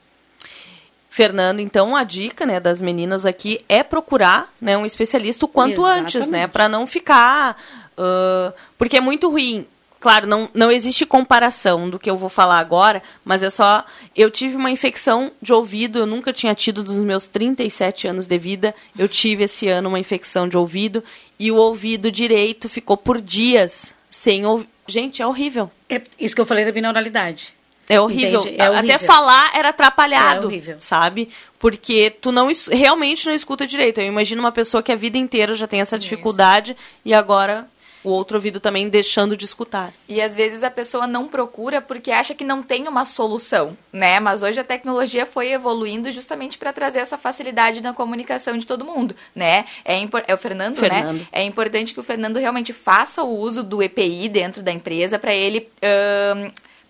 Fernando, 1.15 1.61
então 1.61 1.95
a 1.95 2.03
dica, 2.03 2.45
né, 2.45 2.59
das 2.59 2.81
meninas 2.81 3.25
aqui 3.25 3.61
é 3.69 3.81
procurar, 3.83 4.53
né, 4.59 4.77
um 4.77 4.85
especialista 4.85 5.45
o 5.45 5.47
quanto 5.47 5.79
Exatamente. 5.79 6.17
antes, 6.17 6.29
né, 6.29 6.45
para 6.45 6.67
não 6.67 6.85
ficar, 6.85 7.55
uh, 7.97 8.53
porque 8.77 8.97
é 8.97 8.99
muito 8.99 9.31
ruim 9.31 9.65
Claro, 9.97 10.27
não, 10.27 10.49
não 10.53 10.69
existe 10.71 11.03
comparação 11.03 11.89
do 11.89 11.97
que 11.97 12.07
eu 12.07 12.15
vou 12.15 12.29
falar 12.29 12.59
agora, 12.59 13.01
mas 13.23 13.41
é 13.41 13.49
só. 13.49 13.83
Eu 14.15 14.29
tive 14.29 14.55
uma 14.55 14.69
infecção 14.69 15.31
de 15.41 15.51
ouvido, 15.51 15.97
eu 15.97 16.05
nunca 16.05 16.31
tinha 16.31 16.53
tido 16.53 16.83
dos 16.83 16.97
meus 16.97 17.25
37 17.25 18.09
anos 18.09 18.27
de 18.27 18.37
vida. 18.37 18.75
Eu 18.95 19.09
tive 19.09 19.45
esse 19.45 19.67
ano 19.67 19.89
uma 19.89 19.97
infecção 19.97 20.47
de 20.47 20.55
ouvido 20.55 21.03
e 21.39 21.51
o 21.51 21.55
ouvido 21.55 22.11
direito 22.11 22.69
ficou 22.69 22.95
por 22.95 23.19
dias 23.19 23.95
sem 24.07 24.45
ouvir. 24.45 24.69
Gente, 24.85 25.23
é 25.23 25.25
horrível. 25.25 25.71
É 25.89 25.99
isso 26.19 26.35
que 26.35 26.41
eu 26.41 26.45
falei 26.45 26.65
da 26.65 26.71
binauralidade. 26.71 27.55
É 27.87 27.99
horrível. 27.99 28.41
é 28.57 28.69
horrível. 28.69 28.95
Até 28.95 28.97
falar 28.97 29.51
era 29.55 29.69
atrapalhado, 29.69 30.43
é 30.43 30.45
horrível. 30.47 30.77
sabe? 30.79 31.29
Porque 31.59 32.09
tu 32.09 32.31
não 32.31 32.49
realmente 32.71 33.25
não 33.25 33.33
escuta 33.33 33.65
direito. 33.65 33.99
Eu 33.99 34.07
imagino 34.07 34.41
uma 34.41 34.51
pessoa 34.51 34.83
que 34.83 34.91
a 34.91 34.95
vida 34.95 35.17
inteira 35.17 35.55
já 35.55 35.67
tem 35.67 35.81
essa 35.81 35.97
dificuldade 35.97 36.71
Isso. 36.71 36.81
e 37.05 37.13
agora 37.13 37.67
o 38.05 38.11
outro 38.11 38.37
ouvido 38.37 38.59
também 38.59 38.87
deixando 38.87 39.35
de 39.35 39.45
escutar. 39.45 39.91
E 40.07 40.21
às 40.21 40.35
vezes 40.35 40.61
a 40.61 40.69
pessoa 40.69 41.07
não 41.07 41.27
procura 41.27 41.81
porque 41.81 42.11
acha 42.11 42.35
que 42.35 42.43
não 42.43 42.61
tem 42.61 42.87
uma 42.87 43.03
solução, 43.03 43.75
né? 43.91 44.19
Mas 44.19 44.43
hoje 44.43 44.59
a 44.59 44.63
tecnologia 44.63 45.25
foi 45.25 45.51
evoluindo 45.51 46.11
justamente 46.11 46.55
para 46.55 46.71
trazer 46.71 46.99
essa 46.99 47.17
facilidade 47.17 47.81
na 47.81 47.93
comunicação 47.93 48.57
de 48.59 48.67
todo 48.67 48.85
mundo, 48.85 49.15
né? 49.33 49.65
É, 49.83 49.99
é 50.27 50.33
o 50.33 50.37
Fernando, 50.37 50.79
né? 50.79 50.89
Fernando, 50.89 51.17
né? 51.17 51.27
É 51.31 51.43
importante 51.43 51.95
que 51.95 51.99
o 51.99 52.03
Fernando 52.03 52.37
realmente 52.37 52.71
faça 52.73 53.23
o 53.23 53.35
uso 53.35 53.63
do 53.63 53.81
EPI 53.81 54.29
dentro 54.29 54.61
da 54.61 54.71
empresa 54.71 55.17
para 55.17 55.33
ele 55.33 55.67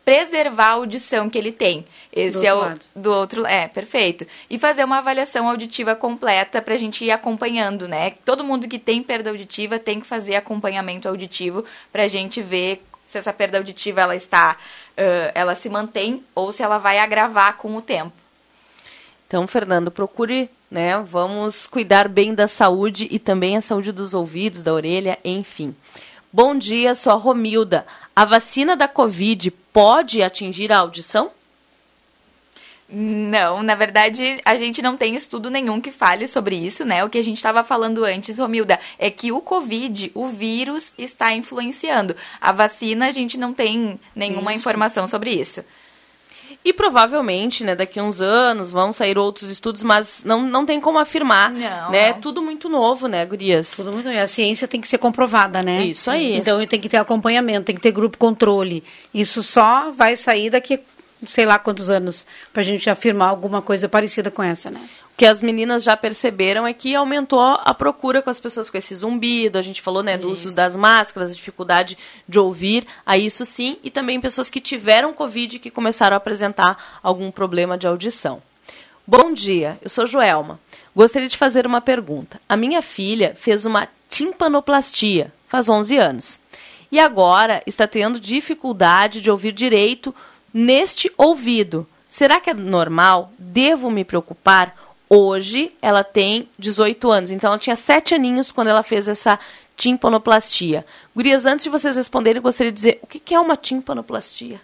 preservar 0.05 0.67
a 0.67 0.71
audição 0.73 1.27
que 1.29 1.37
ele 1.37 1.51
tem. 1.51 1.83
Esse 2.13 2.39
do 2.39 2.45
é 2.45 2.53
o 2.53 2.59
lado. 2.59 2.81
do 2.95 3.11
outro, 3.11 3.45
é, 3.45 3.67
perfeito. 3.67 4.25
E 4.47 4.59
fazer 4.59 4.83
uma 4.83 4.99
avaliação 4.99 5.49
auditiva 5.49 5.95
completa 5.95 6.61
para 6.61 6.75
a 6.75 6.77
gente 6.77 7.03
ir 7.03 7.11
acompanhando, 7.11 7.87
né? 7.87 8.11
Todo 8.23 8.43
mundo 8.43 8.67
que 8.67 8.77
tem 8.77 9.01
perda 9.01 9.31
auditiva 9.31 9.79
tem 9.79 9.99
que 9.99 10.05
fazer 10.05 10.35
acompanhamento 10.35 11.09
auditivo 11.09 11.65
para 11.91 12.03
a 12.03 12.07
gente 12.07 12.41
ver 12.41 12.85
se 13.07 13.17
essa 13.17 13.33
perda 13.33 13.57
auditiva 13.57 14.01
ela 14.01 14.15
está, 14.15 14.57
uh, 14.91 15.31
ela 15.33 15.55
se 15.55 15.69
mantém 15.69 16.23
ou 16.35 16.51
se 16.51 16.61
ela 16.61 16.77
vai 16.77 16.99
agravar 16.99 17.57
com 17.57 17.75
o 17.75 17.81
tempo. 17.81 18.13
Então, 19.27 19.47
Fernando, 19.47 19.89
procure, 19.89 20.49
né? 20.69 20.99
Vamos 20.99 21.65
cuidar 21.65 22.07
bem 22.07 22.33
da 22.33 22.47
saúde 22.47 23.07
e 23.09 23.17
também 23.17 23.57
a 23.57 23.61
saúde 23.61 23.91
dos 23.91 24.13
ouvidos, 24.13 24.61
da 24.61 24.71
orelha, 24.71 25.17
enfim. 25.25 25.75
Bom 26.35 26.53
dia, 26.57 26.93
sou 26.95 27.13
a 27.13 27.15
Romilda. 27.15 27.87
A 28.13 28.25
vacina 28.25 28.75
da 28.75 28.89
Covid 28.89 29.49
pode 29.71 30.21
atingir 30.21 30.69
a 30.69 30.79
audição? 30.79 31.31
Não, 32.89 33.63
na 33.63 33.73
verdade, 33.73 34.41
a 34.43 34.57
gente 34.57 34.81
não 34.81 34.97
tem 34.97 35.15
estudo 35.15 35.49
nenhum 35.49 35.79
que 35.79 35.91
fale 35.91 36.27
sobre 36.27 36.57
isso, 36.57 36.83
né? 36.83 37.05
O 37.05 37.09
que 37.09 37.17
a 37.17 37.23
gente 37.23 37.37
estava 37.37 37.63
falando 37.63 38.03
antes, 38.03 38.37
Romilda, 38.37 38.77
é 38.99 39.09
que 39.09 39.31
o 39.31 39.39
Covid, 39.39 40.11
o 40.13 40.27
vírus, 40.27 40.91
está 40.97 41.31
influenciando. 41.31 42.13
A 42.41 42.51
vacina, 42.51 43.07
a 43.07 43.11
gente 43.13 43.37
não 43.37 43.53
tem 43.53 43.97
nenhuma 44.13 44.53
informação 44.53 45.07
sobre 45.07 45.31
isso. 45.31 45.63
E 46.65 46.73
provavelmente, 46.73 47.63
né, 47.63 47.75
daqui 47.75 47.99
a 47.99 48.03
uns 48.03 48.19
anos 48.19 48.71
vão 48.71 48.91
sair 48.91 49.19
outros 49.19 49.51
estudos, 49.51 49.83
mas 49.83 50.23
não, 50.25 50.41
não 50.41 50.65
tem 50.65 50.81
como 50.81 50.97
afirmar, 50.97 51.51
Não, 51.51 51.91
né? 51.91 52.13
não. 52.13 52.19
Tudo 52.19 52.41
muito 52.41 52.67
novo, 52.67 53.07
né, 53.07 53.23
gurias? 53.23 53.69
Tudo 53.75 53.91
muito, 53.93 54.09
a 54.09 54.27
ciência 54.27 54.67
tem 54.67 54.81
que 54.81 54.87
ser 54.87 54.97
comprovada, 54.97 55.61
né? 55.61 55.85
Isso 55.85 56.09
aí. 56.09 56.35
Então 56.35 56.65
tem 56.65 56.81
que 56.81 56.89
ter 56.89 56.97
acompanhamento, 56.97 57.65
tem 57.65 57.75
que 57.75 57.81
ter 57.81 57.91
grupo 57.91 58.17
controle. 58.17 58.83
Isso 59.13 59.43
só 59.43 59.91
vai 59.91 60.17
sair 60.17 60.49
daqui, 60.49 60.79
sei 61.23 61.45
lá 61.45 61.59
quantos 61.59 61.87
anos, 61.87 62.25
pra 62.51 62.63
gente 62.63 62.89
afirmar 62.89 63.29
alguma 63.29 63.61
coisa 63.61 63.87
parecida 63.87 64.31
com 64.31 64.41
essa, 64.41 64.71
né? 64.71 64.81
Que 65.17 65.25
as 65.25 65.41
meninas 65.41 65.83
já 65.83 65.95
perceberam 65.95 66.67
é 66.67 66.73
que 66.73 66.93
aumentou 66.93 67.39
a 67.39 67.73
procura 67.73 68.21
com 68.21 68.29
as 68.29 68.39
pessoas 68.39 68.69
com 68.69 68.77
esse 68.77 68.93
zumbido, 68.93 69.57
a 69.57 69.61
gente 69.61 69.81
falou, 69.81 70.03
né, 70.03 70.17
do 70.17 70.29
uso 70.29 70.53
das 70.53 70.75
máscaras, 70.75 71.31
a 71.31 71.35
dificuldade 71.35 71.97
de 72.27 72.37
ouvir, 72.37 72.85
a 73.05 73.17
isso 73.17 73.45
sim, 73.45 73.77
e 73.81 73.89
também 73.89 74.19
pessoas 74.19 74.49
que 74.49 74.59
tiveram 74.59 75.13
Covid 75.13 75.55
e 75.55 75.59
que 75.59 75.71
começaram 75.71 76.15
a 76.15 76.17
apresentar 76.17 76.99
algum 77.01 77.31
problema 77.31 77.77
de 77.77 77.87
audição. 77.87 78.41
Bom 79.07 79.33
dia, 79.33 79.77
eu 79.81 79.89
sou 79.89 80.05
Joelma. 80.05 80.59
Gostaria 80.93 81.29
de 81.29 81.37
fazer 81.37 81.65
uma 81.65 81.79
pergunta. 81.79 82.41
A 82.49 82.57
minha 82.57 82.81
filha 82.81 83.33
fez 83.35 83.65
uma 83.65 83.87
timpanoplastia, 84.09 85.31
faz 85.47 85.69
11 85.69 85.97
anos, 85.97 86.39
e 86.91 86.99
agora 86.99 87.61
está 87.65 87.87
tendo 87.87 88.19
dificuldade 88.19 89.21
de 89.21 89.31
ouvir 89.31 89.53
direito 89.53 90.13
neste 90.53 91.11
ouvido. 91.17 91.87
Será 92.09 92.39
que 92.39 92.49
é 92.49 92.53
normal? 92.53 93.31
Devo 93.37 93.91
me 93.91 94.03
preocupar? 94.03 94.84
Hoje 95.09 95.71
ela 95.81 96.03
tem 96.03 96.49
18 96.57 97.11
anos, 97.11 97.31
então 97.31 97.49
ela 97.49 97.59
tinha 97.59 97.75
7 97.75 98.15
aninhos 98.15 98.51
quando 98.51 98.69
ela 98.69 98.83
fez 98.83 99.07
essa 99.07 99.39
timpanoplastia. 99.75 100.85
Gurias, 101.15 101.45
antes 101.45 101.63
de 101.63 101.69
vocês 101.69 101.95
responderem, 101.95 102.37
eu 102.37 102.43
gostaria 102.43 102.71
de 102.71 102.75
dizer 102.75 102.99
o 103.03 103.07
que 103.07 103.19
que 103.19 103.35
é 103.35 103.39
uma 103.39 103.55
timpanoplastia? 103.55 104.59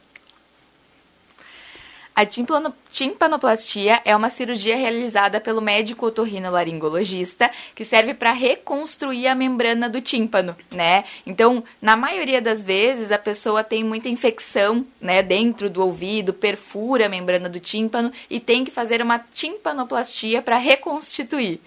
A 2.21 2.25
timplano- 2.27 2.71
timpanoplastia 2.91 3.99
é 4.05 4.15
uma 4.15 4.29
cirurgia 4.29 4.75
realizada 4.75 5.41
pelo 5.41 5.59
médico 5.59 6.05
otorrinolaringologista 6.05 7.49
que 7.73 7.83
serve 7.83 8.13
para 8.13 8.31
reconstruir 8.31 9.25
a 9.25 9.33
membrana 9.33 9.89
do 9.89 9.99
tímpano, 9.99 10.55
né? 10.69 11.03
Então, 11.25 11.63
na 11.81 11.95
maioria 11.95 12.39
das 12.39 12.63
vezes, 12.63 13.11
a 13.11 13.17
pessoa 13.17 13.63
tem 13.63 13.83
muita 13.83 14.07
infecção, 14.07 14.85
né, 15.01 15.23
dentro 15.23 15.67
do 15.67 15.81
ouvido, 15.81 16.31
perfura 16.31 17.07
a 17.07 17.09
membrana 17.09 17.49
do 17.49 17.59
tímpano 17.59 18.11
e 18.29 18.39
tem 18.39 18.63
que 18.63 18.69
fazer 18.69 19.01
uma 19.01 19.17
timpanoplastia 19.17 20.43
para 20.43 20.57
reconstituir. 20.57 21.59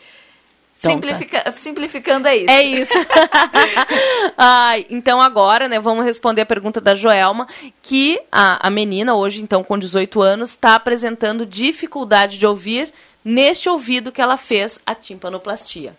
Então, 0.78 0.92
Simplifica- 0.92 1.52
Simplificando 1.56 2.28
é 2.28 2.37
isso. 2.37 2.50
É 2.50 2.62
isso. 2.62 2.92
Ai, 4.37 4.87
então 4.90 5.20
agora, 5.20 5.68
né, 5.68 5.78
vamos 5.80 6.04
responder 6.04 6.42
a 6.42 6.46
pergunta 6.46 6.80
da 6.80 6.94
Joelma, 6.94 7.46
que 7.82 8.20
a, 8.30 8.66
a 8.66 8.70
menina, 8.70 9.14
hoje, 9.14 9.42
então, 9.42 9.62
com 9.64 9.78
18 9.78 10.20
anos, 10.20 10.50
está 10.50 10.74
apresentando 10.74 11.46
dificuldade 11.46 12.38
de 12.38 12.46
ouvir 12.46 12.92
neste 13.24 13.68
ouvido 13.68 14.12
que 14.12 14.20
ela 14.20 14.37
fez 14.37 14.78
a 14.84 14.94
timpanoplastia. 14.94 15.96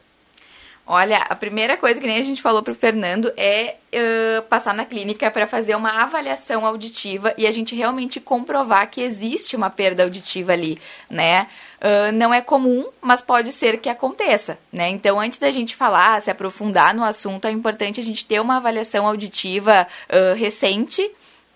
Olha, 0.87 1.17
a 1.17 1.35
primeira 1.35 1.75
coisa 1.75 1.99
que 1.99 2.05
nem 2.05 2.17
a 2.17 2.21
gente 2.21 2.43
falou 2.43 2.61
pro 2.61 2.75
Fernando 2.75 3.33
é 3.35 3.77
ãh, 3.91 4.43
passar 4.47 4.71
na 4.71 4.85
clínica 4.85 5.31
para 5.31 5.47
fazer 5.47 5.75
uma 5.75 6.03
avaliação 6.03 6.63
auditiva 6.63 7.33
e 7.39 7.47
a 7.47 7.51
gente 7.51 7.73
realmente 7.75 8.19
comprovar 8.19 8.87
que 8.91 9.01
existe 9.01 9.55
uma 9.55 9.71
perda 9.71 10.03
auditiva 10.03 10.53
ali, 10.53 10.79
né? 11.09 11.47
Ãh, 11.81 12.11
não 12.11 12.31
é 12.31 12.39
comum, 12.39 12.85
mas 13.01 13.19
pode 13.19 13.51
ser 13.51 13.77
que 13.77 13.89
aconteça, 13.89 14.59
né? 14.71 14.87
Então, 14.89 15.19
antes 15.19 15.39
da 15.39 15.49
gente 15.49 15.75
falar, 15.75 16.21
se 16.21 16.29
aprofundar 16.29 16.93
no 16.93 17.03
assunto, 17.03 17.45
é 17.45 17.51
importante 17.51 17.99
a 17.99 18.03
gente 18.03 18.23
ter 18.23 18.39
uma 18.39 18.57
avaliação 18.57 19.07
auditiva 19.07 19.87
ãh, 20.07 20.35
recente 20.35 21.11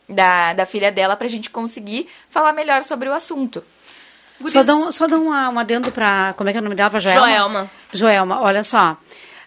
da, 0.09 0.53
da 0.53 0.65
filha 0.65 0.91
dela 0.91 1.15
para 1.15 1.27
a 1.27 1.29
gente 1.29 1.51
conseguir 1.51 2.09
falar 2.31 2.51
melhor 2.51 2.83
sobre 2.83 3.07
o 3.07 3.13
assunto. 3.13 3.63
Só 4.47 4.63
dá 4.63 4.75
um, 4.75 4.91
só 4.91 5.07
dá 5.07 5.17
uma, 5.17 5.49
um 5.49 5.59
adendo 5.59 5.91
para. 5.91 6.33
Como 6.37 6.49
é 6.49 6.53
que 6.53 6.57
é 6.57 6.61
o 6.61 6.63
nome 6.63 6.75
dela? 6.75 6.89
Para 6.89 6.99
Joelma? 6.99 7.27
Joelma. 7.27 7.71
Joelma, 7.93 8.41
olha 8.41 8.63
só. 8.63 8.97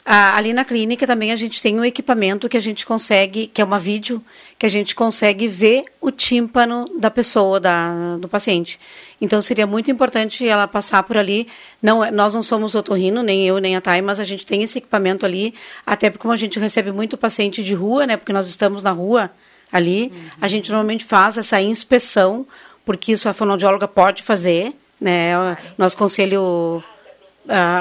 Ah, 0.04 0.36
ali 0.36 0.52
na 0.52 0.64
clínica 0.64 1.06
também 1.06 1.30
a 1.30 1.36
gente 1.36 1.62
tem 1.62 1.78
um 1.78 1.84
equipamento 1.84 2.48
que 2.48 2.56
a 2.56 2.60
gente 2.60 2.84
consegue, 2.84 3.46
que 3.46 3.62
é 3.62 3.64
uma 3.64 3.78
vídeo, 3.78 4.20
que 4.58 4.66
a 4.66 4.68
gente 4.68 4.96
consegue 4.96 5.46
ver 5.46 5.84
o 6.00 6.10
tímpano 6.10 6.86
da 6.98 7.08
pessoa, 7.08 7.60
da, 7.60 8.16
do 8.16 8.28
paciente. 8.28 8.80
Então 9.20 9.40
seria 9.40 9.64
muito 9.64 9.92
importante 9.92 10.46
ela 10.46 10.66
passar 10.66 11.04
por 11.04 11.16
ali. 11.16 11.46
Não, 11.80 12.04
é- 12.04 12.10
nós 12.10 12.34
não 12.34 12.42
somos 12.42 12.74
otorrino, 12.74 13.22
nem 13.22 13.46
eu, 13.46 13.58
nem 13.58 13.76
a 13.76 13.80
Thay, 13.80 14.02
mas 14.02 14.18
a 14.18 14.24
gente 14.24 14.44
tem 14.44 14.64
esse 14.64 14.78
equipamento 14.78 15.24
ali, 15.24 15.54
até 15.86 16.10
porque 16.10 16.22
como 16.22 16.34
a 16.34 16.36
gente 16.36 16.58
recebe 16.58 16.90
muito 16.90 17.16
paciente 17.16 17.62
de 17.62 17.72
rua, 17.72 18.04
né? 18.04 18.16
Porque 18.16 18.32
nós 18.32 18.48
estamos 18.48 18.82
na 18.82 18.90
rua 18.90 19.30
ali, 19.70 20.12
a 20.40 20.48
gente 20.48 20.68
normalmente 20.72 21.04
faz 21.04 21.38
essa 21.38 21.62
inspeção, 21.62 22.44
porque 22.84 23.12
isso 23.12 23.28
a 23.28 23.32
fonoaudióloga 23.32 23.86
pode 23.86 24.24
fazer, 24.24 24.74
né? 25.02 25.56
Nosso 25.76 25.96
conselho 25.96 26.82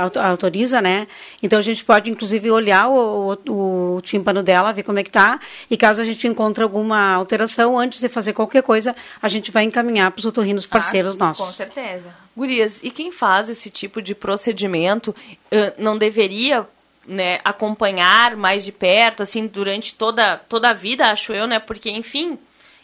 auto- 0.01 0.19
autoriza, 0.19 0.81
né? 0.81 1.07
Então 1.41 1.59
a 1.59 1.61
gente 1.61 1.83
pode 1.85 2.09
inclusive 2.09 2.49
olhar 2.49 2.87
o, 2.89 3.37
o, 3.47 3.95
o 3.97 4.01
tímpano 4.01 4.41
dela, 4.41 4.71
ver 4.73 4.83
como 4.83 4.99
é 4.99 5.03
que 5.03 5.11
tá, 5.11 5.39
e 5.69 5.77
caso 5.77 6.01
a 6.01 6.05
gente 6.05 6.27
encontre 6.27 6.63
alguma 6.63 7.13
alteração, 7.13 7.77
antes 7.77 7.99
de 7.99 8.09
fazer 8.09 8.33
qualquer 8.33 8.63
coisa, 8.63 8.95
a 9.21 9.29
gente 9.29 9.51
vai 9.51 9.63
encaminhar 9.63 10.09
para 10.11 10.19
os 10.19 10.25
otorrinos 10.25 10.65
parceiros 10.65 11.15
Ah, 11.15 11.25
nossos. 11.25 11.45
Com 11.45 11.51
certeza. 11.53 12.13
Gurias, 12.35 12.79
e 12.83 12.89
quem 12.89 13.11
faz 13.11 13.49
esse 13.49 13.69
tipo 13.69 14.01
de 14.01 14.15
procedimento 14.15 15.13
ãh, 15.51 15.73
não 15.77 15.97
deveria 15.97 16.65
né, 17.05 17.39
acompanhar 17.43 18.35
mais 18.35 18.63
de 18.63 18.71
perto, 18.71 19.21
assim, 19.23 19.45
durante 19.47 19.93
toda, 19.95 20.37
toda 20.37 20.69
a 20.69 20.73
vida, 20.73 21.07
acho 21.07 21.33
eu, 21.33 21.45
né? 21.47 21.59
Porque, 21.59 21.89
enfim, 21.89 22.37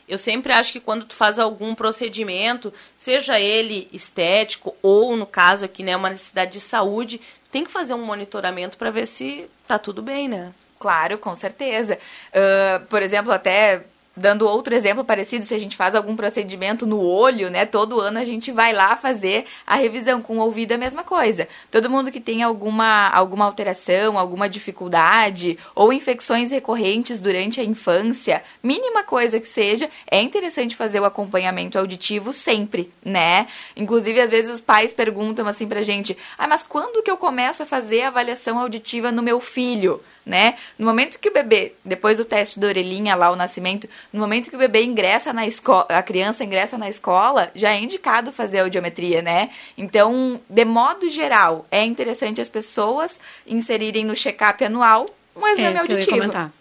eu 0.08 0.18
sempre 0.18 0.54
acho 0.54 0.72
que 0.72 0.80
quando 0.80 1.06
tu 1.06 1.16
faz 1.16 1.38
algum 1.38 1.76
procedimento, 1.76 2.74
seja 2.98 3.40
ele 3.40 3.88
estético 3.92 4.76
ou, 4.82 5.16
no 5.18 5.26
caso 5.26 5.66
aqui, 5.66 5.84
né, 5.84 5.96
uma 5.96 6.10
necessidade 6.10 6.52
de 6.52 6.62
saúde, 6.62 7.20
tem 7.52 7.64
que 7.64 7.72
fazer 7.72 7.94
um 7.94 8.06
monitoramento 8.06 8.78
para 8.78 8.92
ver 8.92 9.06
se 9.06 9.50
tá 9.68 9.78
tudo 9.78 10.02
bem, 10.02 10.28
né? 10.28 10.54
Claro, 10.80 11.18
com 11.18 11.36
certeza. 11.36 11.98
Ah, 12.34 12.82
por 12.90 13.02
exemplo, 13.02 13.32
até 13.32 13.84
dando 14.18 14.48
outro 14.48 14.74
exemplo 14.74 15.06
parecido, 15.06 15.46
se 15.46 15.54
a 15.54 15.60
gente 15.60 15.78
faz 15.78 15.96
algum 15.96 16.16
procedimento 16.16 16.86
no 16.86 17.00
olho, 17.00 17.50
né? 17.50 17.66
Todo 17.66 18.02
ano 18.02 18.18
a 18.18 18.26
gente 18.26 18.52
vai 18.52 18.74
lá 18.74 18.98
fazer 18.98 19.46
a 19.66 19.76
revisão. 19.76 20.22
Com 20.22 20.38
o 20.38 20.42
ouvido 20.42 20.72
a 20.72 20.78
mesma 20.78 21.04
coisa. 21.04 21.48
Todo 21.70 21.90
mundo 21.90 22.12
que 22.12 22.20
tem 22.20 22.42
alguma, 22.42 23.10
alguma 23.10 23.46
alteração, 23.46 24.18
alguma 24.18 24.50
dificuldade 24.50 25.58
ou 25.76 25.94
infecções 25.94 26.50
recorrentes 26.50 27.20
durante 27.20 27.62
a 27.62 27.64
infância, 27.64 28.44
mínima 28.64 29.04
coisa 29.04 29.40
que 29.40 29.48
seja, 29.48 29.90
é 30.10 30.22
interessante 30.22 30.76
fazer 30.76 31.00
o 31.00 31.06
acompanhamento 31.06 31.78
auditivo 31.78 32.34
sempre, 32.34 32.92
né? 33.04 33.48
Inclusive, 33.76 34.20
às 34.20 34.32
vezes 34.32 34.52
os 34.52 34.62
pais 34.62 34.92
perguntam 34.92 35.48
assim 35.48 35.68
pra 35.68 35.84
gente: 35.84 36.18
ah, 36.38 36.48
mas 36.48 36.64
quando 36.64 37.04
que 37.04 37.12
eu 37.12 37.18
começo 37.18 37.64
a 37.64 37.66
fazer 37.66 38.02
a 38.02 38.08
avaliação 38.08 38.58
auditiva 38.58 39.12
no 39.12 39.22
meu 39.22 39.40
filho? 39.40 40.02
Né? 40.28 40.56
No 40.78 40.86
momento 40.86 41.18
que 41.18 41.30
o 41.30 41.34
bebê, 41.34 41.74
depois 41.84 42.18
do 42.18 42.26
teste 42.26 42.60
da 42.60 42.68
orelhinha 42.68 43.16
lá, 43.16 43.32
o 43.32 43.36
nascimento, 43.36 43.88
no 44.12 44.20
momento 44.20 44.50
que 44.50 44.56
o 44.56 44.60
bebê 44.60 44.84
ingressa 44.84 45.32
na 45.32 45.48
escola, 45.48 45.88
a 45.90 46.04
criança 46.04 46.44
ingressa 46.44 46.78
na 46.78 46.90
escola, 46.90 47.50
já 47.56 47.72
é 47.72 47.80
indicado 47.80 48.32
fazer 48.32 48.60
audiometria, 48.60 49.22
né? 49.22 49.50
Então, 49.78 50.42
de 50.50 50.66
modo 50.66 51.10
geral, 51.10 51.66
é 51.72 51.84
interessante 51.84 52.42
as 52.42 52.50
pessoas 52.50 53.20
inserirem 53.46 54.04
no 54.04 54.16
check-up 54.16 54.64
anual 54.64 55.06
um 55.36 55.48
exame 55.48 55.78
É, 55.78 55.86
que 55.86 55.94
eu 55.94 55.98
ia 55.98 56.04
auditivo. 56.04 56.52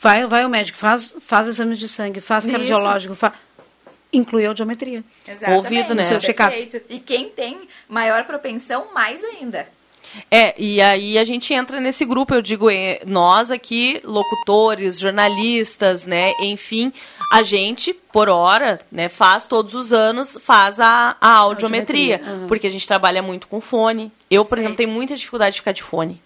Vai, 0.00 0.26
vai 0.26 0.42
ao 0.42 0.48
médico, 0.48 0.78
faz, 0.78 1.14
faz 1.20 1.46
exames 1.46 1.78
de 1.78 1.88
sangue, 1.88 2.20
faz 2.20 2.44
Isso. 2.44 2.56
cardiológico, 2.56 3.14
fa... 3.14 3.32
inclui 4.12 4.44
a 4.44 4.48
audiometria. 4.48 5.04
Exatamente, 5.28 5.56
Ouvido, 5.56 5.94
né? 5.94 6.02
Seu 6.04 6.18
check-up. 6.18 6.82
E 6.88 6.98
quem 6.98 7.28
tem 7.28 7.68
maior 7.88 8.24
propensão, 8.24 8.88
mais 8.92 9.22
ainda. 9.22 9.68
É, 10.30 10.54
e 10.60 10.80
aí 10.80 11.18
a 11.18 11.24
gente 11.24 11.52
entra 11.54 11.80
nesse 11.80 12.04
grupo, 12.04 12.34
eu 12.34 12.42
digo, 12.42 12.70
é, 12.70 13.00
nós 13.06 13.50
aqui, 13.50 14.00
locutores, 14.04 14.98
jornalistas, 14.98 16.06
né, 16.06 16.32
enfim, 16.40 16.92
a 17.32 17.42
gente, 17.42 17.94
por 17.94 18.28
hora, 18.28 18.80
né, 18.90 19.08
faz 19.08 19.46
todos 19.46 19.74
os 19.74 19.92
anos, 19.92 20.38
faz 20.42 20.80
a, 20.80 21.16
a 21.20 21.34
audiometria, 21.36 22.16
Audiometria, 22.16 22.42
uhum. 22.42 22.46
porque 22.46 22.66
a 22.66 22.70
gente 22.70 22.86
trabalha 22.86 23.22
muito 23.22 23.48
com 23.48 23.60
fone. 23.60 24.12
Eu, 24.30 24.44
por 24.44 24.58
exemplo, 24.58 24.76
tenho 24.76 24.90
muita 24.90 25.14
dificuldade 25.14 25.54
de 25.54 25.60
ficar 25.60 25.72
de 25.72 25.82
fone. 25.82 26.20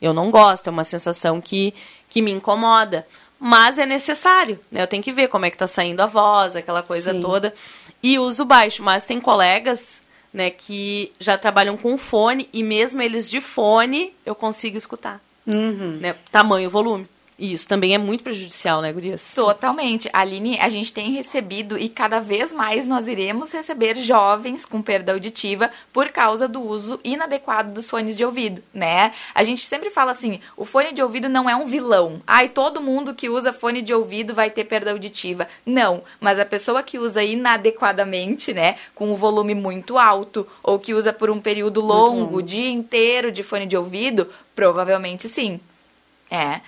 Eu 0.00 0.14
não 0.14 0.30
gosto, 0.30 0.68
é 0.68 0.70
uma 0.70 0.84
sensação 0.84 1.40
que, 1.40 1.74
que 2.08 2.22
me 2.22 2.30
incomoda. 2.30 3.06
Mas 3.38 3.78
é 3.78 3.86
necessário, 3.86 4.60
né? 4.70 4.82
Eu 4.82 4.86
tenho 4.86 5.02
que 5.02 5.12
ver 5.12 5.28
como 5.28 5.46
é 5.46 5.50
que 5.50 5.56
tá 5.56 5.66
saindo 5.66 6.00
a 6.00 6.06
voz, 6.06 6.54
aquela 6.54 6.82
coisa 6.82 7.12
Sim. 7.12 7.22
toda. 7.22 7.54
E 8.02 8.18
uso 8.18 8.44
baixo, 8.44 8.82
mas 8.82 9.06
tem 9.06 9.18
colegas, 9.18 10.02
né, 10.32 10.50
que 10.50 11.12
já 11.18 11.36
trabalham 11.36 11.76
com 11.76 11.98
fone 11.98 12.48
e 12.52 12.62
mesmo 12.62 13.02
eles 13.02 13.28
de 13.28 13.40
fone 13.40 14.12
eu 14.24 14.34
consigo 14.34 14.76
escutar, 14.76 15.20
Uhum. 15.46 15.98
né? 16.00 16.14
Tamanho, 16.30 16.70
volume. 16.70 17.06
E 17.40 17.54
isso 17.54 17.66
também 17.66 17.94
é 17.94 17.98
muito 17.98 18.22
prejudicial, 18.22 18.82
né, 18.82 18.92
Gurias? 18.92 19.32
Totalmente. 19.34 20.10
Aline, 20.12 20.60
a 20.60 20.68
gente 20.68 20.92
tem 20.92 21.10
recebido 21.10 21.78
e 21.78 21.88
cada 21.88 22.20
vez 22.20 22.52
mais 22.52 22.86
nós 22.86 23.08
iremos 23.08 23.50
receber 23.50 23.96
jovens 23.96 24.66
com 24.66 24.82
perda 24.82 25.12
auditiva 25.12 25.70
por 25.90 26.10
causa 26.10 26.46
do 26.46 26.60
uso 26.60 27.00
inadequado 27.02 27.72
dos 27.72 27.88
fones 27.88 28.14
de 28.14 28.26
ouvido, 28.26 28.62
né? 28.74 29.12
A 29.34 29.42
gente 29.42 29.64
sempre 29.64 29.88
fala 29.88 30.12
assim, 30.12 30.38
o 30.54 30.66
fone 30.66 30.92
de 30.92 31.02
ouvido 31.02 31.30
não 31.30 31.48
é 31.48 31.56
um 31.56 31.64
vilão. 31.64 32.20
Ai, 32.26 32.50
todo 32.50 32.78
mundo 32.78 33.14
que 33.14 33.30
usa 33.30 33.54
fone 33.54 33.80
de 33.80 33.94
ouvido 33.94 34.34
vai 34.34 34.50
ter 34.50 34.64
perda 34.64 34.90
auditiva. 34.92 35.48
Não, 35.64 36.02
mas 36.20 36.38
a 36.38 36.44
pessoa 36.44 36.82
que 36.82 36.98
usa 36.98 37.24
inadequadamente, 37.24 38.52
né, 38.52 38.76
com 38.94 39.10
o 39.12 39.16
volume 39.16 39.54
muito 39.54 39.96
alto 39.96 40.46
ou 40.62 40.78
que 40.78 40.92
usa 40.92 41.10
por 41.10 41.30
um 41.30 41.40
período 41.40 41.80
longo, 41.80 42.36
o 42.36 42.42
dia 42.42 42.68
inteiro 42.68 43.32
de 43.32 43.42
fone 43.42 43.64
de 43.64 43.78
ouvido, 43.78 44.28
provavelmente 44.54 45.26
sim. 45.26 45.58
É. 46.30 46.60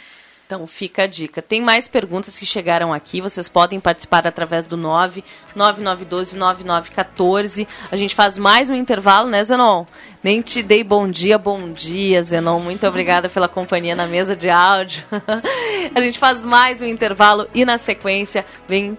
Então 0.52 0.66
fica 0.66 1.04
a 1.04 1.06
dica. 1.06 1.40
Tem 1.40 1.62
mais 1.62 1.88
perguntas 1.88 2.38
que 2.38 2.44
chegaram 2.44 2.92
aqui. 2.92 3.22
Vocês 3.22 3.48
podem 3.48 3.80
participar 3.80 4.26
através 4.26 4.66
do 4.66 4.76
9 4.76 5.24
9912 5.56 6.36
9914. 6.36 7.66
A 7.90 7.96
gente 7.96 8.14
faz 8.14 8.36
mais 8.36 8.68
um 8.68 8.74
intervalo, 8.74 9.30
né, 9.30 9.42
Zenon? 9.42 9.86
Nem 10.22 10.42
te 10.42 10.62
dei 10.62 10.84
bom 10.84 11.08
dia, 11.08 11.38
bom 11.38 11.72
dia, 11.72 12.22
Zenon. 12.22 12.60
Muito 12.60 12.86
obrigada 12.86 13.30
pela 13.30 13.48
companhia 13.48 13.96
na 13.96 14.04
mesa 14.04 14.36
de 14.36 14.50
áudio. 14.50 15.02
a 15.94 16.00
gente 16.02 16.18
faz 16.18 16.44
mais 16.44 16.82
um 16.82 16.86
intervalo 16.86 17.48
e 17.54 17.64
na 17.64 17.78
sequência 17.78 18.44
vem 18.68 18.98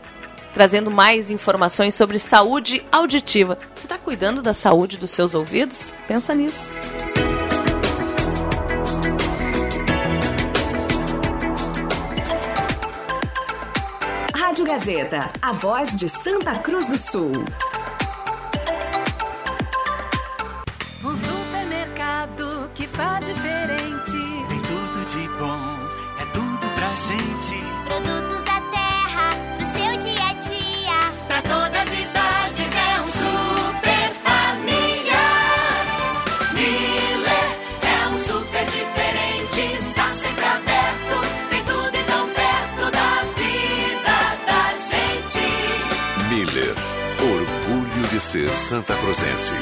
trazendo 0.56 0.90
mais 0.90 1.30
informações 1.30 1.94
sobre 1.94 2.18
saúde 2.18 2.84
auditiva. 2.92 3.60
Você 3.76 3.86
está 3.86 4.00
cuidando 4.00 4.42
da 4.42 4.56
saúde 4.56 4.98
dos 4.98 5.12
seus 5.12 5.36
ouvidos? 5.36 5.94
Pensa 6.08 6.34
nisso. 6.34 6.72
Rádio 14.64 14.66
Gazeta, 14.66 15.30
a 15.42 15.52
voz 15.52 15.96
de 15.96 16.08
Santa 16.08 16.58
Cruz 16.60 16.88
do 16.88 16.98
Sul. 16.98 17.32
Um 21.04 21.18
supermercado 21.18 22.72
que 22.74 22.88
faz 22.88 23.26
diferente. 23.26 24.12
Tem 24.12 24.62
tudo 24.62 25.06
de 25.06 25.28
bom, 25.38 25.90
é 26.20 26.26
tudo 26.34 26.68
pra 26.76 26.96
gente. 26.96 27.62
Produtos 27.86 28.33
ser 48.34 48.50
Santa 48.50 48.96
Cruzense. 48.96 49.54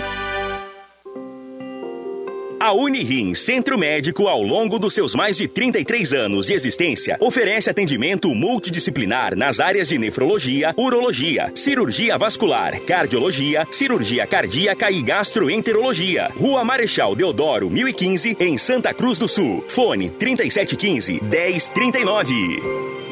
A 2.57 2.71
Unirim 2.71 3.35
Centro 3.35 3.77
Médico, 3.77 4.29
ao 4.29 4.41
longo 4.41 4.79
dos 4.79 4.93
seus 4.93 5.13
mais 5.13 5.35
de 5.35 5.45
33 5.45 6.13
anos 6.13 6.45
de 6.45 6.53
existência, 6.53 7.17
oferece 7.19 7.69
atendimento 7.69 8.33
multidisciplinar 8.33 9.35
nas 9.35 9.59
áreas 9.59 9.89
de 9.89 9.97
nefrologia, 9.97 10.73
urologia, 10.77 11.51
cirurgia 11.53 12.17
vascular, 12.17 12.79
cardiologia, 12.83 13.67
cirurgia 13.69 14.25
cardíaca 14.25 14.89
e 14.89 15.01
gastroenterologia. 15.01 16.31
Rua 16.37 16.63
Marechal 16.63 17.13
Deodoro, 17.13 17.69
1015, 17.69 18.37
em 18.39 18.57
Santa 18.57 18.93
Cruz 18.93 19.19
do 19.19 19.27
Sul. 19.27 19.65
Fone 19.67 20.09
3715 20.11 21.19
1039. 21.21 23.10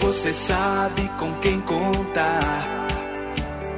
Você 0.00 0.32
sabe 0.32 1.08
com 1.18 1.32
quem 1.40 1.60
contar, 1.60 2.86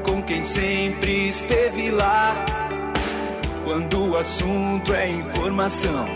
com 0.04 0.22
quem 0.22 0.44
sempre 0.44 1.28
esteve 1.28 1.90
lá. 1.90 2.44
Quando 3.64 4.10
o 4.10 4.16
assunto 4.16 4.92
é 4.92 5.08
informação, 5.08 6.06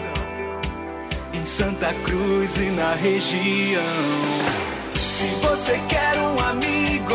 em 1.33 1.45
Santa 1.45 1.93
Cruz 2.05 2.57
e 2.59 2.71
na 2.71 2.95
região. 2.95 3.83
Se 4.95 5.27
você 5.43 5.81
quer 5.89 6.19
um 6.19 6.39
amigo, 6.39 7.15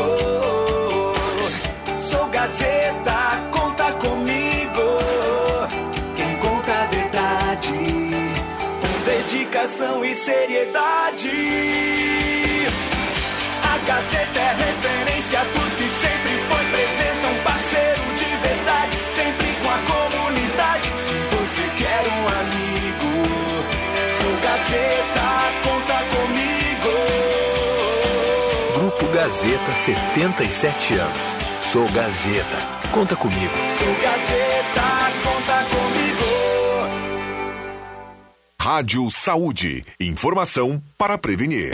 sou 2.00 2.28
Gazeta, 2.28 3.50
conta 3.52 3.92
comigo. 3.94 5.00
Quem 6.16 6.38
conta 6.38 6.72
a 6.72 6.86
verdade, 6.88 7.72
com 8.82 9.06
dedicação 9.06 10.04
e 10.04 10.16
seriedade. 10.16 12.09
Gazeta 13.90 14.40
é 14.40 14.54
referência 14.54 15.40
porque 15.46 15.90
sempre 15.90 16.38
foi 16.48 16.64
presença, 16.66 17.26
um 17.28 17.42
parceiro 17.44 18.04
de 18.18 18.26
verdade, 18.48 19.00
sempre 19.16 19.48
com 19.64 19.68
a 19.68 19.80
comunidade. 19.80 20.90
Se 21.02 21.18
você 21.36 21.64
quer 21.76 22.04
um 22.08 22.28
amigo, 22.40 23.12
sou 24.22 24.36
Gazeta, 24.44 25.28
conta 25.64 25.98
comigo. 26.16 26.94
Grupo 28.78 29.08
Gazeta, 29.12 29.74
77 29.74 30.94
anos. 30.94 31.36
Sou 31.72 31.90
Gazeta. 31.90 32.58
Conta 32.92 33.16
comigo. 33.16 33.58
Sou 33.80 33.96
Gazeta, 34.04 35.12
conta 35.24 35.64
comigo. 35.64 36.30
Rádio 38.62 39.10
Saúde. 39.10 39.84
Informação 40.00 40.80
para 40.96 41.18
prevenir. 41.18 41.72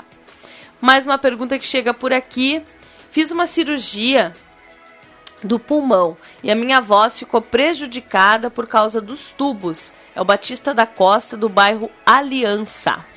Mais 0.80 1.06
uma 1.06 1.18
pergunta 1.18 1.58
que 1.58 1.66
chega 1.66 1.94
por 1.94 2.14
aqui. 2.14 2.62
Fiz 3.12 3.32
uma 3.32 3.48
cirurgia 3.48 4.34
do 5.44 5.60
pulmão 5.60 6.18
e 6.44 6.52
a 6.52 6.56
minha 6.56 6.80
voz 6.80 7.18
ficou 7.18 7.42
prejudicada 7.42 8.50
por 8.50 8.68
causa 8.68 9.02
dos 9.02 9.32
tubos. 9.32 9.92
É 10.16 10.22
o 10.22 10.26
Batista 10.26 10.74
da 10.74 10.86
Costa, 10.86 11.36
do 11.36 11.50
bairro 11.50 11.90
Aliança. 12.06 13.11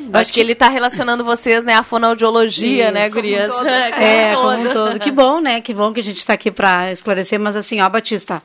Eu 0.00 0.20
acho 0.20 0.32
que 0.32 0.40
ele 0.40 0.52
está 0.52 0.68
relacionando 0.68 1.24
vocês, 1.24 1.62
né, 1.64 1.74
à 1.74 1.82
fonoaudiologia, 1.82 2.90
né, 2.90 3.06
Isso. 3.06 3.16
gurias? 3.16 3.52
É, 3.62 4.34
como 4.34 4.68
um 4.68 4.72
todo. 4.72 4.98
Que 4.98 5.10
bom, 5.10 5.40
né? 5.40 5.60
Que 5.60 5.74
bom 5.74 5.92
que 5.92 6.00
a 6.00 6.04
gente 6.04 6.18
está 6.18 6.32
aqui 6.32 6.50
para 6.50 6.90
esclarecer. 6.92 7.38
Mas 7.38 7.56
assim, 7.56 7.80
ó, 7.80 7.88
Batista, 7.88 8.42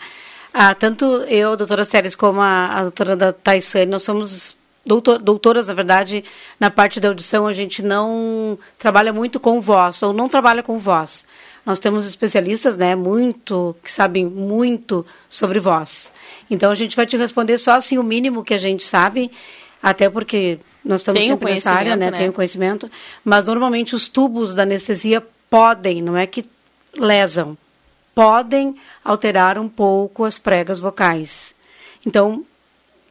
Ah, 0.54 0.74
tanto 0.74 1.06
eu, 1.28 1.54
a 1.54 1.56
doutora 1.56 1.86
Séries, 1.86 2.16
como 2.16 2.42
a, 2.42 2.68
a 2.68 2.82
doutora 2.82 3.16
da 3.16 3.32
Taisane, 3.32 3.86
nós 3.92 4.04
somos 4.04 4.58
doutor, 4.88 5.20
doutoras, 5.20 5.68
na 5.68 5.74
verdade, 5.74 6.24
na 6.60 6.72
parte 6.72 7.00
da 7.00 7.10
audição, 7.10 7.46
a 7.46 7.54
gente 7.54 7.84
não 7.84 8.58
trabalha 8.80 9.12
muito 9.14 9.40
com 9.40 9.60
voz, 9.62 10.02
ou 10.02 10.14
não 10.14 10.28
trabalha 10.30 10.64
com 10.64 10.80
voz. 10.80 11.26
Nós 11.66 11.80
temos 11.80 12.06
especialistas, 12.08 12.78
né, 12.78 12.96
muito, 12.96 13.76
que 13.84 13.92
sabem 13.92 14.26
muito 14.26 15.06
sobre 15.30 15.60
voz. 15.60 16.12
Então, 16.50 16.72
a 16.72 16.76
gente 16.76 16.96
vai 16.96 17.06
te 17.06 17.18
responder 17.18 17.58
só, 17.58 17.74
assim, 17.74 17.98
o 17.98 18.04
mínimo 18.04 18.44
que 18.44 18.54
a 18.54 18.58
gente 18.58 18.86
sabe, 18.86 19.30
até 19.84 20.10
porque 20.10 20.60
nós 20.88 21.02
estamos 21.02 21.20
Tem 21.20 21.30
sempre 21.30 21.52
nessa 21.52 21.72
área, 21.72 21.96
né, 21.96 22.06
conhecimento, 22.06 22.12
né? 22.12 22.20
tem 22.20 22.30
o 22.30 22.34
conhecimento, 22.34 22.92
mas 23.24 23.46
normalmente 23.46 23.96
os 23.96 24.08
tubos 24.08 24.56
da 24.56 24.64
anestesia 24.64 25.24
podem, 25.50 26.02
não 26.02 26.16
é 26.16 26.26
que 26.26 26.46
lesam, 26.98 27.58
podem 28.16 28.76
alterar 29.04 29.58
um 29.58 29.68
pouco 29.68 30.24
as 30.24 30.38
pregas 30.38 30.80
vocais. 30.80 31.54
Então, 32.06 32.46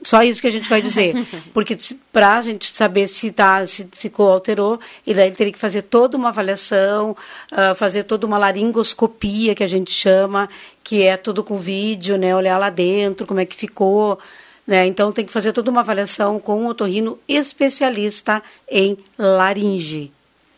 só 0.02 0.22
isso 0.22 0.40
que 0.40 0.46
a 0.46 0.50
gente 0.50 0.68
vai 0.68 0.80
dizer. 0.80 1.14
Porque 1.52 1.76
para 2.12 2.36
a 2.36 2.42
gente 2.42 2.74
saber 2.74 3.08
se, 3.08 3.30
tá, 3.30 3.64
se 3.66 3.88
ficou, 3.92 4.32
alterou, 4.32 4.80
e 5.06 5.12
daí 5.12 5.28
ele 5.28 5.36
teria 5.36 5.52
que 5.52 5.58
fazer 5.58 5.82
toda 5.82 6.16
uma 6.16 6.28
avaliação, 6.28 7.16
ah, 7.50 7.74
fazer 7.74 8.04
toda 8.04 8.26
uma 8.26 8.38
laringoscopia, 8.38 9.54
que 9.54 9.64
a 9.64 9.68
gente 9.68 9.90
chama, 9.90 10.48
que 10.82 11.02
é 11.02 11.16
tudo 11.16 11.44
com 11.44 11.58
vídeo, 11.58 12.16
né? 12.16 12.34
Olhar 12.34 12.58
lá 12.58 12.70
dentro, 12.70 13.26
como 13.26 13.40
é 13.40 13.46
que 13.46 13.56
ficou. 13.56 14.18
Né? 14.66 14.86
Então 14.86 15.12
tem 15.12 15.24
que 15.24 15.32
fazer 15.32 15.52
toda 15.52 15.70
uma 15.70 15.80
avaliação 15.80 16.40
com 16.40 16.62
um 16.62 16.66
otorrino 16.66 17.18
especialista 17.28 18.42
em 18.68 18.98
laringe. 19.16 20.12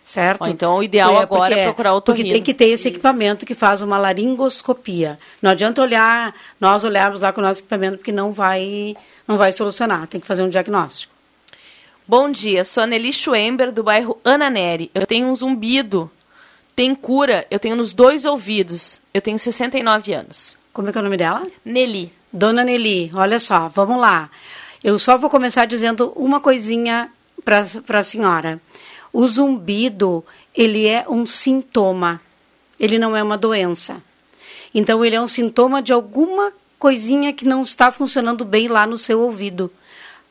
Certo? 0.09 0.49
Então, 0.49 0.79
o 0.79 0.83
ideal 0.83 1.13
É, 1.13 1.19
agora 1.19 1.51
porque 1.51 1.61
é 1.61 1.65
procurar 1.65 1.95
o 1.95 2.01
Porque 2.01 2.23
tem 2.23 2.43
que 2.43 2.55
ter 2.55 2.69
esse 2.69 2.89
equipamento 2.89 3.45
que 3.45 3.55
faz 3.55 3.83
uma 3.83 3.99
laringoscopia. 3.99 5.19
Não 5.43 5.51
adianta 5.51 5.83
olhar, 5.83 6.35
nós 6.59 6.83
olharmos 6.83 7.21
lá 7.21 7.31
com 7.31 7.43
o 7.43 7.45
nosso 7.45 7.61
equipamento, 7.61 7.99
porque 7.99 8.11
não 8.11 8.33
vai, 8.33 8.97
não 9.27 9.37
vai 9.37 9.53
solucionar. 9.53 10.07
Tem 10.07 10.19
que 10.19 10.27
fazer 10.27 10.43
um 10.43 10.49
diagnóstico. 10.49 11.13
Bom 12.07 12.31
dia, 12.31 12.65
sou 12.65 12.85
a 12.85 12.87
Nelly 12.87 13.13
Schwember, 13.13 13.71
do 13.71 13.83
bairro 13.83 14.19
Ana 14.25 14.49
Neri. 14.49 14.91
Eu 14.95 15.07
tenho 15.07 15.27
um 15.27 15.35
zumbido. 15.35 16.11
Tem 16.75 16.95
cura, 16.95 17.47
eu 17.51 17.59
tenho 17.59 17.77
nos 17.77 17.93
dois 17.93 18.25
ouvidos. 18.25 19.03
Eu 19.13 19.21
tenho 19.21 19.39
69 19.39 20.15
anos. 20.15 20.57
Como 20.73 20.89
é 20.89 20.93
que 20.93 20.97
é 20.97 21.03
o 21.03 21.05
nome 21.05 21.19
dela? 21.19 21.47
Nelly. 21.63 22.18
Dona 22.33 22.63
Nelly, 22.63 23.11
olha 23.15 23.41
só, 23.41 23.69
vamos 23.69 23.99
lá. 23.99 24.31
Eu 24.85 24.99
só 24.99 25.17
vou 25.17 25.31
começar 25.31 25.65
dizendo 25.65 26.13
uma 26.15 26.41
coisinha 26.41 27.11
para 27.45 28.01
a 28.01 28.05
senhora. 28.05 28.61
O 29.13 29.27
zumbido, 29.27 30.25
ele 30.55 30.87
é 30.87 31.07
um 31.09 31.27
sintoma. 31.27 32.21
Ele 32.79 32.99
não 32.99 33.17
é 33.17 33.23
uma 33.23 33.39
doença. 33.39 34.03
Então, 34.75 35.05
ele 35.05 35.17
é 35.17 35.21
um 35.21 35.27
sintoma 35.27 35.83
de 35.83 35.93
alguma 35.93 36.53
coisinha 36.79 37.33
que 37.33 37.45
não 37.47 37.63
está 37.63 37.91
funcionando 37.91 38.45
bem 38.45 38.69
lá 38.69 38.87
no 38.87 38.99
seu 38.99 39.21
ouvido 39.21 39.73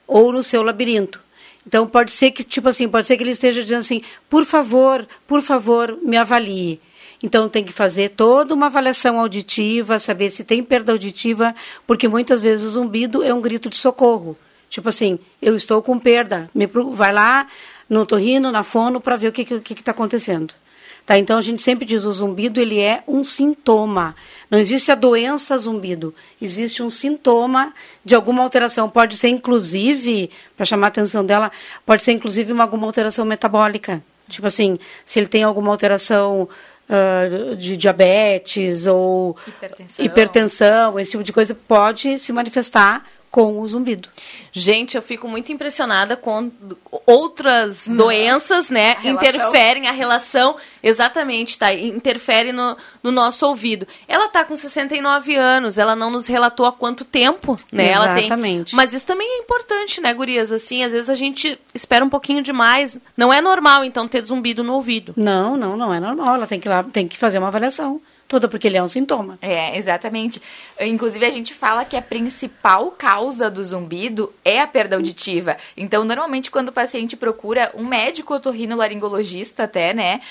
ou 0.06 0.32
no 0.32 0.44
seu 0.44 0.62
labirinto. 0.62 1.20
Então, 1.66 1.86
pode 1.86 2.14
ser 2.14 2.32
que, 2.32 2.44
tipo 2.44 2.70
assim, 2.70 2.88
pode 2.88 3.08
ser 3.08 3.18
que 3.18 3.24
ele 3.24 3.32
esteja 3.32 3.62
dizendo 3.62 3.80
assim, 3.80 4.02
por 4.30 4.46
favor, 4.46 5.06
por 5.28 5.42
favor, 5.42 5.98
me 6.02 6.16
avalie. 6.16 6.80
Então, 7.22 7.50
tem 7.50 7.64
que 7.64 7.74
fazer 7.74 8.10
toda 8.10 8.54
uma 8.54 8.68
avaliação 8.68 9.20
auditiva, 9.20 9.98
saber 9.98 10.30
se 10.30 10.44
tem 10.44 10.64
perda 10.64 10.92
auditiva, 10.92 11.56
porque 11.86 12.08
muitas 12.08 12.42
vezes 12.42 12.66
o 12.66 12.70
zumbido 12.70 13.24
é 13.24 13.34
um 13.34 13.42
grito 13.42 13.70
de 13.70 13.78
socorro. 13.78 14.38
Tipo 14.70 14.90
assim, 14.90 15.18
eu 15.42 15.56
estou 15.56 15.82
com 15.82 15.98
perda, 15.98 16.50
me 16.54 16.68
vai 16.68 17.12
lá 17.12 17.48
no 17.90 18.06
torrino, 18.06 18.52
na 18.52 18.64
fono, 18.64 19.00
para 19.02 19.16
ver 19.16 19.30
o 19.30 19.32
que 19.32 19.42
está 19.42 19.84
tá 19.84 19.92
acontecendo. 19.92 20.54
Tá? 21.08 21.18
Então, 21.18 21.40
a 21.40 21.42
gente 21.42 21.64
sempre 21.64 21.86
diz, 21.86 22.04
o 22.04 22.12
zumbido, 22.12 22.60
ele 22.60 22.82
é 22.82 23.02
um 23.08 23.24
sintoma. 23.24 24.14
Não 24.52 24.60
existe 24.60 24.92
a 24.92 24.96
doença 24.96 25.58
zumbido. 25.58 26.14
Existe 26.40 26.84
um 26.84 26.90
sintoma 26.90 27.74
de 28.04 28.14
alguma 28.14 28.44
alteração. 28.44 28.90
Pode 28.90 29.16
ser, 29.16 29.30
inclusive, 29.30 30.30
para 30.58 30.66
chamar 30.66 30.88
a 30.88 30.90
atenção 30.90 31.26
dela, 31.26 31.50
pode 31.86 32.04
ser, 32.04 32.12
inclusive, 32.12 32.52
uma, 32.52 32.66
alguma 32.66 32.86
alteração 32.86 33.24
metabólica. 33.24 34.04
Tipo 34.28 34.48
assim, 34.48 34.78
se 35.06 35.18
ele 35.18 35.28
tem 35.28 35.44
alguma 35.44 35.72
alteração 35.72 36.50
ah, 36.90 37.56
de 37.56 37.76
diabetes 37.76 38.86
ou 38.86 39.36
Hipertensão. 39.48 40.06
hipertensão, 40.06 41.00
esse 41.00 41.12
tipo 41.12 41.24
de 41.24 41.34
coisa, 41.34 41.56
pode 41.68 42.18
se 42.20 42.32
manifestar 42.32 43.06
com 43.30 43.60
o 43.60 43.68
zumbido. 43.68 44.10
Gente, 44.52 44.96
eu 44.96 45.02
fico 45.02 45.28
muito 45.28 45.52
impressionada 45.52 46.16
com 46.16 46.52
outras 47.06 47.88
doenças, 47.88 48.70
né? 48.70 48.96
A. 49.04 49.10
Interferem 49.10 49.88
a 49.88 49.92
relação, 49.92 50.56
exatamente, 50.82 51.58
tá? 51.58 51.74
Interfere 51.74 52.52
no, 52.52 52.76
no 53.04 53.12
nosso 53.12 53.46
ouvido. 53.46 53.88
Ela 54.08 54.28
tá 54.28 54.44
com 54.44 54.56
69 54.56 55.36
anos, 55.36 55.78
ela 55.78 55.96
não 55.96 56.10
nos 56.10 56.28
relatou 56.28 56.66
há 56.66 56.72
quanto 56.72 57.06
tempo, 57.06 57.60
né? 57.72 57.90
Ela 57.90 58.16
tem. 58.16 58.26
Exatamente. 58.26 58.76
Mas 58.76 58.94
isso 58.94 59.06
também 59.06 59.28
é 59.28 59.40
importante, 59.40 60.02
né, 60.02 60.14
gurias? 60.14 60.52
Assim, 60.52 60.84
às 60.84 60.92
vezes 60.92 61.10
a 61.10 61.16
gente 61.16 61.60
espera 61.74 62.04
um 62.04 62.10
pouquinho 62.10 62.42
demais. 62.42 62.98
Não 63.16 63.32
é 63.32 63.42
normal, 63.42 63.84
então, 63.84 64.08
ter 64.08 64.24
zumbido 64.24 64.64
no 64.64 64.74
ouvido. 64.74 65.14
Não, 65.16 65.56
não, 65.58 65.78
não 65.78 65.94
é 65.94 66.00
normal. 66.00 66.36
Ela 66.36 66.48
tem 66.48 66.60
que 66.60 66.68
ir 66.68 66.70
lá, 66.70 66.84
tem 66.84 67.08
que 67.08 67.18
fazer 67.18 67.38
uma 67.38 67.48
avaliação 67.48 68.02
toda, 68.28 68.48
porque 68.48 68.68
ele 68.68 68.78
é 68.78 68.84
um 68.84 68.88
sintoma. 68.88 69.38
É, 69.42 69.78
exatamente. 69.78 70.42
Inclusive, 70.80 71.26
a 71.26 71.30
gente 71.30 71.54
fala 71.54 71.86
que 71.86 71.96
a 71.96 72.02
principal 72.02 72.92
causa 72.92 73.50
do 73.50 73.64
zumbido 73.64 74.34
é 74.44 74.60
a 74.62 74.68
perda 74.68 74.96
auditiva. 74.96 75.58
Então, 75.76 76.04
normalmente, 76.04 76.52
quando 76.52 76.70
o 76.70 76.74
paciente 76.74 77.16
procura 77.16 77.72
um 77.76 77.86
médico 77.86 78.34
otorrinolaringologista 78.34 79.64
até, 79.64 79.94
né, 79.94 80.22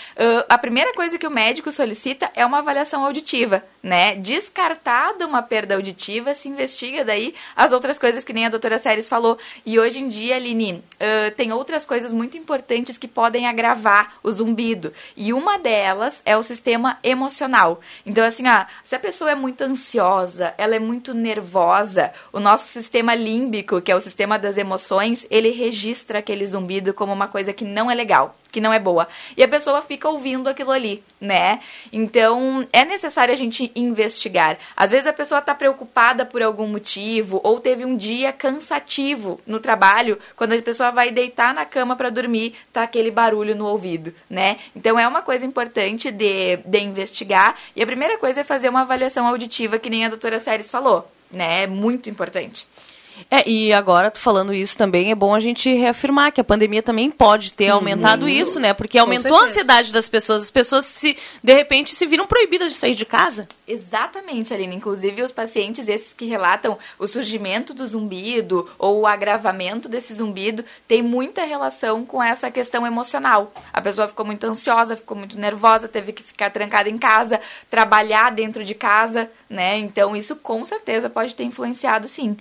a 0.49 0.59
primeira 0.59 0.92
coisa 0.92 1.18
que 1.18 1.26
o 1.26 1.30
médico 1.30 1.72
solicita 1.72 2.30
é 2.34 2.44
uma 2.44 2.59
avaliação 2.59 3.05
auditiva, 3.05 3.64
né? 3.87 4.16
Descartada 4.16 5.24
uma 5.24 5.43
perda 5.43 5.76
auditiva, 5.76 6.34
se 6.34 6.49
investiga 6.49 7.05
daí 7.05 7.32
as 7.55 7.70
outras 7.72 8.01
coisas 8.01 8.24
que 8.24 8.32
nem 8.32 8.45
a 8.45 8.49
doutora 8.49 8.80
Séries 8.80 9.09
falou. 9.09 9.39
E 9.64 9.78
hoje 9.78 10.03
em 10.03 10.09
dia, 10.09 10.34
Aline, 10.34 10.82
ãh, 11.01 11.30
tem 11.37 11.53
outras 11.53 11.87
coisas 11.87 12.12
muito 12.12 12.37
importantes 12.37 12.99
que 12.99 13.07
podem 13.07 13.47
agravar 13.47 14.14
o 14.24 14.32
zumbido. 14.32 14.93
E 15.16 15.32
uma 15.32 15.57
delas 15.57 16.20
é 16.26 16.37
o 16.37 16.43
sistema 16.43 16.99
emocional. 17.01 17.80
Então, 18.05 18.24
assim, 18.24 18.49
ah, 18.49 18.66
se 18.82 18.97
a 18.97 18.99
pessoa 18.99 19.30
é 19.30 19.37
muito 19.37 19.62
ansiosa, 19.62 20.53
ela 20.59 20.74
é 20.74 20.80
muito 20.80 21.14
nervosa, 21.14 22.12
o 22.32 22.41
nosso 22.41 22.66
sistema 22.66 23.14
límbico, 23.14 23.80
que 23.80 23.93
é 23.93 23.95
o 23.95 24.01
sistema 24.01 24.37
das 24.37 24.59
emoções, 24.59 25.24
ele 25.30 25.51
registra 25.51 26.18
aquele 26.18 26.45
zumbido 26.45 26.93
como 26.93 27.12
uma 27.12 27.28
coisa 27.28 27.53
que 27.53 27.64
não 27.64 27.89
é 27.89 27.95
legal, 27.95 28.37
que 28.57 28.61
não 28.62 28.72
é 28.72 28.78
boa. 28.78 29.07
E 29.36 29.42
a 29.42 29.48
pessoa 29.48 29.82
fica 29.82 30.09
ouvindo 30.09 30.48
aquilo 30.48 30.70
ali, 30.70 31.04
né? 31.20 31.61
Então, 31.92 32.66
é 32.72 32.86
necessário 32.86 33.34
a 33.34 33.36
gente 33.36 33.70
investigar. 33.76 34.57
Às 34.74 34.90
vezes 34.90 35.07
a 35.07 35.12
pessoa 35.12 35.40
está 35.40 35.54
preocupada 35.54 36.24
por 36.24 36.42
algum 36.42 36.66
motivo 36.66 37.38
ou 37.44 37.61
teve 37.61 37.84
um 37.84 37.94
dia 37.94 38.32
cansativo 38.32 39.38
no 39.46 39.61
trabalho, 39.61 40.18
quando 40.34 40.54
a 40.54 40.62
pessoa 40.62 40.90
vai 40.90 41.11
deitar 41.11 41.52
na 41.52 41.66
cama 41.66 41.96
para 41.96 42.09
dormir, 42.09 42.54
tá 42.72 42.84
aquele 42.84 43.11
barulho 43.11 43.54
no 43.54 43.66
ouvido, 43.66 44.14
né? 44.30 44.57
Então, 44.74 44.98
é 44.98 45.07
uma 45.07 45.20
coisa 45.20 45.44
importante 45.44 46.11
de, 46.11 46.57
de 46.57 46.78
investigar. 46.78 47.57
E 47.76 47.82
a 47.82 47.86
primeira 47.86 48.16
coisa 48.16 48.40
é 48.40 48.44
fazer 48.44 48.70
uma 48.70 48.80
avaliação 48.80 49.26
auditiva, 49.26 49.78
que 49.78 49.90
nem 49.90 50.07
a 50.07 50.09
doutora 50.09 50.40
Séries 50.40 50.70
falou, 50.70 51.07
né? 51.30 51.64
É 51.64 51.66
muito 51.66 52.09
importante. 52.09 52.66
É, 53.31 53.49
e 53.49 53.73
agora, 53.73 54.11
tu 54.11 54.21
falando 54.21 54.53
isso 54.53 54.77
também, 54.77 55.11
é 55.11 55.14
bom 55.14 55.35
a 55.35 55.41
gente 55.41 55.73
reafirmar 55.75 56.33
que 56.33 56.41
a 56.41 56.45
pandemia 56.45 56.83
também 56.83 57.11
pode 57.11 57.53
ter 57.53 57.69
aumentado 57.69 58.29
isso, 58.29 58.61
né? 58.61 58.73
Porque 58.73 58.99
aumentou 58.99 59.37
a 59.37 59.45
ansiedade 59.45 59.93
das 59.93 60.09
pessoas. 60.09 60.43
As 60.43 60.51
pessoas, 60.51 60.85
se 60.87 61.17
de 61.43 61.53
repente, 61.53 61.95
se 61.95 62.07
viram 62.07 62.27
proibidas 62.27 62.73
de 62.73 62.79
sair 62.79 62.95
de 62.95 63.05
casa. 63.05 63.49
Exatamente, 63.67 64.55
Aline. 64.55 64.77
Inclusive, 64.77 65.23
os 65.23 65.33
pacientes, 65.33 65.89
esses 65.89 66.12
que 66.12 66.25
relatam 66.27 66.79
o 66.99 67.07
surgimento 67.07 67.75
do 67.75 67.87
zumbido 67.87 68.69
ou 68.79 69.01
o 69.01 69.07
agravamento 69.07 69.89
desse 69.89 70.14
zumbido, 70.14 70.64
tem 70.87 71.03
muita 71.03 71.45
relação 71.45 72.05
com 72.05 72.23
essa 72.23 72.51
questão 72.51 72.87
emocional. 72.87 73.53
A 73.73 73.81
pessoa 73.81 74.09
ficou 74.09 74.25
muito 74.25 74.45
ansiosa, 74.45 74.97
ficou 74.97 75.17
muito 75.17 75.39
nervosa, 75.39 75.89
teve 75.89 76.12
que 76.12 76.23
ficar 76.23 76.51
trancada 76.51 76.89
em 76.89 76.99
casa, 76.99 77.41
trabalhar 77.71 78.31
dentro 78.31 78.64
de 78.64 78.75
casa, 78.75 79.31
né? 79.49 79.77
Então, 79.77 80.14
isso 80.14 80.37
com 80.37 80.64
certeza 80.64 81.11
pode 81.11 81.35
ter 81.35 81.45
influenciado, 81.45 82.09
sim. 82.09 82.37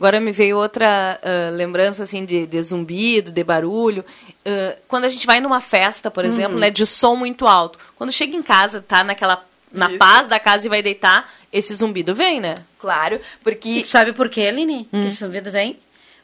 Agora 0.00 0.18
me 0.18 0.32
veio 0.32 0.56
outra 0.56 1.20
ah, 1.22 1.50
lembrança 1.50 2.04
assim 2.04 2.24
de, 2.24 2.46
de 2.46 2.62
zumbido, 2.62 3.30
de 3.30 3.44
barulho. 3.44 4.02
Ah, 4.46 4.76
quando 4.88 5.04
a 5.04 5.10
gente 5.10 5.26
vai 5.26 5.40
numa 5.40 5.60
festa, 5.60 6.10
por 6.10 6.24
exemplo, 6.24 6.58
né, 6.58 6.70
de 6.70 6.86
som 6.86 7.14
muito 7.14 7.46
alto. 7.46 7.78
Quando 7.96 8.10
chega 8.10 8.34
em 8.34 8.42
casa, 8.42 8.80
tá 8.80 9.04
naquela 9.04 9.44
na 9.70 9.88
Isso. 9.88 9.98
paz 9.98 10.26
da 10.26 10.40
casa 10.40 10.66
e 10.66 10.68
vai 10.70 10.82
deitar, 10.82 11.30
esse 11.52 11.74
zumbido 11.74 12.14
vem, 12.14 12.40
né? 12.40 12.54
Claro, 12.78 13.20
porque 13.42 13.68
E 13.68 13.84
sabe 13.84 14.12
por 14.12 14.28
quê, 14.28 14.46
Aline? 14.48 14.88
Que 14.90 15.06
esse 15.06 15.18
zumbido 15.18 15.50
vem? 15.52 15.78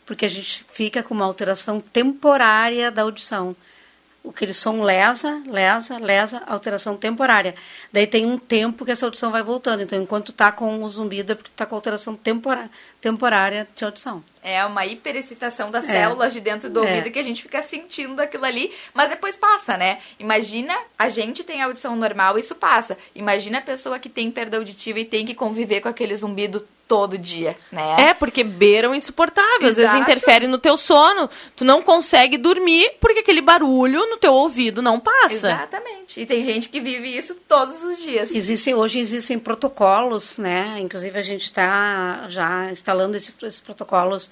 Porque 0.05 0.25
a 0.25 0.29
gente 0.29 0.65
fica 0.69 1.03
com 1.03 1.15
uma 1.15 1.25
alteração 1.25 1.81
temporária 1.81 2.91
da 2.91 3.03
audição. 3.03 3.55
Aquele 4.29 4.53
som 4.53 4.83
lesa, 4.83 5.43
lesa, 5.47 5.99
lesa, 5.99 6.43
alteração 6.47 6.97
temporária. 6.97 7.55
Daí 7.93 8.07
tem 8.07 8.27
um 8.27 8.37
tempo 8.39 8.85
que 8.85 8.91
essa 8.91 9.07
audição 9.07 9.31
vai 9.31 9.43
voltando. 9.43 9.83
Então, 9.83 10.03
enquanto 10.03 10.33
tá 10.33 10.51
com 10.51 10.83
o 10.83 10.89
zumbido, 10.89 11.33
é 11.33 11.35
porque 11.35 11.51
tá 11.55 11.65
com 11.65 11.75
alteração 11.75 12.17
tempora- 12.17 12.69
temporária 13.01 13.69
de 13.77 13.85
audição. 13.85 14.23
É 14.43 14.65
uma 14.65 14.85
hiperexcitação 14.85 15.71
das 15.71 15.89
É. 15.89 15.93
células 15.93 16.33
de 16.33 16.41
dentro 16.41 16.69
do 16.69 16.81
É. 16.81 16.83
ouvido 16.89 17.11
que 17.11 17.19
a 17.19 17.23
gente 17.23 17.43
fica 17.43 17.63
sentindo 17.63 18.21
aquilo 18.21 18.45
ali, 18.45 18.73
mas 18.93 19.09
depois 19.09 19.37
passa, 19.37 19.77
né? 19.77 19.99
Imagina, 20.19 20.77
a 20.99 21.09
gente 21.09 21.43
tem 21.45 21.63
audição 21.63 21.95
normal, 21.97 22.39
isso 22.39 22.55
passa. 22.55 22.97
Imagina 23.15 23.59
a 23.59 23.63
pessoa 23.63 23.99
que 23.99 24.09
tem 24.09 24.31
perda 24.31 24.57
auditiva 24.57 24.99
e 25.01 25.05
tem 25.05 25.25
que 25.25 25.35
conviver 25.35 25.81
com 25.81 25.89
aquele 25.89 26.17
zumbido 26.17 26.67
todo 26.89 27.19
dia, 27.19 27.57
né? 27.73 27.97
É, 28.11 28.15
porque 28.15 28.45
beiram 28.45 28.95
insuportável. 28.95 29.69
Às 29.69 29.77
vezes 29.77 29.91
Exato. 29.93 29.99
interfere 30.03 30.47
no 30.47 30.57
teu 30.59 30.77
sono. 30.77 31.29
Tu 31.57 31.65
não 31.65 31.83
consegue 31.83 32.39
dormir 32.39 32.93
porque 33.01 33.19
aquele 33.21 33.41
barulho 33.43 34.07
no 34.09 34.17
teu 34.17 34.33
ouvido 34.33 34.81
não 34.81 35.01
passa. 35.01 35.49
Exatamente. 35.51 36.21
E 36.21 36.25
tem 36.27 36.43
gente 36.45 36.69
que 36.69 36.81
vive 36.81 37.09
isso 37.09 37.35
todos 37.49 37.83
os 37.83 37.99
dias. 37.99 38.31
Existem, 38.33 38.75
hoje 38.75 38.99
existem 39.01 39.39
protocolos, 39.39 40.39
né? 40.39 40.77
Inclusive 40.79 41.19
a 41.19 41.23
gente 41.23 41.43
está 41.43 42.27
já 42.29 42.71
instalando 42.71 43.17
esse- 43.17 43.35
esses 43.43 43.59
protocolos 43.61 44.31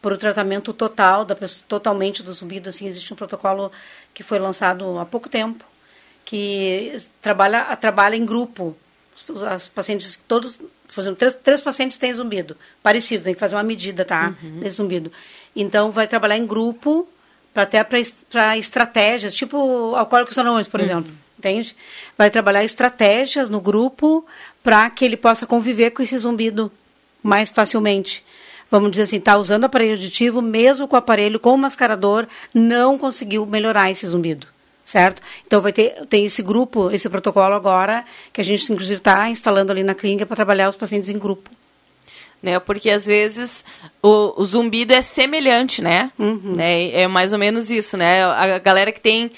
para 0.00 0.14
o 0.14 0.18
tratamento 0.18 0.72
total, 0.72 1.24
da 1.24 1.34
pessoa, 1.34 1.64
totalmente 1.68 2.22
do 2.22 2.32
zumbido. 2.32 2.68
Assim, 2.68 2.86
existe 2.86 3.12
um 3.12 3.16
protocolo 3.16 3.70
que 4.14 4.22
foi 4.22 4.38
lançado 4.38 4.98
há 4.98 5.04
pouco 5.04 5.28
tempo, 5.28 5.64
que 6.24 6.96
trabalha, 7.20 7.74
trabalha 7.76 8.16
em 8.16 8.24
grupo. 8.24 8.76
Os 9.16 9.30
as 9.42 9.68
pacientes, 9.68 10.20
todos, 10.26 10.58
por 10.94 11.00
exemplo, 11.00 11.18
três, 11.18 11.34
três 11.34 11.60
pacientes 11.60 11.98
têm 11.98 12.12
zumbido, 12.12 12.56
parecido, 12.82 13.24
tem 13.24 13.34
que 13.34 13.40
fazer 13.40 13.56
uma 13.56 13.62
medida, 13.62 14.04
tá? 14.04 14.34
Desse 14.60 14.76
zumbido. 14.76 15.10
Então, 15.54 15.90
vai 15.90 16.06
trabalhar 16.06 16.36
em 16.36 16.46
grupo, 16.46 17.08
pra, 17.52 17.62
até 17.62 17.82
para 17.82 18.56
estratégias, 18.58 19.34
tipo 19.34 19.94
alcoólicos 19.94 20.36
anônimos, 20.38 20.68
por 20.68 20.80
exemplo. 20.80 21.12
Entende? 21.38 21.74
Vai 22.16 22.30
trabalhar 22.30 22.62
estratégias 22.62 23.48
no 23.48 23.60
grupo 23.60 24.24
para 24.62 24.88
que 24.90 25.04
ele 25.04 25.16
possa 25.16 25.46
conviver 25.46 25.90
com 25.90 26.02
esse 26.02 26.16
zumbido 26.16 26.70
mais 27.22 27.50
facilmente. 27.50 28.24
Vamos 28.70 28.92
dizer 28.92 29.02
assim, 29.02 29.16
está 29.16 29.36
usando 29.36 29.64
aparelho 29.64 29.92
auditivo, 29.92 30.40
mesmo 30.40 30.86
com 30.86 30.94
o 30.94 30.98
aparelho, 30.98 31.40
com 31.40 31.54
o 31.54 31.58
mascarador, 31.58 32.26
não 32.54 32.96
conseguiu 32.96 33.44
melhorar 33.44 33.90
esse 33.90 34.06
zumbido. 34.06 34.46
Certo? 34.84 35.22
Então 35.46 35.60
vai 35.60 35.72
ter 35.72 36.06
tem 36.08 36.24
esse 36.26 36.42
grupo, 36.42 36.90
esse 36.90 37.08
protocolo 37.08 37.54
agora, 37.54 38.04
que 38.32 38.40
a 38.40 38.44
gente 38.44 38.72
inclusive 38.72 38.98
está 38.98 39.28
instalando 39.30 39.70
ali 39.70 39.82
na 39.82 39.94
clínica 39.94 40.26
para 40.26 40.36
trabalhar 40.36 40.68
os 40.68 40.76
pacientes 40.76 41.08
em 41.08 41.18
grupo. 41.18 41.48
né? 42.42 42.58
Porque 42.58 42.90
às 42.90 43.06
vezes 43.06 43.64
o, 44.02 44.40
o 44.40 44.44
zumbido 44.44 44.92
é 44.92 45.00
semelhante, 45.00 45.80
né? 45.80 46.10
Uhum. 46.18 46.56
né? 46.56 46.90
É 46.90 47.06
mais 47.06 47.32
ou 47.32 47.38
menos 47.38 47.70
isso, 47.70 47.96
né? 47.96 48.24
A 48.24 48.58
galera 48.58 48.90
que 48.90 49.00
tem 49.00 49.30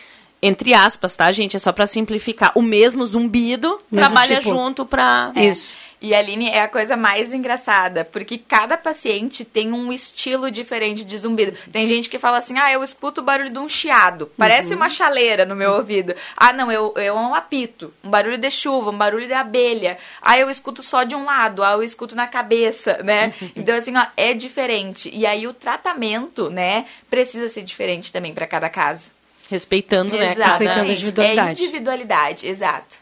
entre 0.42 0.74
aspas, 0.74 1.16
tá, 1.16 1.32
gente? 1.32 1.56
É 1.56 1.58
só 1.58 1.72
pra 1.72 1.86
simplificar. 1.86 2.52
O 2.54 2.60
mesmo 2.60 3.04
zumbido 3.06 3.78
Mesmo 3.90 4.06
trabalha 4.06 4.38
tipo. 4.38 4.50
junto 4.50 4.84
pra. 4.84 5.32
Isso. 5.36 5.76
E 6.04 6.14
a 6.14 6.18
Aline 6.18 6.50
é 6.50 6.60
a 6.60 6.68
coisa 6.68 6.98
mais 6.98 7.32
engraçada, 7.32 8.04
porque 8.04 8.36
cada 8.36 8.76
paciente 8.76 9.42
tem 9.42 9.72
um 9.72 9.90
estilo 9.90 10.50
diferente 10.50 11.02
de 11.02 11.16
zumbido. 11.16 11.56
Tem 11.72 11.86
gente 11.86 12.10
que 12.10 12.18
fala 12.18 12.36
assim: 12.36 12.58
ah, 12.58 12.70
eu 12.70 12.84
escuto 12.84 13.22
o 13.22 13.24
barulho 13.24 13.48
de 13.48 13.58
um 13.58 13.70
chiado, 13.70 14.30
parece 14.36 14.74
uma 14.74 14.90
chaleira 14.90 15.46
no 15.46 15.56
meu 15.56 15.72
ouvido. 15.72 16.14
Ah, 16.36 16.52
não, 16.52 16.70
eu, 16.70 16.92
eu 16.96 17.14
um 17.14 17.34
apito, 17.34 17.90
um 18.04 18.10
barulho 18.10 18.36
de 18.36 18.50
chuva, 18.50 18.90
um 18.90 18.98
barulho 18.98 19.26
de 19.26 19.32
abelha. 19.32 19.96
Ah, 20.20 20.38
eu 20.38 20.50
escuto 20.50 20.82
só 20.82 21.04
de 21.04 21.14
um 21.14 21.24
lado, 21.24 21.64
ah, 21.64 21.72
eu 21.72 21.82
escuto 21.82 22.14
na 22.14 22.26
cabeça, 22.26 23.00
né? 23.02 23.32
Então, 23.56 23.74
assim, 23.74 23.96
ó, 23.96 24.06
é 24.14 24.34
diferente. 24.34 25.08
E 25.10 25.24
aí 25.24 25.46
o 25.46 25.54
tratamento, 25.54 26.50
né, 26.50 26.84
precisa 27.08 27.48
ser 27.48 27.62
diferente 27.62 28.12
também 28.12 28.34
para 28.34 28.46
cada 28.46 28.68
caso. 28.68 29.10
Respeitando, 29.48 30.14
né? 30.14 30.32
Exato. 30.32 30.50
Respeitando 30.50 30.80
a 30.80 30.88
É 30.88 30.92
individualidade. 30.92 31.62
individualidade, 31.62 32.46
exato. 32.46 32.96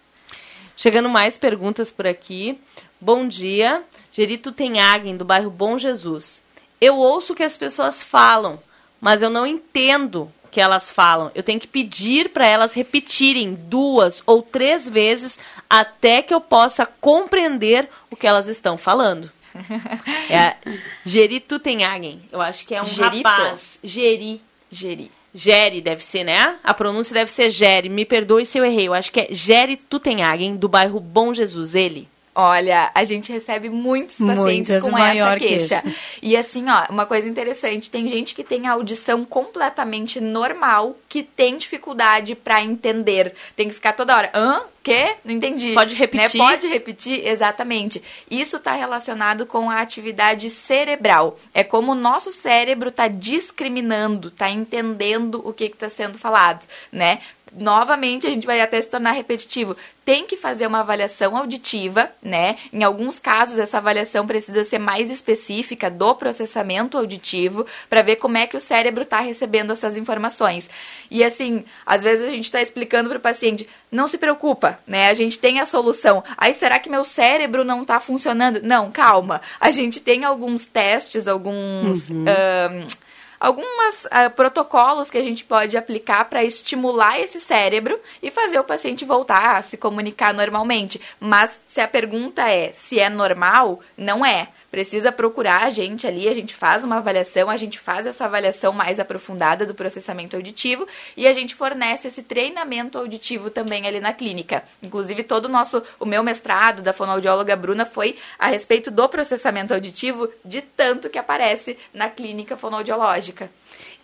Chegando 0.77 1.09
mais 1.09 1.39
perguntas 1.39 1.91
por 1.91 2.07
aqui. 2.07 2.59
Bom 3.03 3.27
dia. 3.27 3.83
Gerito 4.13 4.53
Tenhagen, 4.53 5.17
do 5.17 5.25
bairro 5.25 5.51
Bom 5.51 5.77
Jesus. 5.77 6.41
Eu 6.81 6.97
ouço 6.99 7.33
o 7.33 7.37
que 7.37 7.43
as 7.43 7.57
pessoas 7.57 8.01
falam, 8.01 8.61
mas 9.01 9.23
eu 9.23 9.29
não 9.29 9.45
entendo 9.45 10.31
o 10.45 10.49
que 10.49 10.61
elas 10.61 10.93
falam. 10.93 11.29
Eu 11.35 11.43
tenho 11.43 11.59
que 11.59 11.67
pedir 11.67 12.29
para 12.29 12.47
elas 12.47 12.75
repetirem 12.75 13.55
duas 13.55 14.23
ou 14.25 14.41
três 14.41 14.89
vezes 14.89 15.37
até 15.69 16.23
que 16.23 16.33
eu 16.33 16.41
possa 16.41 16.87
compreender 16.87 17.89
o 18.09 18.15
que 18.15 18.25
elas 18.25 18.47
estão 18.47 18.79
falando. 18.79 19.33
É 20.31 20.55
Gerito 21.05 21.59
Tenhagen. 21.59 22.23
Eu 22.31 22.41
acho 22.41 22.65
que 22.65 22.73
é 22.73 22.81
um 22.81 22.85
Gerito? 22.85 23.29
rapaz. 23.29 23.81
Geri. 23.83 24.41
Geri. 24.71 25.11
Gere 25.35 25.81
deve 25.81 26.05
ser, 26.05 26.23
né? 26.23 26.57
A 26.63 26.73
pronúncia 26.73 27.13
deve 27.13 27.33
ser 27.33 27.51
Gere. 27.51 27.89
Me 27.89 28.05
perdoe 28.05 28.47
se 28.47 28.59
eu 28.59 28.65
errei. 28.65 28.87
Eu 28.87 28.95
acho 28.95 29.11
que 29.11 29.23
é 29.23 29.29
Gere 29.33 29.75
Tutenhagen, 29.77 30.55
do 30.55 30.69
bairro 30.69 31.01
Bom 31.01 31.35
Jesus. 31.35 31.75
Ele. 31.75 32.09
Olha, 32.35 32.91
a 32.95 33.05
gente 33.05 33.30
recebe 33.30 33.68
muitos 33.68 34.16
pacientes 34.16 34.70
Muitas, 34.70 34.83
com 34.83 34.91
maior 34.91 35.33
essa 35.33 35.39
que 35.39 35.49
queixa. 35.49 35.83
esse. 35.85 35.97
E 36.22 36.37
assim, 36.37 36.64
ó, 36.68 36.87
uma 36.91 37.05
coisa 37.05 37.28
interessante, 37.28 37.91
tem 37.91 38.09
gente 38.09 38.35
que 38.35 38.43
tem 38.43 38.66
a 38.66 38.72
audição 38.72 39.22
completamente 39.22 40.18
normal, 40.18 40.97
que 41.11 41.22
tem 41.22 41.59
dificuldade 41.59 42.35
pra 42.35 42.62
entender. 42.62 43.35
Tem 43.55 43.68
que 43.68 43.74
ficar 43.74 43.93
toda 43.93 44.16
hora, 44.16 44.30
hã? 44.35 44.62
Quê? 44.83 45.14
Não 45.24 45.33
entendi. 45.33 45.74
Pode 45.74 45.95
repetir? 45.95 46.41
Né? 46.41 46.47
Pode 46.47 46.66
repetir, 46.66 47.26
exatamente. 47.26 48.03
Isso 48.30 48.57
está 48.57 48.72
relacionado 48.72 49.47
com 49.47 49.70
a 49.70 49.80
atividade 49.80 50.51
cerebral. 50.51 51.39
É 51.55 51.62
como 51.62 51.93
o 51.93 51.95
nosso 51.95 52.33
cérebro 52.33 52.89
está 52.89 53.07
discriminando, 53.09 54.28
está 54.28 54.51
entendendo 54.51 55.41
o 55.45 55.53
que 55.53 55.64
está 55.64 55.89
sendo 55.89 56.18
falado, 56.18 56.66
né? 56.91 57.20
Novamente, 57.55 58.27
a 58.27 58.31
gente 58.31 58.47
vai 58.47 58.61
até 58.63 58.81
se 58.81 58.89
tornar 58.89 59.13
repetitivo. 59.13 59.77
Tem 60.05 60.27
que 60.27 60.39
fazer 60.39 60.67
uma 60.67 60.81
avaliação 60.81 61.37
auditiva, 61.37 62.11
né? 62.23 62.57
Em 62.73 62.83
alguns 62.83 63.19
casos, 63.19 63.59
essa 63.59 63.77
avaliação 63.77 64.27
precisa 64.27 64.65
ser 64.65 64.79
mais 64.79 65.11
específica 65.11 65.91
do 65.91 66.15
processamento 66.15 66.97
auditivo 66.97 67.67
para 67.91 68.01
ver 68.01 68.17
como 68.17 68.39
é 68.39 68.47
que 68.47 68.57
o 68.57 68.61
cérebro 68.61 69.03
está 69.03 69.21
recebendo 69.21 69.73
essas 69.73 69.99
informações. 69.99 70.71
E 71.11 71.23
assim, 71.23 71.65
às 71.85 72.03
vezes 72.03 72.27
a 72.27 72.31
gente 72.31 72.45
está 72.45 72.63
explicando 72.63 73.11
para 73.11 73.19
o 73.19 73.21
paciente, 73.23 73.69
não 73.91 74.09
se 74.09 74.17
preocupa, 74.17 74.79
né? 74.87 75.09
A 75.09 75.15
gente 75.15 75.39
tem 75.39 75.61
a 75.61 75.67
solução. 75.67 76.25
Aí 76.39 76.55
será 76.55 76.79
que 76.79 76.89
meu 76.89 77.05
cérebro 77.05 77.65
não 77.65 77.83
está 77.83 78.01
funcionando? 78.01 78.63
Não, 78.63 78.91
calma. 78.91 79.43
A 79.61 79.71
gente 79.71 80.01
tem 80.01 80.25
alguns 80.25 80.65
testes, 80.65 81.29
alguns 81.29 82.11
ahn, 82.11 82.87
algumas 83.43 84.07
ah, 84.09 84.30
protocolos 84.30 85.11
que 85.11 85.18
a 85.18 85.22
gente 85.22 85.43
pode 85.43 85.76
aplicar 85.76 86.26
para 86.26 86.45
estimular 86.45 87.18
esse 87.18 87.40
cérebro 87.40 87.99
e 88.22 88.30
fazer 88.30 88.57
o 88.61 88.62
paciente 88.62 89.05
voltar 89.05 89.57
a 89.57 89.62
se 89.62 89.76
comunicar 89.76 90.32
normalmente. 90.32 91.01
Mas 91.18 91.61
se 91.66 91.80
a 91.80 91.88
pergunta 91.88 92.49
é 92.49 92.72
se 92.72 93.01
é 93.01 93.09
normal, 93.09 93.80
não 93.97 94.24
é. 94.24 94.49
Precisa 94.70 95.11
procurar 95.12 95.64
a 95.64 95.70
gente 95.70 96.07
ali, 96.07 96.28
a 96.28 96.34
gente 96.34 96.55
faz 96.55 96.84
uma 96.84 96.97
avaliação, 96.97 97.51
a 97.51 97.57
gente 97.57 97.78
faz 97.78 98.07
essa 98.07 98.24
avaliação 98.24 98.72
mais 98.72 99.01
aprofundada 99.01 99.66
do 99.66 99.74
processamento 99.74 100.36
auditivo 100.36 100.86
e 101.14 101.26
a 101.26 101.34
gente 101.34 101.55
fornece 101.55 102.09
esse 102.09 102.22
treinamento 102.22 102.97
auditivo 102.97 103.51
também 103.51 103.86
ali 103.86 104.01
na 104.01 104.12
clínica. 104.14 104.62
Inclusive, 104.82 105.24
todo 105.24 105.47
o 105.47 105.49
nosso, 105.51 105.82
o 105.99 106.07
meu 106.07 106.22
mestrado 106.22 106.80
da 106.80 106.93
fonoaudióloga 106.93 107.57
Bruna 107.57 107.84
foi 107.84 108.16
a 108.38 108.47
respeito 108.47 108.90
do 108.90 109.07
processamento 109.09 109.74
auditivo, 109.74 110.30
de 110.45 110.62
tanto 110.62 111.11
que 111.11 111.18
aparece 111.18 111.76
na 111.93 112.09
clínica 112.09 112.57
fonoaudiológica. 112.57 113.32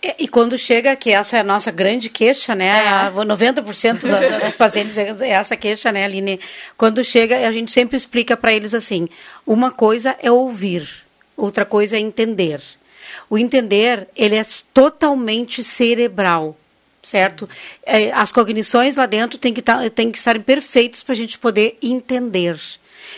E, 0.03 0.25
e 0.25 0.29
quando 0.29 0.57
chega, 0.57 0.95
que 0.95 1.11
essa 1.11 1.37
é 1.37 1.41
a 1.41 1.45
nossa 1.45 1.71
grande 1.71 2.09
queixa, 2.09 2.55
né? 2.55 2.67
É. 2.69 2.89
A- 2.89 3.11
90% 3.11 4.07
da- 4.07 4.21
da- 4.21 4.39
dos 4.41 4.55
pacientes 4.55 4.97
é 4.97 5.29
essa 5.31 5.57
queixa, 5.57 5.91
né, 5.91 6.05
Aline? 6.05 6.39
Quando 6.77 7.03
chega, 7.05 7.47
a 7.49 7.53
gente 7.53 7.73
sempre 7.73 7.97
explica 7.97 8.37
para 8.37 8.53
eles 8.53 8.75
assim: 8.75 9.09
uma 9.47 9.71
coisa 9.71 10.17
é 10.23 10.31
ouvir, 10.31 10.89
outra 11.37 11.65
coisa 11.65 11.97
é 11.97 12.01
entender. 12.01 12.63
O 13.29 13.37
entender, 13.37 14.09
ele 14.17 14.37
é 14.37 14.45
totalmente 14.73 15.63
cerebral. 15.65 16.57
Certo? 17.01 17.49
É, 17.87 18.11
as 18.11 18.33
cognições 18.33 18.97
lá 18.97 19.07
dentro 19.07 19.39
têm 19.39 19.55
que, 19.55 19.63
tá, 19.63 19.89
têm 19.89 20.11
que 20.11 20.19
estarem 20.19 20.43
perfeitas 20.43 21.03
para 21.03 21.15
a 21.15 21.17
gente 21.17 21.39
poder 21.39 21.79
entender. 21.81 22.61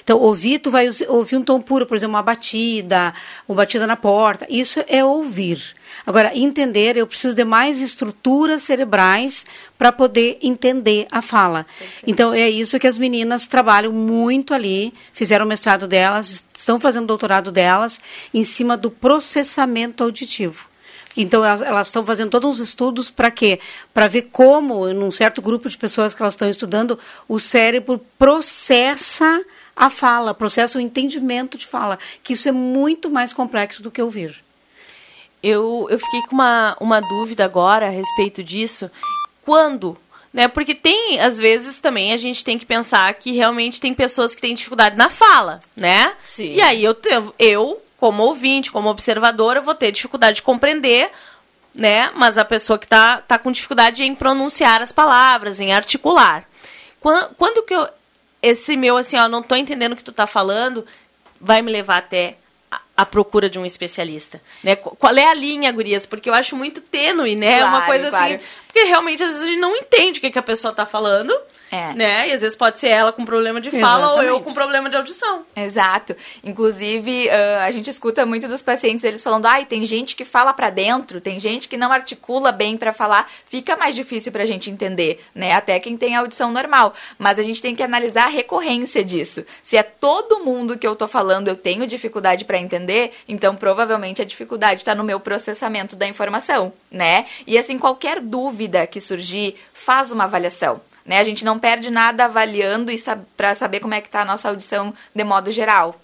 Então, 0.03 0.19
ouvir, 0.19 0.59
tu 0.59 0.71
vai 0.71 0.89
ouvir 1.09 1.37
um 1.37 1.43
tom 1.43 1.61
puro, 1.61 1.87
por 1.87 1.97
exemplo, 1.97 2.15
uma 2.15 2.23
batida, 2.23 3.13
uma 3.49 3.57
batida 3.57 3.87
na 3.87 3.97
porta. 3.97 4.47
Isso 4.49 4.83
é 4.89 5.05
ouvir. 5.05 5.75
Agora, 6.07 6.37
entender, 6.37 6.97
eu 6.97 7.07
preciso 7.07 7.35
de 7.35 7.45
mais 7.45 7.81
estruturas 7.81 8.63
cerebrais 8.63 9.45
para 9.77 9.93
poder 9.93 10.39
entender 10.43 11.07
a 11.11 11.21
fala. 11.21 11.67
Então, 12.07 12.33
é 12.33 12.49
isso 12.49 12.79
que 12.79 12.87
as 12.87 12.99
meninas 12.99 13.47
trabalham 13.47 13.93
muito 13.93 14.55
ali, 14.55 14.95
fizeram 15.13 15.45
o 15.45 15.49
mestrado 15.49 15.87
delas, 15.87 16.45
estão 16.55 16.81
fazendo 16.81 17.05
o 17.05 17.09
doutorado 17.09 17.53
delas, 17.53 18.01
em 18.33 18.45
cima 18.45 18.77
do 18.77 18.91
processamento 18.91 20.03
auditivo. 20.03 20.71
Então, 21.17 21.45
elas, 21.45 21.63
elas 21.63 21.89
estão 21.89 22.05
fazendo 22.07 22.31
todos 22.31 22.61
os 22.61 22.69
estudos 22.69 23.11
para 23.11 23.31
quê? 23.31 23.59
Para 23.93 24.07
ver 24.07 24.29
como, 24.33 24.93
num 24.93 25.11
certo 25.11 25.43
grupo 25.43 25.69
de 25.69 25.77
pessoas 25.77 26.15
que 26.15 26.23
elas 26.23 26.35
estão 26.35 26.49
estudando, 26.49 26.99
o 27.29 27.39
cérebro 27.39 28.01
processa 28.19 29.43
a 29.75 29.91
fala, 29.91 30.35
processa 30.35 30.79
o 30.79 30.81
entendimento 30.81 31.57
de 31.57 31.67
fala, 31.67 31.99
que 32.23 32.35
isso 32.35 32.49
é 32.49 32.53
muito 32.53 33.11
mais 33.11 33.33
complexo 33.33 33.83
do 33.83 33.91
que 33.91 34.03
ouvir. 34.03 34.45
Eu, 35.43 35.87
eu 35.91 35.99
fiquei 35.99 36.23
com 36.23 36.35
uma, 36.35 36.77
uma 36.81 37.01
dúvida 37.01 37.45
agora 37.45 37.87
a 37.87 37.91
respeito 37.91 38.43
disso. 38.43 38.91
Quando? 39.43 39.97
Né? 40.33 40.49
Porque 40.49 40.75
tem, 40.75 41.19
às 41.19 41.39
vezes, 41.39 41.79
também 41.79 42.13
a 42.13 42.17
gente 42.17 42.45
tem 42.45 42.59
que 42.59 42.67
pensar 42.67 43.13
que 43.15 43.33
realmente 43.33 43.81
tem 43.81 43.95
pessoas 43.95 44.35
que 44.35 44.41
têm 44.41 44.55
dificuldade 44.55 44.97
na 44.97 45.09
fala, 45.09 45.61
né? 45.75 46.13
Sim. 46.25 46.55
E 46.55 46.61
aí 46.61 46.85
eu, 46.85 46.97
eu 47.39 47.83
como 48.01 48.23
ouvinte, 48.23 48.73
como 48.73 48.89
observadora, 48.89 49.61
vou 49.61 49.75
ter 49.75 49.93
dificuldade 49.93 50.37
de 50.37 50.43
compreender, 50.43 51.11
né? 51.75 52.11
Mas 52.15 52.39
a 52.39 52.45
pessoa 52.45 52.79
que 52.79 52.89
tá, 52.89 53.21
tá 53.21 53.39
com 53.39 53.53
dificuldade 53.53 54.03
em 54.03 54.15
pronunciar 54.15 54.81
as 54.81 54.91
palavras, 54.91 55.61
em 55.61 55.73
articular. 55.73 56.45
Quando, 56.99 57.35
quando 57.37 57.63
que 57.63 57.75
eu. 57.75 57.89
Esse 58.43 58.77
meu, 58.77 58.97
assim, 58.97 59.17
ó, 59.19 59.29
não 59.29 59.43
tô 59.43 59.55
entendendo 59.57 59.93
o 59.93 59.97
que 59.97 60.05
tu 60.05 60.13
tá 60.13 60.27
falando, 60.27 60.85
vai 61.41 61.61
me 61.63 61.71
levar 61.71 61.99
até 61.99 62.37
a, 62.71 62.81
a 62.99 63.07
procura 63.07 63.51
de 63.51 63.59
um 63.59 63.67
especialista, 63.67 64.41
né? 64.65 64.77
Qu- 64.77 64.97
Qual 64.97 65.15
é 65.17 65.27
a 65.27 65.35
linha, 65.35 65.71
gurias? 65.73 66.07
Porque 66.07 66.29
eu 66.31 66.35
acho 66.35 66.57
muito 66.57 66.81
tênue, 66.81 67.37
né? 67.37 67.59
Claro, 67.61 67.77
Uma 67.77 67.87
coisa 67.87 68.09
claro. 68.11 68.35
assim. 68.35 68.45
Porque 68.67 68.85
realmente, 68.85 69.23
às 69.23 69.31
vezes, 69.33 69.45
a 69.45 69.47
gente 69.49 69.61
não 69.61 69.77
entende 69.77 70.19
o 70.19 70.23
que, 70.23 70.31
que 70.31 70.39
a 70.39 70.43
pessoa 70.43 70.73
tá 70.73 70.87
falando, 70.87 71.35
É. 71.71 71.95
né? 71.95 72.29
E 72.29 72.33
às 72.33 72.43
vezes 72.43 72.57
pode 72.57 72.81
ser 72.81 72.89
ela 72.89 73.13
com 73.13 73.25
problema 73.25 73.61
de 73.61 73.71
fala 73.71 74.09
ou 74.09 74.17
eu 74.17 74.23
Exatamente. 74.23 74.45
com 74.45 74.55
problema 74.55 74.91
de 74.91 74.97
audição. 74.97 75.45
Exato. 75.55 76.17
Inclusive, 76.43 77.31
ah, 77.31 77.65
a 77.65 77.71
gente 77.71 77.89
escuta 77.89 78.27
muito 78.27 78.49
dos 78.49 78.61
pacientes 78.61 79.05
eles 79.05 79.23
falando: 79.23 79.47
ai, 79.47 79.65
tem 79.65 79.85
gente 79.85 80.17
que 80.17 80.25
fala 80.25 80.53
pra 80.53 80.71
dentro, 80.71 81.21
tem 81.21 81.39
gente 81.39 81.69
que 81.69 81.77
não 81.77 81.93
articula 81.93 82.51
bem 82.51 82.77
pra 82.77 82.93
falar, 82.93 83.31
fica 83.47 83.77
mais 83.77 83.95
difícil 83.95 84.33
pra 84.33 84.45
gente 84.45 84.71
entender, 84.71 85.25
né? 85.35 85.53
Até 85.53 85.79
quem 85.79 85.97
tem 85.97 86.17
audição 86.17 86.51
normal. 86.51 86.93
Mas 87.19 87.39
a 87.39 87.43
gente 87.43 87.63
tem 87.63 87.75
que 87.75 87.83
analisar 87.83 88.25
a 88.25 88.29
recorrência 88.29 89.05
disso. 89.05 89.45
Se 89.63 89.77
é 89.77 89.83
todo 89.83 90.45
mundo 90.45 90.77
que 90.77 90.87
eu 90.87 90.97
tô 90.97 91.07
falando, 91.07 91.49
eu 91.49 91.57
tenho 91.57 91.87
dificuldade 91.87 92.45
pra 92.45 92.59
entender, 92.59 93.13
então 93.29 93.55
provavelmente 93.55 94.21
a 94.21 94.25
dificuldade 94.25 94.85
tá 94.85 94.95
no 94.95 95.05
meu 95.05 95.21
processamento 95.21 95.95
da 95.95 96.07
informação, 96.09 96.73
né? 96.91 97.27
E 97.47 97.57
assim, 97.57 97.79
qualquer 97.79 98.21
dúvida 98.21 98.87
que 98.87 99.01
surgir, 99.01 99.57
faz 99.73 100.11
uma 100.11 100.25
avaliação. 100.25 100.81
Né? 101.05 101.19
A 101.19 101.25
gente 101.25 101.45
não 101.45 101.59
perde 101.59 101.91
nada 101.91 102.25
avaliando 102.25 102.93
para 103.37 103.55
saber 103.55 103.81
como 103.81 103.95
é 103.95 104.01
que 104.01 104.11
tá 104.11 104.23
a 104.23 104.25
nossa 104.25 104.49
audição 104.49 104.95
de 105.15 105.25
modo 105.25 105.51
geral. 105.51 106.01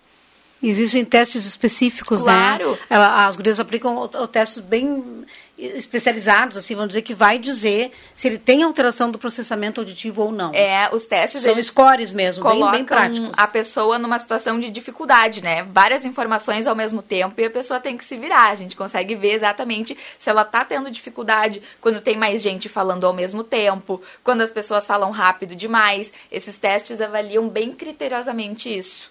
Existem 0.62 1.04
testes 1.04 1.44
específicos, 1.44 2.22
Claro. 2.22 2.72
né? 2.72 2.78
Ela, 2.88 3.26
as 3.26 3.36
gurias 3.36 3.60
aplicam 3.60 3.94
o- 3.96 4.04
o- 4.04 4.26
testes 4.28 4.58
bem 4.60 5.24
especializados, 5.58 6.56
assim, 6.56 6.74
vamos 6.74 6.88
dizer, 6.90 7.02
que 7.02 7.14
vai 7.14 7.38
dizer 7.38 7.90
se 8.14 8.26
ele 8.28 8.38
tem 8.38 8.62
alteração 8.62 9.10
do 9.10 9.18
processamento 9.18 9.80
auditivo 9.80 10.22
ou 10.22 10.32
não. 10.32 10.52
É, 10.54 10.88
os 10.92 11.04
testes 11.06 11.42
São 11.42 11.62
scores 11.62 12.10
mesmo, 12.10 12.42
bem, 12.48 12.70
bem 12.70 12.84
práticos. 12.84 13.30
a 13.36 13.46
pessoa 13.46 13.98
numa 13.98 14.18
situação 14.18 14.58
de 14.60 14.70
dificuldade, 14.70 15.42
né? 15.42 15.62
Várias 15.72 16.04
informações 16.04 16.66
ao 16.66 16.74
mesmo 16.74 17.00
tempo 17.02 17.40
e 17.40 17.44
a 17.44 17.50
pessoa 17.50 17.80
tem 17.80 17.96
que 17.96 18.04
se 18.04 18.16
virar. 18.16 18.50
A 18.50 18.54
gente 18.54 18.76
consegue 18.76 19.14
ver 19.14 19.32
exatamente 19.32 19.96
se 20.18 20.28
ela 20.28 20.44
tá 20.44 20.64
tendo 20.64 20.90
dificuldade 20.90 21.62
quando 21.80 22.00
tem 22.00 22.16
mais 22.16 22.42
gente 22.42 22.68
falando 22.68 23.06
ao 23.06 23.12
mesmo 23.12 23.42
tempo, 23.44 24.00
quando 24.22 24.42
as 24.42 24.50
pessoas 24.50 24.86
falam 24.86 25.10
rápido 25.10 25.54
demais. 25.54 26.12
Esses 26.30 26.58
testes 26.58 27.00
avaliam 27.00 27.48
bem 27.48 27.72
criteriosamente 27.72 28.68
isso. 28.76 29.10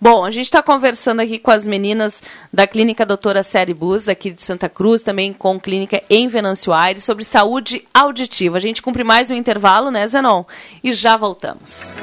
Bom, 0.00 0.24
a 0.24 0.30
gente 0.30 0.46
está 0.46 0.62
conversando 0.62 1.20
aqui 1.20 1.38
com 1.38 1.50
as 1.50 1.66
meninas 1.66 2.22
da 2.52 2.66
Clínica 2.66 3.06
Doutora 3.06 3.42
Série 3.42 3.72
Bus, 3.72 4.08
aqui 4.08 4.30
de 4.30 4.42
Santa 4.42 4.68
Cruz, 4.68 5.02
também 5.02 5.32
com 5.32 5.58
clínica 5.58 6.02
em 6.10 6.26
Venâncio 6.26 6.72
Aires, 6.72 7.04
sobre 7.04 7.24
saúde 7.24 7.84
auditiva. 7.94 8.58
A 8.58 8.60
gente 8.60 8.82
cumpre 8.82 9.04
mais 9.04 9.30
um 9.30 9.34
intervalo, 9.34 9.90
né, 9.90 10.06
Zenon? 10.06 10.44
E 10.82 10.92
já 10.92 11.16
voltamos. 11.16 11.94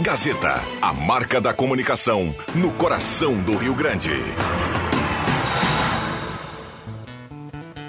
Gazeta, 0.00 0.60
a 0.82 0.92
marca 0.92 1.40
da 1.40 1.54
comunicação 1.54 2.34
no 2.54 2.72
coração 2.72 3.34
do 3.42 3.54
Rio 3.54 3.74
Grande. 3.74 4.14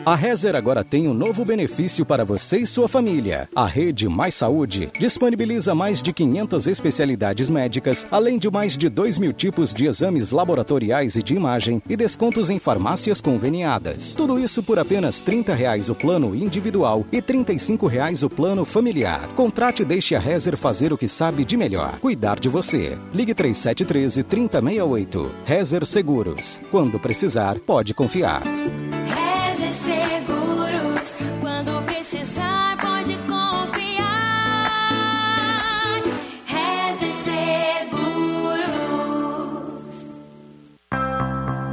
A 0.03 0.15
Rezer 0.15 0.55
agora 0.55 0.83
tem 0.83 1.07
um 1.07 1.13
novo 1.13 1.45
benefício 1.45 2.03
para 2.03 2.25
você 2.25 2.57
e 2.57 2.65
sua 2.65 2.87
família. 2.87 3.47
A 3.55 3.67
Rede 3.67 4.09
Mais 4.09 4.33
Saúde 4.33 4.89
disponibiliza 4.97 5.75
mais 5.75 6.01
de 6.01 6.11
500 6.11 6.65
especialidades 6.65 7.51
médicas, 7.51 8.07
além 8.09 8.39
de 8.39 8.49
mais 8.49 8.75
de 8.75 8.89
2 8.89 9.19
mil 9.19 9.31
tipos 9.31 9.71
de 9.71 9.85
exames 9.85 10.31
laboratoriais 10.31 11.15
e 11.15 11.21
de 11.21 11.35
imagem 11.35 11.83
e 11.87 11.95
descontos 11.95 12.49
em 12.49 12.57
farmácias 12.57 13.21
conveniadas. 13.21 14.15
Tudo 14.15 14.39
isso 14.39 14.63
por 14.63 14.79
apenas 14.79 15.19
30 15.19 15.53
reais 15.53 15.87
o 15.87 15.93
plano 15.93 16.35
individual 16.35 17.05
e 17.11 17.21
35 17.21 17.85
reais 17.85 18.23
o 18.23 18.29
plano 18.29 18.65
familiar. 18.65 19.27
Contrate 19.35 19.83
e 19.83 19.85
deixe 19.85 20.15
a 20.15 20.19
Rezer 20.19 20.57
fazer 20.57 20.91
o 20.91 20.97
que 20.97 21.07
sabe 21.07 21.45
de 21.45 21.55
melhor, 21.55 21.99
cuidar 21.99 22.39
de 22.39 22.49
você. 22.49 22.97
Ligue 23.13 23.35
3713 23.35 24.23
3068. 24.23 25.31
Rezer 25.45 25.85
Seguros. 25.85 26.59
Quando 26.71 26.99
precisar, 26.99 27.59
pode 27.59 27.93
confiar. 27.93 28.41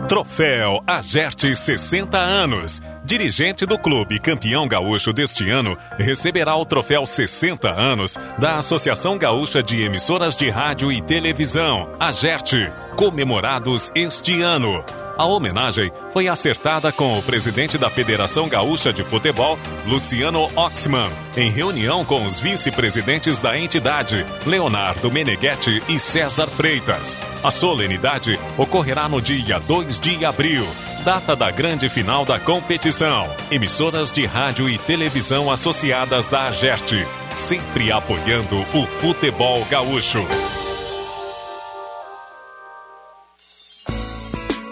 Troféu 0.09 0.83
Agerte 0.87 1.55
60 1.55 2.19
anos. 2.19 2.81
Dirigente 3.05 3.67
do 3.67 3.79
clube 3.79 4.19
campeão 4.19 4.67
gaúcho 4.67 5.13
deste 5.13 5.51
ano 5.51 5.77
receberá 5.99 6.57
o 6.57 6.65
troféu 6.65 7.05
60 7.05 7.69
anos 7.69 8.17
da 8.39 8.55
Associação 8.57 9.19
Gaúcha 9.19 9.63
de 9.63 9.83
Emissoras 9.83 10.35
de 10.35 10.49
Rádio 10.49 10.91
e 10.91 11.03
Televisão, 11.03 11.93
Agerte, 12.01 12.73
comemorados 12.97 13.93
este 13.95 14.41
ano. 14.41 14.83
A 15.19 15.27
homenagem 15.27 15.91
foi 16.13 16.29
acertada 16.29 16.93
com 16.93 17.19
o 17.19 17.23
presidente 17.25 17.77
da 17.77 17.91
Federação 17.91 18.49
Gaúcha 18.49 18.93
de 18.93 19.03
Futebol, 19.03 19.59
Luciano 19.85 20.49
Oxman, 20.55 21.11
em 21.37 21.51
reunião 21.51 22.05
com 22.05 22.25
os 22.25 22.39
vice-presidentes 22.39 23.41
da 23.41 23.59
entidade, 23.59 24.25
Leonardo 24.47 25.11
Meneghetti 25.11 25.83
e 25.89 25.99
César 25.99 26.47
Freitas. 26.47 27.17
A 27.43 27.51
solenidade 27.51 28.39
ocorrerá 28.57 29.09
no 29.09 29.21
dia 29.21 29.59
2 29.59 29.99
de 29.99 30.25
abril, 30.25 30.65
data 31.05 31.35
da 31.35 31.51
grande 31.51 31.89
final 31.89 32.25
da 32.25 32.39
competição. 32.39 33.29
Emissoras 33.51 34.13
de 34.13 34.25
rádio 34.25 34.71
e 34.71 34.79
televisão 34.79 35.51
associadas 35.51 36.29
da 36.29 36.47
Agerte, 36.47 37.05
sempre 37.35 37.91
apoiando 37.91 38.57
o 38.73 38.87
futebol 38.87 39.65
gaúcho. 39.69 40.25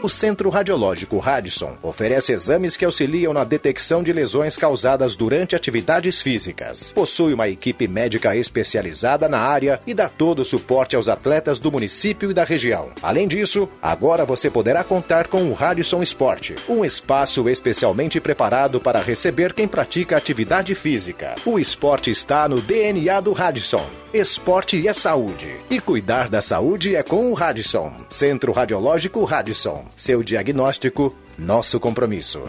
O 0.07 0.09
Centro 0.09 0.51
Radiológico 0.51 1.19
Radisson 1.19 1.77
oferece 1.83 2.33
exames 2.33 2.77
que 2.77 2.85
auxiliam 2.85 3.33
na 3.33 3.43
detecção 3.43 4.05
de 4.05 4.13
lesões 4.13 4.57
causadas 4.57 5.17
durante 5.17 5.57
atividades 5.57 6.23
físicas. 6.23 6.93
Possui 6.93 7.35
uma 7.35 7.49
equipe 7.49 7.89
médica 7.89 8.37
especializada 8.37 9.29
na 9.29 9.41
área 9.41 9.81
e 9.85 9.93
dá 9.93 10.09
todo 10.09 10.43
o 10.43 10.45
suporte 10.45 10.95
aos 10.95 11.09
atletas 11.09 11.59
do 11.59 11.73
município 11.73 12.31
e 12.31 12.35
da 12.35 12.45
região. 12.45 12.91
Além 13.03 13.27
disso, 13.27 13.69
agora 13.83 14.25
você 14.25 14.49
poderá 14.49 14.85
contar 14.85 15.27
com 15.27 15.43
o 15.51 15.53
Radisson 15.53 16.05
Esporte, 16.05 16.55
um 16.69 16.85
espaço 16.85 17.49
especialmente 17.49 18.21
preparado 18.21 18.81
para 18.81 19.03
receber 19.03 19.55
quem 19.55 19.67
pratica 19.67 20.17
atividade 20.17 20.73
física. 20.77 21.35
O 21.45 21.59
esporte 21.59 22.13
está 22.13 22.49
no 22.49 22.61
DNA 22.61 23.19
do 23.19 23.33
Radisson. 23.33 23.85
Esporte 24.17 24.89
é 24.89 24.95
saúde. 24.95 25.57
E 25.69 25.79
cuidar 25.79 26.31
da 26.31 26.41
saúde 26.41 26.97
é 26.97 27.03
com 27.03 27.31
o 27.31 27.35
Radisson. 27.35 27.95
Centro 28.09 28.51
Radiológico 28.51 29.23
Radisson. 29.25 29.85
Seu 29.95 30.23
diagnóstico, 30.23 31.15
nosso 31.37 31.79
compromisso. 31.79 32.41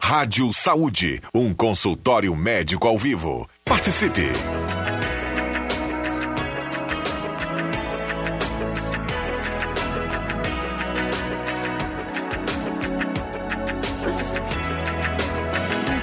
Rádio 0.00 0.52
Saúde, 0.52 1.20
um 1.32 1.54
consultório 1.54 2.34
médico 2.34 2.88
ao 2.88 2.98
vivo. 2.98 3.48
Participe! 3.64 4.32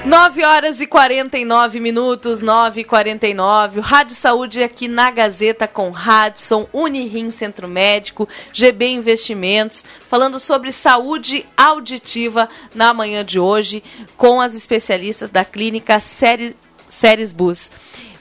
Nove 0.05 0.45
horas 0.45 0.79
e 0.79 0.85
49 0.85 1.79
minutos, 1.79 2.39
9 2.39 2.81
e 2.81 2.83
49. 2.83 3.79
O 3.79 3.81
Rádio 3.81 4.15
Saúde 4.15 4.61
aqui 4.61 4.87
na 4.87 5.09
Gazeta 5.09 5.67
com 5.67 5.89
Radson, 5.89 6.69
Unirim 6.71 7.31
Centro 7.31 7.67
Médico, 7.67 8.29
GB 8.53 8.87
Investimentos, 8.87 9.83
falando 10.07 10.39
sobre 10.39 10.71
saúde 10.71 11.43
auditiva 11.57 12.47
na 12.75 12.93
manhã 12.93 13.25
de 13.25 13.39
hoje 13.39 13.83
com 14.15 14.39
as 14.39 14.53
especialistas 14.53 15.31
da 15.31 15.43
clínica 15.43 15.99
Série, 15.99 16.55
Séries 16.87 17.31
Bus. 17.31 17.71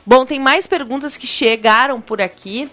Bom, 0.07 0.24
tem 0.24 0.41
mais 0.41 0.66
perguntas 0.66 1.18
que 1.18 1.26
chegaram 1.26 2.01
por 2.01 2.22
aqui, 2.22 2.70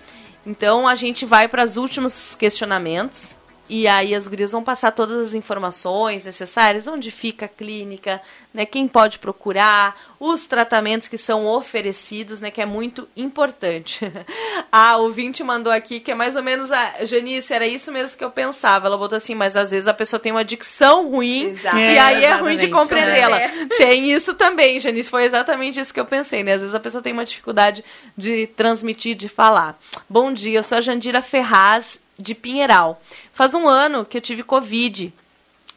então 0.48 0.88
a 0.88 0.96
gente 0.96 1.26
vai 1.26 1.50
para 1.50 1.66
os 1.66 1.76
últimos 1.76 2.34
questionamentos. 2.34 3.36
E 3.74 3.88
aí 3.88 4.14
as 4.14 4.28
gurias 4.28 4.52
vão 4.52 4.62
passar 4.62 4.92
todas 4.92 5.30
as 5.30 5.34
informações 5.34 6.26
necessárias, 6.26 6.88
onde 6.88 7.10
fica 7.10 7.46
a 7.46 7.48
clínica, 7.48 8.22
né, 8.54 8.66
quem 8.66 8.86
pode 8.86 9.18
procurar, 9.18 9.96
os 10.20 10.46
tratamentos 10.46 11.08
que 11.08 11.18
são 11.18 11.46
oferecidos, 11.46 12.42
né, 12.42 12.52
que 12.52 12.62
é 12.62 12.66
muito 12.66 13.08
importante. 13.16 14.02
a 14.70 14.98
ouvinte 14.98 15.42
mandou 15.42 15.72
aqui 15.72 16.02
que 16.02 16.12
é 16.12 16.14
mais 16.14 16.36
ou 16.36 16.44
menos 16.44 16.70
a 16.70 17.06
Janice, 17.06 17.54
era 17.54 17.66
isso 17.66 17.94
mesmo 17.94 18.18
que 18.18 18.26
eu 18.26 18.30
pensava. 18.30 18.88
Ela 18.88 18.98
botou 18.98 19.16
assim, 19.16 19.36
mas 19.36 19.56
às 19.56 19.72
vezes 19.72 19.88
a 19.88 19.94
pessoa 19.94 20.20
tem 20.20 20.34
uma 20.34 20.44
dicção 20.44 21.10
ruim 21.10 21.52
Exato. 21.52 21.78
e 21.78 21.98
aí 21.98 22.26
é 22.26 22.34
ruim 22.34 22.58
de 22.58 22.66
Exatamente. 22.66 22.72
compreendê-la. 22.72 23.40
É. 23.40 23.66
Tem 23.78 24.12
isso 24.12 24.34
também, 24.34 24.82
Janice, 24.82 25.10
foi 25.10 25.24
exatamente 25.24 25.80
isso 25.80 25.94
que 25.94 26.00
eu 26.02 26.06
pensei, 26.06 26.44
né? 26.44 26.56
Às 26.56 26.60
vezes 26.60 26.76
a 26.76 26.80
pessoa 26.82 27.02
tem 27.02 27.14
uma 27.14 27.24
dificuldade 27.24 27.86
de 28.18 28.48
transmitir, 28.48 29.16
de 29.16 29.30
falar. 29.30 29.80
Bom 30.10 30.34
dia, 30.34 30.60
eu 30.60 30.64
sou 30.64 30.78
a 30.78 30.82
Jandira 30.82 31.22
Ferraz 31.22 32.02
de 32.22 32.36
Pinheiral. 32.36 33.02
Faz 33.34 33.54
um 33.54 33.68
ano 33.68 34.06
que 34.06 34.18
eu 34.18 34.22
tive 34.22 34.44
Covid. 34.44 35.14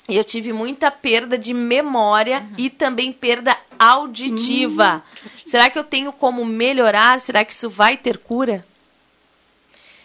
E 0.07 0.17
eu 0.17 0.25
tive 0.25 0.53
muita 0.53 0.91
perda 0.91 1.39
de 1.39 1.55
memória 1.55 2.47
e 2.59 2.69
também 2.69 3.11
perda 3.11 3.57
auditiva. 3.79 5.03
Será 5.47 5.71
que 5.71 5.79
eu 5.79 5.85
tenho 5.85 6.13
como 6.13 6.45
melhorar? 6.45 7.19
Será 7.21 7.43
que 7.43 7.55
isso 7.55 7.71
vai 7.71 7.97
ter 7.97 8.19
cura? 8.19 8.67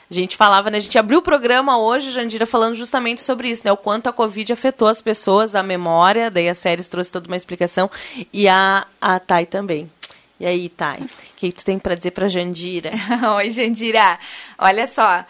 A 0.09 0.13
gente 0.13 0.35
falava, 0.35 0.71
né? 0.71 0.77
A 0.77 0.81
gente 0.81 0.97
abriu 0.97 1.19
o 1.19 1.21
programa 1.21 1.77
hoje, 1.77 2.09
Jandira, 2.11 2.47
falando 2.47 2.75
justamente 2.75 3.21
sobre 3.21 3.49
isso, 3.49 3.63
né? 3.63 3.71
O 3.71 3.77
quanto 3.77 4.07
a 4.07 4.13
Covid 4.13 4.51
afetou 4.51 4.87
as 4.87 5.01
pessoas, 5.01 5.53
a 5.53 5.61
memória, 5.61 6.31
daí 6.31 6.49
a 6.49 6.55
Séries 6.55 6.87
trouxe 6.87 7.11
toda 7.11 7.27
uma 7.27 7.37
explicação, 7.37 7.91
e 8.33 8.47
a, 8.47 8.87
a 8.99 9.19
Thay 9.19 9.45
também. 9.45 9.91
E 10.39 10.47
aí, 10.47 10.67
Thay, 10.69 11.01
o 11.01 11.09
que 11.35 11.51
tu 11.51 11.63
tem 11.63 11.77
pra 11.77 11.93
dizer 11.93 12.11
pra 12.11 12.27
Jandira? 12.27 12.91
Oi, 13.35 13.51
Jandira. 13.51 14.17
Olha 14.57 14.87
só, 14.87 15.23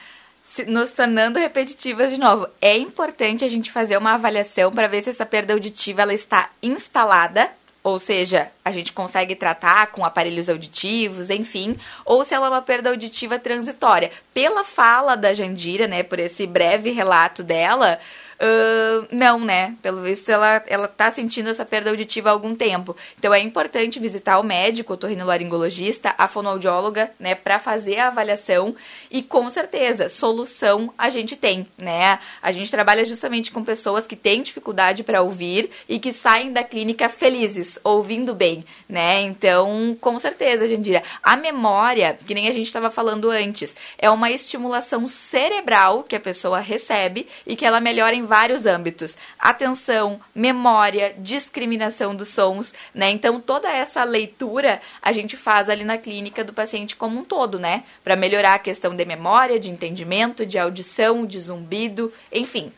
nos 0.68 0.93
tornando 0.93 1.39
repetitivas 1.39 2.12
de 2.12 2.20
novo, 2.20 2.47
é 2.62 2.78
importante 2.78 3.45
a 3.45 3.50
gente 3.50 3.72
fazer 3.72 3.97
uma 3.97 4.14
avaliação 4.14 4.72
para 4.72 4.88
ver 4.88 5.02
se 5.02 5.10
essa 5.10 5.26
perda 5.26 5.54
auditiva 5.54 6.02
ela 6.02 6.14
está 6.14 6.50
instalada, 6.62 7.50
ou 7.84 8.00
seja, 8.00 8.52
a 8.70 8.72
gente 8.72 8.93
consegue 8.93 9.36
tratar 9.36 9.88
com 9.88 10.05
aparelhos 10.05 10.49
auditivos, 10.49 11.30
enfim, 11.30 11.76
ou 12.05 12.24
se 12.24 12.34
ela 12.34 12.47
é 12.47 12.49
uma 12.49 12.61
perda 12.61 12.89
auditiva 12.89 13.38
transitória. 13.39 14.11
Pela 14.34 14.63
fala 14.63 15.15
da 15.15 15.34
Jandira, 15.34 15.88
né, 15.88 16.03
por 16.03 16.20
esse 16.20 16.45
breve 16.47 16.91
relato 16.91 17.43
dela, 17.43 17.99
ahn, 18.39 19.07
não, 19.11 19.39
né? 19.39 19.76
Pelo 19.82 20.01
visto, 20.01 20.30
ela, 20.30 20.63
ela 20.67 20.88
tá 20.88 21.11
sentindo 21.11 21.49
essa 21.49 21.65
perda 21.65 21.89
auditiva 21.89 22.30
há 22.30 22.32
algum 22.32 22.55
tempo. 22.55 22.95
Então, 23.17 23.34
é 23.34 23.39
importante 23.39 23.99
visitar 23.99 24.39
o 24.39 24.43
médico, 24.43 24.93
o 24.93 24.95
otorrinolaringologista, 24.95 26.15
a 26.17 26.28
fonoaudióloga, 26.28 27.11
né, 27.20 27.36
para 27.36 27.59
fazer 27.59 27.97
a 27.97 28.07
avaliação. 28.07 28.76
E, 29.11 29.22
com 29.22 29.49
certeza, 29.49 30.09
solução 30.09 30.93
a 30.97 31.09
gente 31.09 31.36
tem, 31.36 31.67
né? 31.78 32.20
A 32.41 32.51
gente 32.51 32.72
trabalha 32.72 33.03
justamente 33.03 33.51
com 33.51 33.63
pessoas 33.63 34.07
que 34.07 34.15
têm 34.15 34.41
dificuldade 34.41 35.03
para 35.03 35.22
ouvir 35.22 35.70
e 35.88 35.99
que 35.99 36.13
saem 36.13 36.53
da 36.53 36.63
clínica 36.63 37.09
felizes, 37.09 37.78
ouvindo 37.84 38.34
bem, 38.34 38.59
né? 38.88 39.22
Então, 39.22 39.97
com 39.99 40.18
certeza, 40.18 40.68
Jandira. 40.68 41.03
A 41.22 41.36
memória, 41.36 42.18
que 42.26 42.34
nem 42.34 42.47
a 42.47 42.51
gente 42.51 42.68
estava 42.68 42.89
falando 42.89 43.30
antes, 43.30 43.76
é 43.97 44.10
uma 44.10 44.32
estimulação 44.32 45.07
cerebral 45.07 46.03
que 46.03 46.16
a 46.16 46.20
pessoa 46.20 46.60
recebe 46.60 47.28
e 47.45 47.55
que 47.55 47.66
ela 47.66 47.80
melhora 47.80 48.16
em 48.16 48.26
vários 48.26 48.66
âmbitos. 48.66 49.18
Atenção, 49.38 50.20
memória, 50.34 51.16
discriminação 51.18 52.16
dos 52.16 52.30
sons, 52.30 52.74
né? 52.93 53.10
Então, 53.10 53.39
toda 53.39 53.70
essa 53.70 54.03
leitura 54.03 54.82
a 55.01 55.12
gente 55.12 55.36
faz 55.38 55.70
ali 55.70 55.84
na 55.84 55.97
clínica 55.97 56.43
do 56.43 56.53
paciente 56.53 56.95
como 56.95 57.20
um 57.20 57.24
todo, 57.24 57.60
né? 57.60 57.84
Para 58.03 58.16
melhorar 58.16 58.53
a 58.53 58.60
questão 58.60 58.95
de 58.95 59.05
memória, 59.05 59.60
de 59.60 59.70
entendimento, 59.70 60.45
de 60.45 60.57
audição, 60.57 61.26
de 61.26 61.39
zumbido, 61.39 62.12
enfim. 62.32 62.72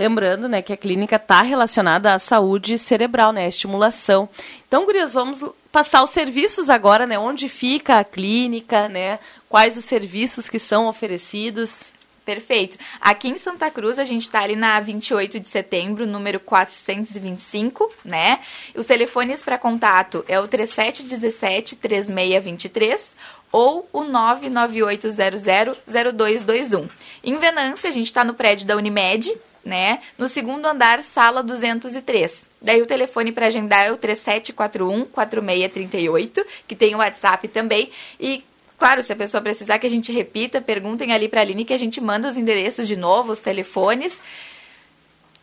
Lembrando, 0.00 0.48
né, 0.48 0.62
que 0.62 0.72
a 0.72 0.76
clínica 0.78 1.16
está 1.16 1.42
relacionada 1.42 2.14
à 2.14 2.18
saúde 2.18 2.78
cerebral, 2.78 3.34
né, 3.34 3.44
à 3.44 3.48
estimulação. 3.48 4.30
Então, 4.66 4.86
gurias, 4.86 5.12
vamos 5.12 5.44
passar 5.70 6.02
os 6.02 6.08
serviços 6.08 6.70
agora, 6.70 7.06
né, 7.06 7.18
onde 7.18 7.50
fica 7.50 7.98
a 7.98 8.04
clínica, 8.04 8.88
né, 8.88 9.18
quais 9.46 9.76
os 9.76 9.84
serviços 9.84 10.48
que 10.48 10.58
são 10.58 10.86
oferecidos. 10.86 11.92
Perfeito. 12.24 12.78
Aqui 12.98 13.28
em 13.28 13.36
Santa 13.36 13.70
Cruz, 13.70 13.98
a 13.98 14.04
gente 14.04 14.22
está 14.22 14.40
ali 14.40 14.56
na 14.56 14.80
28 14.80 15.38
de 15.38 15.46
setembro, 15.46 16.06
número 16.06 16.40
425, 16.40 17.92
né? 18.02 18.40
Os 18.74 18.86
telefones 18.86 19.42
para 19.42 19.58
contato 19.58 20.24
é 20.26 20.40
o 20.40 20.48
3717-3623 20.48 23.12
ou 23.52 23.86
o 23.92 24.02
99800-0221. 24.02 26.88
Em 27.22 27.36
Venâncio, 27.36 27.86
a 27.86 27.92
gente 27.92 28.06
está 28.06 28.24
no 28.24 28.32
prédio 28.32 28.66
da 28.66 28.76
Unimed, 28.76 29.38
né? 29.64 30.00
No 30.16 30.28
segundo 30.28 30.64
andar, 30.66 31.02
sala 31.02 31.42
203. 31.42 32.46
Daí 32.60 32.82
o 32.82 32.86
telefone 32.86 33.32
para 33.32 33.46
agendar 33.46 33.86
é 33.86 33.92
o 33.92 33.98
3741-4638, 33.98 36.44
que 36.66 36.76
tem 36.76 36.94
o 36.94 36.98
WhatsApp 36.98 37.48
também. 37.48 37.90
E 38.18 38.44
Claro, 38.80 39.02
se 39.02 39.12
a 39.12 39.16
pessoa 39.16 39.42
precisar 39.42 39.78
que 39.78 39.86
a 39.86 39.90
gente 39.90 40.10
repita, 40.10 40.58
perguntem 40.58 41.12
ali 41.12 41.28
para 41.28 41.40
a 41.40 41.42
Aline 41.42 41.66
que 41.66 41.74
a 41.74 41.78
gente 41.78 42.00
manda 42.00 42.26
os 42.26 42.38
endereços 42.38 42.88
de 42.88 42.96
novo, 42.96 43.30
os 43.30 43.38
telefones. 43.38 44.22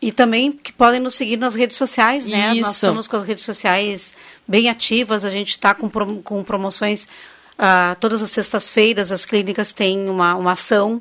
E 0.02 0.10
também 0.10 0.50
que 0.50 0.72
podem 0.72 0.98
nos 0.98 1.14
seguir 1.14 1.36
nas 1.36 1.54
redes 1.54 1.76
sociais, 1.76 2.26
né? 2.26 2.50
Isso. 2.50 2.62
Nós 2.62 2.74
estamos 2.74 3.06
com 3.06 3.14
as 3.14 3.22
redes 3.22 3.44
sociais 3.44 4.12
bem 4.46 4.68
ativas, 4.68 5.24
a 5.24 5.30
gente 5.30 5.50
está 5.50 5.72
com, 5.72 5.88
com 5.88 6.42
promoções 6.42 7.06
ah, 7.56 7.96
todas 8.00 8.24
as 8.24 8.32
sextas-feiras, 8.32 9.12
as 9.12 9.24
clínicas 9.24 9.72
têm 9.72 10.08
uma, 10.08 10.34
uma 10.34 10.52
ação 10.52 11.00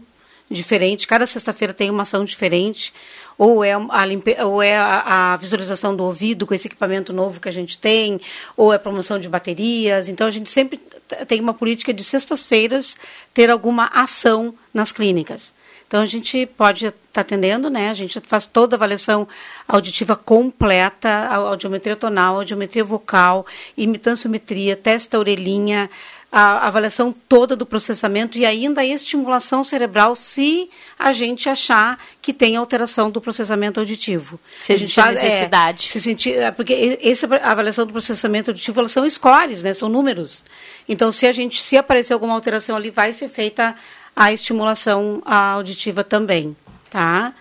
diferente, 0.50 1.08
cada 1.08 1.28
sexta-feira 1.28 1.74
tem 1.74 1.90
uma 1.90 2.04
ação 2.04 2.24
diferente, 2.24 2.94
ou 3.38 3.64
é, 3.64 3.74
a, 3.74 4.06
limpe... 4.06 4.36
ou 4.42 4.62
é 4.62 4.78
a, 4.78 5.34
a 5.34 5.38
visualização 5.38 5.96
do 5.96 6.04
ouvido 6.04 6.48
com 6.48 6.54
esse 6.54 6.68
equipamento 6.68 7.12
novo 7.14 7.40
que 7.40 7.50
a 7.50 7.52
gente 7.52 7.78
tem, 7.78 8.20
ou 8.56 8.74
é 8.74 8.78
promoção 8.78 9.20
de 9.20 9.30
baterias, 9.30 10.10
então 10.10 10.28
a 10.28 10.32
gente 10.32 10.50
sempre 10.50 10.80
tem 11.28 11.40
uma 11.40 11.54
política 11.54 11.94
de 11.94 12.04
sextas-feiras 12.04 12.98
ter 13.34 13.50
alguma 13.50 13.86
ação 13.94 14.54
nas 14.74 14.92
clínicas. 14.92 15.54
Então 15.88 16.02
a 16.02 16.06
gente 16.06 16.46
pode 16.46 16.88
estar 16.88 17.22
atendendo, 17.22 17.70
né? 17.70 17.90
A 17.90 17.94
gente 17.94 18.20
faz 18.20 18.46
toda 18.46 18.76
a 18.76 18.78
avaliação 18.78 19.26
auditiva 19.66 20.18
completa, 20.18 21.28
audiometria 21.30 21.96
tonal, 21.96 22.36
audiometria 22.36 22.84
vocal, 22.84 23.46
imitanciometria, 23.78 24.76
testa 24.76 25.18
orelhinha, 25.18 25.90
a 26.32 26.68
avaliação 26.68 27.14
toda 27.14 27.56
do 27.56 27.66
processamento 27.66 28.38
e 28.38 28.46
ainda 28.46 28.82
a 28.82 28.86
estimulação 28.86 29.64
cerebral 29.64 30.14
se 30.14 30.70
a 31.00 31.14
gente 31.14 31.48
achar 31.48 31.98
que 32.22 32.34
tem 32.34 32.58
alteração 32.58 33.10
do 33.10 33.22
processamento 33.22 33.80
auditivo. 33.80 34.40
Se 34.60 34.74
A 34.74 34.78
é, 35.12 35.14
necessidade. 35.14 35.90
se 35.90 36.02
sentir, 36.02 36.34
é, 36.38 36.52
porque 36.52 37.00
essa 37.02 37.28
avaliação 37.38 37.86
do 37.86 37.94
processamento 37.94 38.52
auditivo, 38.52 38.80
elas 38.80 38.92
são 38.92 39.10
scores, 39.10 39.64
né? 39.64 39.74
São 39.74 39.88
números. 39.88 40.44
Então, 40.88 41.12
se 41.12 41.26
a 41.26 41.32
gente, 41.32 41.62
se 41.62 41.78
aparecer 41.78 42.14
alguma 42.14 42.34
alteração 42.34 42.76
ali, 42.76 42.90
vai 42.90 43.14
ser 43.14 43.30
feita 43.30 43.76
a 44.16 44.34
estimulação 44.34 45.22
auditiva 45.26 46.04
também, 46.04 46.56
tá? 46.90 47.34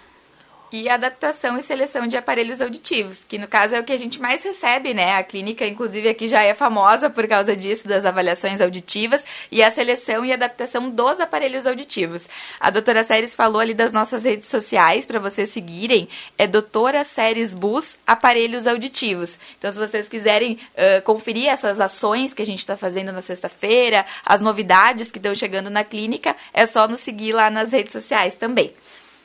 E 0.72 0.88
adaptação 0.88 1.56
e 1.56 1.62
seleção 1.62 2.08
de 2.08 2.16
aparelhos 2.16 2.60
auditivos, 2.60 3.22
que 3.22 3.38
no 3.38 3.46
caso 3.46 3.76
é 3.76 3.80
o 3.80 3.84
que 3.84 3.92
a 3.92 3.98
gente 3.98 4.20
mais 4.20 4.42
recebe, 4.42 4.92
né? 4.92 5.14
A 5.14 5.22
clínica, 5.22 5.64
inclusive, 5.64 6.08
aqui 6.08 6.26
já 6.26 6.42
é 6.42 6.54
famosa 6.54 7.08
por 7.08 7.26
causa 7.28 7.54
disso, 7.54 7.86
das 7.86 8.04
avaliações 8.04 8.60
auditivas 8.60 9.24
e 9.50 9.62
a 9.62 9.70
seleção 9.70 10.24
e 10.24 10.32
adaptação 10.32 10.90
dos 10.90 11.20
aparelhos 11.20 11.66
auditivos. 11.68 12.28
A 12.58 12.68
doutora 12.70 13.04
Séries 13.04 13.34
falou 13.34 13.60
ali 13.60 13.74
das 13.74 13.92
nossas 13.92 14.24
redes 14.24 14.48
sociais 14.48 15.06
para 15.06 15.20
vocês 15.20 15.50
seguirem. 15.50 16.08
É 16.36 16.48
doutora 16.48 17.04
Séries 17.04 17.54
Bus 17.54 17.96
Aparelhos 18.04 18.66
Auditivos. 18.66 19.38
Então, 19.58 19.70
se 19.70 19.78
vocês 19.78 20.08
quiserem 20.08 20.58
ãh, 20.76 21.00
conferir 21.02 21.48
essas 21.48 21.80
ações 21.80 22.34
que 22.34 22.42
a 22.42 22.46
gente 22.46 22.58
está 22.58 22.76
fazendo 22.76 23.12
na 23.12 23.22
sexta-feira, 23.22 24.04
as 24.24 24.40
novidades 24.40 25.12
que 25.12 25.18
estão 25.18 25.34
chegando 25.34 25.70
na 25.70 25.84
clínica, 25.84 26.34
é 26.52 26.66
só 26.66 26.88
nos 26.88 27.00
seguir 27.00 27.32
lá 27.32 27.50
nas 27.50 27.70
redes 27.70 27.92
sociais 27.92 28.34
também. 28.34 28.74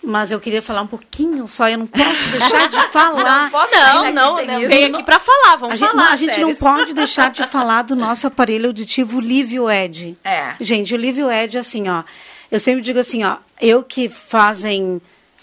Mas 0.03 0.31
eu 0.31 0.39
queria 0.39 0.63
falar 0.63 0.81
um 0.81 0.87
pouquinho, 0.87 1.47
só 1.47 1.69
eu 1.69 1.77
não 1.77 1.85
posso 1.85 2.27
deixar 2.31 2.67
de 2.69 2.87
falar. 2.91 3.43
Não 3.45 3.49
posso 3.51 3.75
Não, 3.75 4.11
não, 4.11 4.45
não. 4.45 4.59
isso. 4.59 4.67
Vem 4.67 4.85
aqui 4.85 5.03
pra 5.03 5.19
falar, 5.19 5.57
vamos 5.57 5.75
a 5.75 5.77
gente, 5.77 5.89
falar. 5.91 6.03
não, 6.05 6.11
a 6.11 6.15
gente 6.15 6.39
não 6.39 6.55
pode 6.55 6.93
deixar 6.95 7.29
de 7.29 7.43
falar 7.45 7.83
do 7.83 7.95
nosso 7.95 8.25
aparelho 8.25 8.67
auditivo 8.67 9.19
Livio 9.19 9.69
Ed. 9.69 10.17
É. 10.23 10.55
Gente, 10.59 10.93
o 10.95 10.97
Livio 10.97 11.31
Ed, 11.31 11.55
assim, 11.57 11.87
ó. 11.87 12.03
Eu 12.49 12.59
sempre 12.59 12.81
digo 12.81 12.97
assim, 12.99 13.23
ó. 13.23 13.37
Eu 13.61 13.83
que 13.83 14.09
fazem 14.09 14.99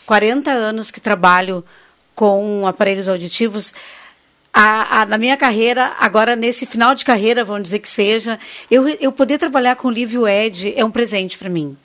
40 0.07 0.51
anos 0.51 0.91
que 0.91 1.01
trabalho 1.01 1.65
com 2.17 2.67
aparelhos 2.67 3.09
auditivos, 3.09 3.73
a, 4.53 5.03
a- 5.03 5.07
na 5.07 5.17
minha 5.19 5.37
carreira, 5.37 5.93
agora 6.01 6.35
nesse 6.35 6.67
final 6.67 6.97
de 6.97 7.05
carreira, 7.05 7.45
vamos 7.45 7.63
dizer 7.63 7.79
que 7.79 7.89
seja, 7.89 8.41
eu, 8.69 8.89
eu 9.01 9.13
poder 9.13 9.39
trabalhar 9.39 9.77
com 9.77 9.87
o 9.87 9.91
Livio 9.91 10.27
Ed 10.27 10.75
é 10.77 10.85
um 10.85 10.91
presente 10.91 11.39
para 11.39 11.49
mim 11.49 11.77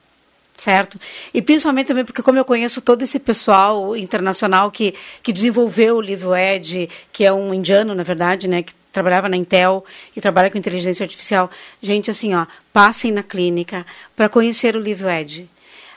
certo? 0.57 0.99
E 1.33 1.41
principalmente 1.41 1.87
também 1.87 2.05
porque 2.05 2.21
como 2.21 2.37
eu 2.37 2.45
conheço 2.45 2.81
todo 2.81 3.01
esse 3.01 3.19
pessoal 3.19 3.95
internacional 3.95 4.71
que, 4.71 4.93
que 5.21 5.33
desenvolveu 5.33 5.97
o 5.97 6.01
Livio 6.01 6.35
Ed, 6.35 6.89
que 7.11 7.25
é 7.25 7.33
um 7.33 7.53
indiano, 7.53 7.95
na 7.95 8.03
verdade, 8.03 8.47
né, 8.47 8.63
que 8.63 8.73
trabalhava 8.91 9.27
na 9.27 9.35
Intel 9.35 9.83
e 10.15 10.21
trabalha 10.21 10.51
com 10.51 10.57
inteligência 10.57 11.03
artificial. 11.03 11.49
Gente, 11.81 12.11
assim, 12.11 12.33
ó, 12.35 12.45
passem 12.71 13.11
na 13.11 13.23
clínica 13.23 13.85
para 14.15 14.29
conhecer 14.29 14.75
o 14.75 14.79
Livio 14.79 15.09
Ed. 15.09 15.49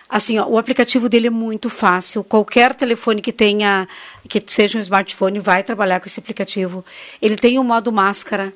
Assim, 0.09 0.39
ó, 0.39 0.47
o 0.47 0.57
aplicativo 0.57 1.09
dele 1.09 1.27
é 1.27 1.31
muito 1.31 1.69
fácil. 1.69 2.25
Qualquer 2.25 2.75
telefone 2.75 3.21
que 3.21 3.33
tenha, 3.33 3.87
que 4.29 4.43
seja 4.47 4.79
um 4.79 4.81
smartphone, 4.81 5.39
vai 5.41 5.63
trabalhar 5.63 6.01
com 6.01 6.07
esse 6.07 6.19
aplicativo. 6.19 6.85
Ele 7.21 7.37
tem 7.37 7.59
o 7.59 7.65
modo 7.65 7.93
máscara. 7.93 8.53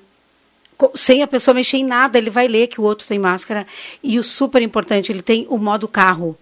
Sem 0.94 1.22
a 1.22 1.26
pessoa 1.26 1.54
mexer 1.54 1.78
em 1.78 1.84
nada, 1.84 2.18
ele 2.18 2.30
vai 2.30 2.48
ler 2.48 2.66
que 2.68 2.80
o 2.80 2.84
outro 2.84 3.06
tem 3.06 3.18
máscara. 3.18 3.66
E 4.02 4.18
o 4.18 4.24
super 4.24 4.62
importante, 4.62 5.10
ele 5.10 5.22
tem 5.22 5.46
o 5.48 5.58
modo 5.58 5.86
carro. 5.88 6.36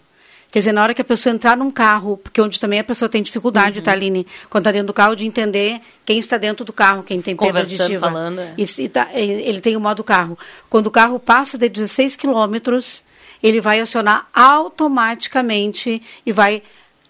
Quer 0.51 0.61
dizer, 0.61 0.73
na 0.73 0.83
hora 0.83 0.95
que 0.95 1.03
a 1.03 1.05
pessoa 1.05 1.35
entrar 1.35 1.57
num 1.57 1.71
carro, 1.71 2.17
porque 2.17 2.41
onde 2.41 2.59
também 2.59 2.79
a 2.79 2.85
pessoa 2.85 3.07
tem 3.07 3.23
dificuldade, 3.23 3.83
tá, 3.83 3.93
Aline? 3.93 4.27
Quando 4.49 4.63
está 4.63 4.73
dentro 4.73 4.87
do 4.87 4.95
carro, 4.95 5.15
de 5.15 5.27
entender 5.27 5.79
quem 6.07 6.19
está 6.19 6.39
dentro 6.39 6.65
do 6.65 6.73
carro, 6.73 7.03
quem 7.03 7.21
tem 7.21 7.37
perda 7.37 7.61
auditiva. 7.61 8.07
falando, 8.09 8.41
é. 8.41 8.55
E 8.57 8.67
se 8.67 8.89
tá- 8.89 9.11
ele 9.13 9.61
tem 9.61 9.77
o 9.77 9.81
modo 9.81 10.03
carro. 10.03 10.39
Quando 10.71 10.87
o 10.87 10.91
carro 10.91 11.19
passa 11.21 11.59
de 11.59 11.69
16 11.69 12.17
quilômetros, 12.17 13.05
ele 13.43 13.61
vai 13.61 13.79
acionar 13.81 14.27
automaticamente 14.33 16.03
e 16.25 16.33
vai 16.33 16.63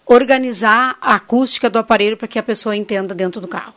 organizar 0.05 0.97
a 1.01 1.15
acústica 1.15 1.69
do 1.69 1.79
aparelho 1.79 2.17
para 2.17 2.27
que 2.27 2.39
a 2.39 2.43
pessoa 2.43 2.75
entenda 2.75 3.13
dentro 3.15 3.39
do 3.39 3.47
carro. 3.47 3.73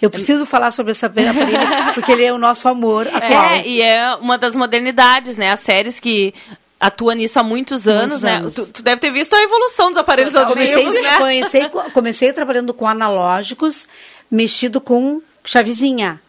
Eu 0.00 0.10
preciso 0.10 0.46
falar 0.46 0.70
sobre 0.70 0.92
esse 0.92 1.04
aparelho 1.04 1.34
porque 1.94 2.12
ele 2.12 2.24
é 2.24 2.32
o 2.32 2.38
nosso 2.38 2.66
amor 2.68 3.06
atual. 3.08 3.44
É, 3.50 3.66
e 3.66 3.82
é 3.82 4.14
uma 4.16 4.38
das 4.38 4.56
modernidades, 4.56 5.36
né? 5.36 5.50
As 5.52 5.60
séries 5.60 6.00
que 6.00 6.32
atuam 6.78 7.14
nisso 7.14 7.38
há 7.38 7.42
muitos 7.42 7.86
anos, 7.86 8.22
Muitos 8.22 8.22
né? 8.22 8.36
anos. 8.36 8.54
Tu, 8.54 8.66
tu 8.66 8.82
deve 8.82 9.00
ter 9.00 9.10
visto 9.10 9.34
a 9.34 9.42
evolução 9.42 9.88
dos 9.90 9.98
aparelhos 9.98 10.32
comecei, 10.32 11.02
né? 11.02 11.18
comecei, 11.18 11.68
co- 11.68 11.90
comecei 11.90 12.32
trabalhando 12.32 12.72
com 12.72 12.86
analógicos, 12.88 13.86
mexido 14.30 14.80
com 14.80 15.20
chavezinha. 15.44 16.20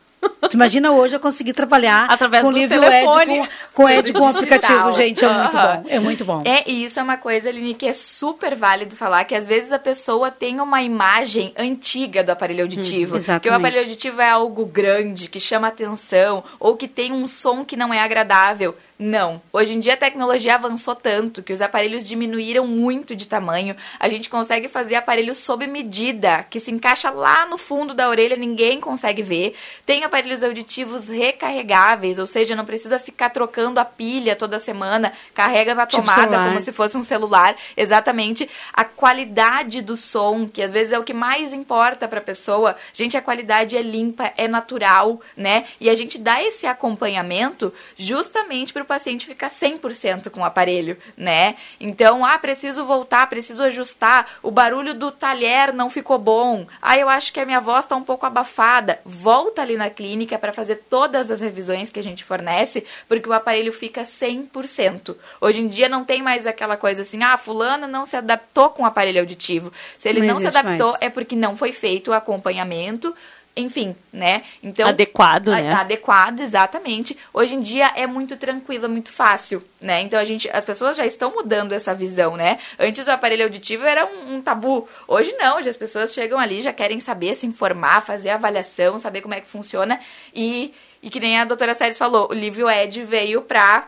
Tu 0.49 0.55
imagina 0.55 0.91
hoje 0.91 1.15
eu 1.15 1.19
conseguir 1.19 1.53
trabalhar 1.53 2.05
Através 2.09 2.43
com 2.43 2.51
do 2.51 2.57
livro 2.57 2.79
telefone. 2.79 3.39
Ed, 3.39 3.49
com, 3.73 3.83
com 3.83 3.89
Ed, 3.89 4.13
com 4.13 4.19
Digital. 4.19 4.27
aplicativo, 4.29 4.93
gente, 4.93 5.23
é 5.25 5.29
muito 5.29 5.57
bom, 5.57 5.83
é 5.87 5.99
muito 5.99 6.25
bom. 6.25 6.43
É, 6.45 6.69
e 6.69 6.83
isso 6.83 6.99
é 6.99 7.03
uma 7.03 7.17
coisa, 7.17 7.49
Aline, 7.49 7.73
que 7.73 7.87
é 7.87 7.93
super 7.93 8.55
válido 8.55 8.95
falar, 8.95 9.23
que 9.23 9.33
às 9.33 9.47
vezes 9.47 9.71
a 9.71 9.79
pessoa 9.79 10.29
tem 10.29 10.59
uma 10.59 10.81
imagem 10.81 11.53
antiga 11.57 12.23
do 12.23 12.31
aparelho 12.31 12.63
auditivo. 12.63 13.15
Hum, 13.15 13.17
exatamente. 13.17 13.43
que 13.43 13.49
o 13.49 13.53
aparelho 13.53 13.83
auditivo 13.83 14.21
é 14.21 14.29
algo 14.29 14.65
grande, 14.65 15.29
que 15.29 15.39
chama 15.39 15.67
atenção, 15.67 16.43
ou 16.59 16.75
que 16.75 16.87
tem 16.87 17.11
um 17.11 17.25
som 17.27 17.63
que 17.63 17.75
não 17.75 17.93
é 17.93 17.99
agradável. 17.99 18.75
Não. 19.03 19.41
Hoje 19.51 19.73
em 19.73 19.79
dia 19.79 19.95
a 19.95 19.97
tecnologia 19.97 20.53
avançou 20.53 20.93
tanto 20.93 21.41
que 21.41 21.51
os 21.51 21.59
aparelhos 21.59 22.07
diminuíram 22.07 22.67
muito 22.67 23.15
de 23.15 23.25
tamanho. 23.25 23.75
A 23.99 24.07
gente 24.07 24.29
consegue 24.29 24.67
fazer 24.67 24.93
aparelhos 24.93 25.39
sob 25.39 25.65
medida, 25.65 26.43
que 26.47 26.59
se 26.59 26.69
encaixa 26.69 27.09
lá 27.09 27.47
no 27.47 27.57
fundo 27.57 27.95
da 27.95 28.07
orelha, 28.07 28.35
ninguém 28.35 28.79
consegue 28.79 29.23
ver. 29.23 29.55
Tem 29.87 30.03
aparelhos 30.03 30.43
auditivos 30.43 31.07
recarregáveis, 31.07 32.19
ou 32.19 32.27
seja, 32.27 32.55
não 32.55 32.63
precisa 32.63 32.99
ficar 32.99 33.31
trocando 33.31 33.79
a 33.79 33.85
pilha 33.85 34.35
toda 34.35 34.59
semana, 34.59 35.11
carrega 35.33 35.73
na 35.73 35.87
Tipo 35.87 36.03
tomada 36.03 36.21
celular. 36.21 36.47
como 36.49 36.59
se 36.61 36.71
fosse 36.71 36.95
um 36.95 37.01
celular. 37.01 37.55
Exatamente. 37.75 38.47
A 38.71 38.83
qualidade 38.85 39.81
do 39.81 39.97
som, 39.97 40.47
que 40.47 40.61
às 40.61 40.71
vezes 40.71 40.93
é 40.93 40.99
o 40.99 41.03
que 41.03 41.13
mais 41.13 41.53
importa 41.53 42.07
para 42.07 42.19
a 42.19 42.23
pessoa. 42.23 42.75
Gente, 42.93 43.17
a 43.17 43.21
qualidade 43.21 43.75
é 43.75 43.81
limpa, 43.81 44.31
é 44.37 44.47
natural, 44.47 45.19
né? 45.35 45.65
E 45.79 45.89
a 45.89 45.95
gente 45.95 46.19
dá 46.19 46.43
esse 46.43 46.67
acompanhamento 46.67 47.73
justamente 47.97 48.71
para 48.71 48.83
o 48.83 48.90
paciente 48.91 49.25
ficar 49.25 49.47
100% 49.49 50.29
com 50.29 50.41
o 50.41 50.43
aparelho, 50.43 50.97
né? 51.15 51.55
Então, 51.79 52.25
ah, 52.25 52.37
preciso 52.37 52.83
voltar, 52.85 53.25
preciso 53.27 53.63
ajustar, 53.63 54.27
o 54.43 54.51
barulho 54.51 54.93
do 54.93 55.11
talher 55.11 55.73
não 55.73 55.89
ficou 55.89 56.17
bom. 56.17 56.67
Ah, 56.81 56.97
eu 56.97 57.07
acho 57.07 57.31
que 57.31 57.39
a 57.39 57.45
minha 57.45 57.61
voz 57.61 57.85
está 57.85 57.95
um 57.95 58.03
pouco 58.03 58.25
abafada. 58.25 58.99
Volta 59.05 59.61
ali 59.61 59.77
na 59.77 59.89
clínica 59.89 60.37
para 60.37 60.51
fazer 60.51 60.83
todas 60.89 61.31
as 61.31 61.39
revisões 61.39 61.89
que 61.89 61.99
a 61.99 62.03
gente 62.03 62.23
fornece, 62.25 62.83
porque 63.07 63.29
o 63.29 63.33
aparelho 63.33 63.71
fica 63.71 64.03
100%. 64.03 65.15
Hoje 65.39 65.61
em 65.61 65.67
dia 65.69 65.87
não 65.87 66.03
tem 66.03 66.21
mais 66.21 66.45
aquela 66.45 66.75
coisa 66.75 67.03
assim, 67.03 67.23
ah, 67.23 67.37
fulano 67.37 67.87
não 67.87 68.05
se 68.05 68.17
adaptou 68.17 68.71
com 68.71 68.83
o 68.83 68.85
aparelho 68.85 69.21
auditivo. 69.21 69.71
Se 69.97 70.09
ele 70.09 70.19
Não 70.19 70.33
não, 70.33 70.41
se 70.41 70.47
adaptou, 70.47 70.91
mais. 70.91 71.01
é 71.01 71.09
porque 71.09 71.35
não 71.35 71.55
foi 71.55 71.71
feito 71.71 72.11
o 72.11 72.13
acompanhamento. 72.13 73.15
Enfim, 73.55 73.95
né? 74.13 74.43
Então 74.63 74.87
Adequado, 74.87 75.49
a- 75.49 75.61
né? 75.61 75.73
adequado, 75.73 76.39
exatamente. 76.39 77.17
Hoje 77.33 77.55
em 77.55 77.59
dia 77.61 77.91
é 77.97 78.07
muito 78.07 78.37
tranquilo, 78.37 78.85
é 78.85 78.87
muito 78.87 79.11
fácil, 79.11 79.61
né? 79.79 80.01
Então 80.01 80.17
a 80.17 80.23
gente, 80.23 80.49
as 80.51 80.63
pessoas 80.63 80.95
já 80.95 81.05
estão 81.05 81.31
mudando 81.31 81.73
essa 81.73 81.93
visão, 81.93 82.37
né? 82.37 82.59
Antes 82.79 83.07
o 83.07 83.11
aparelho 83.11 83.43
auditivo 83.43 83.85
era 83.85 84.05
um, 84.05 84.35
um 84.35 84.41
tabu. 84.41 84.87
Hoje 85.07 85.33
não, 85.37 85.57
hoje 85.57 85.67
as 85.67 85.75
pessoas 85.75 86.13
chegam 86.13 86.39
ali 86.39 86.61
já 86.61 86.71
querem 86.71 87.01
saber, 87.01 87.35
se 87.35 87.45
informar, 87.45 88.01
fazer 88.05 88.29
avaliação, 88.29 88.97
saber 88.99 89.19
como 89.21 89.33
é 89.33 89.41
que 89.41 89.47
funciona 89.47 89.99
e 90.33 90.73
e 91.03 91.09
que 91.09 91.19
nem 91.19 91.39
a 91.39 91.45
doutora 91.45 91.73
Séries 91.73 91.97
falou, 91.97 92.27
o 92.29 92.33
Livio 92.33 92.69
Ed 92.69 93.03
veio 93.03 93.41
pra 93.41 93.87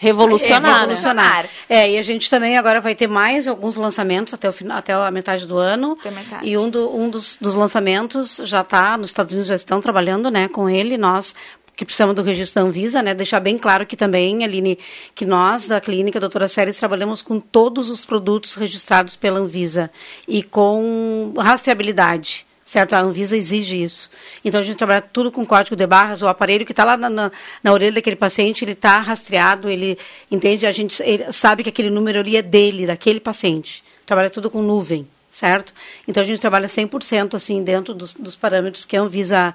Revolucionar? 0.00 0.80
Revolucionar. 0.80 1.46
É, 1.68 1.90
e 1.90 1.98
a 1.98 2.02
gente 2.02 2.30
também 2.30 2.56
agora 2.56 2.80
vai 2.80 2.94
ter 2.94 3.08
mais 3.08 3.48
alguns 3.48 3.76
lançamentos 3.76 4.32
até, 4.32 4.48
o, 4.48 4.52
final- 4.52 4.78
até 4.78 4.92
a 4.92 5.10
metade 5.10 5.46
do 5.46 5.56
ano. 5.58 5.96
Até 6.00 6.10
metade. 6.10 6.48
E 6.48 6.56
um, 6.56 6.70
do- 6.70 6.94
um 6.96 7.10
dos, 7.10 7.36
dos 7.40 7.54
lançamentos 7.54 8.40
já 8.44 8.60
está, 8.60 8.96
nos 8.96 9.08
Estados 9.08 9.32
Unidos 9.32 9.48
já 9.48 9.56
estão 9.56 9.80
trabalhando 9.80 10.30
né, 10.30 10.48
com 10.48 10.68
ele, 10.68 10.96
nós 10.96 11.34
que 11.76 11.84
precisamos 11.84 12.12
do 12.16 12.22
registro 12.24 12.60
da 12.60 12.68
Anvisa, 12.68 13.00
né? 13.02 13.14
Deixar 13.14 13.38
bem 13.38 13.56
claro 13.56 13.86
que 13.86 13.96
também, 13.96 14.42
Aline, 14.42 14.76
que 15.14 15.24
nós 15.24 15.68
da 15.68 15.80
clínica 15.80 16.18
Doutora 16.18 16.48
Séries 16.48 16.76
trabalhamos 16.76 17.22
com 17.22 17.38
todos 17.38 17.88
os 17.88 18.04
produtos 18.04 18.56
registrados 18.56 19.14
pela 19.14 19.38
Anvisa 19.38 19.88
e 20.26 20.42
com 20.42 21.32
rastreabilidade. 21.38 22.47
Certo? 22.68 22.92
A 22.92 23.00
Anvisa 23.00 23.34
exige 23.34 23.82
isso. 23.82 24.10
Então 24.44 24.60
a 24.60 24.62
gente 24.62 24.76
trabalha 24.76 25.00
tudo 25.00 25.32
com 25.32 25.46
código 25.46 25.74
de 25.74 25.86
barras, 25.86 26.20
o 26.20 26.28
aparelho 26.28 26.66
que 26.66 26.72
está 26.72 26.84
lá 26.84 26.98
na, 26.98 27.08
na, 27.08 27.32
na 27.64 27.72
orelha 27.72 27.92
daquele 27.92 28.14
paciente, 28.14 28.62
ele 28.62 28.72
está 28.72 29.00
rastreado, 29.00 29.70
ele 29.70 29.96
entende, 30.30 30.66
a 30.66 30.72
gente 30.72 31.02
sabe 31.32 31.62
que 31.62 31.70
aquele 31.70 31.88
número 31.88 32.18
ali 32.18 32.36
é 32.36 32.42
dele, 32.42 32.86
daquele 32.86 33.20
paciente. 33.20 33.82
Trabalha 34.04 34.28
tudo 34.28 34.50
com 34.50 34.60
nuvem, 34.60 35.08
certo? 35.30 35.72
Então 36.06 36.22
a 36.22 36.26
gente 36.26 36.42
trabalha 36.42 36.66
100% 36.66 37.34
assim 37.36 37.62
dentro 37.62 37.94
dos, 37.94 38.12
dos 38.12 38.36
parâmetros 38.36 38.84
que 38.84 38.98
a 38.98 39.00
Anvisa 39.00 39.54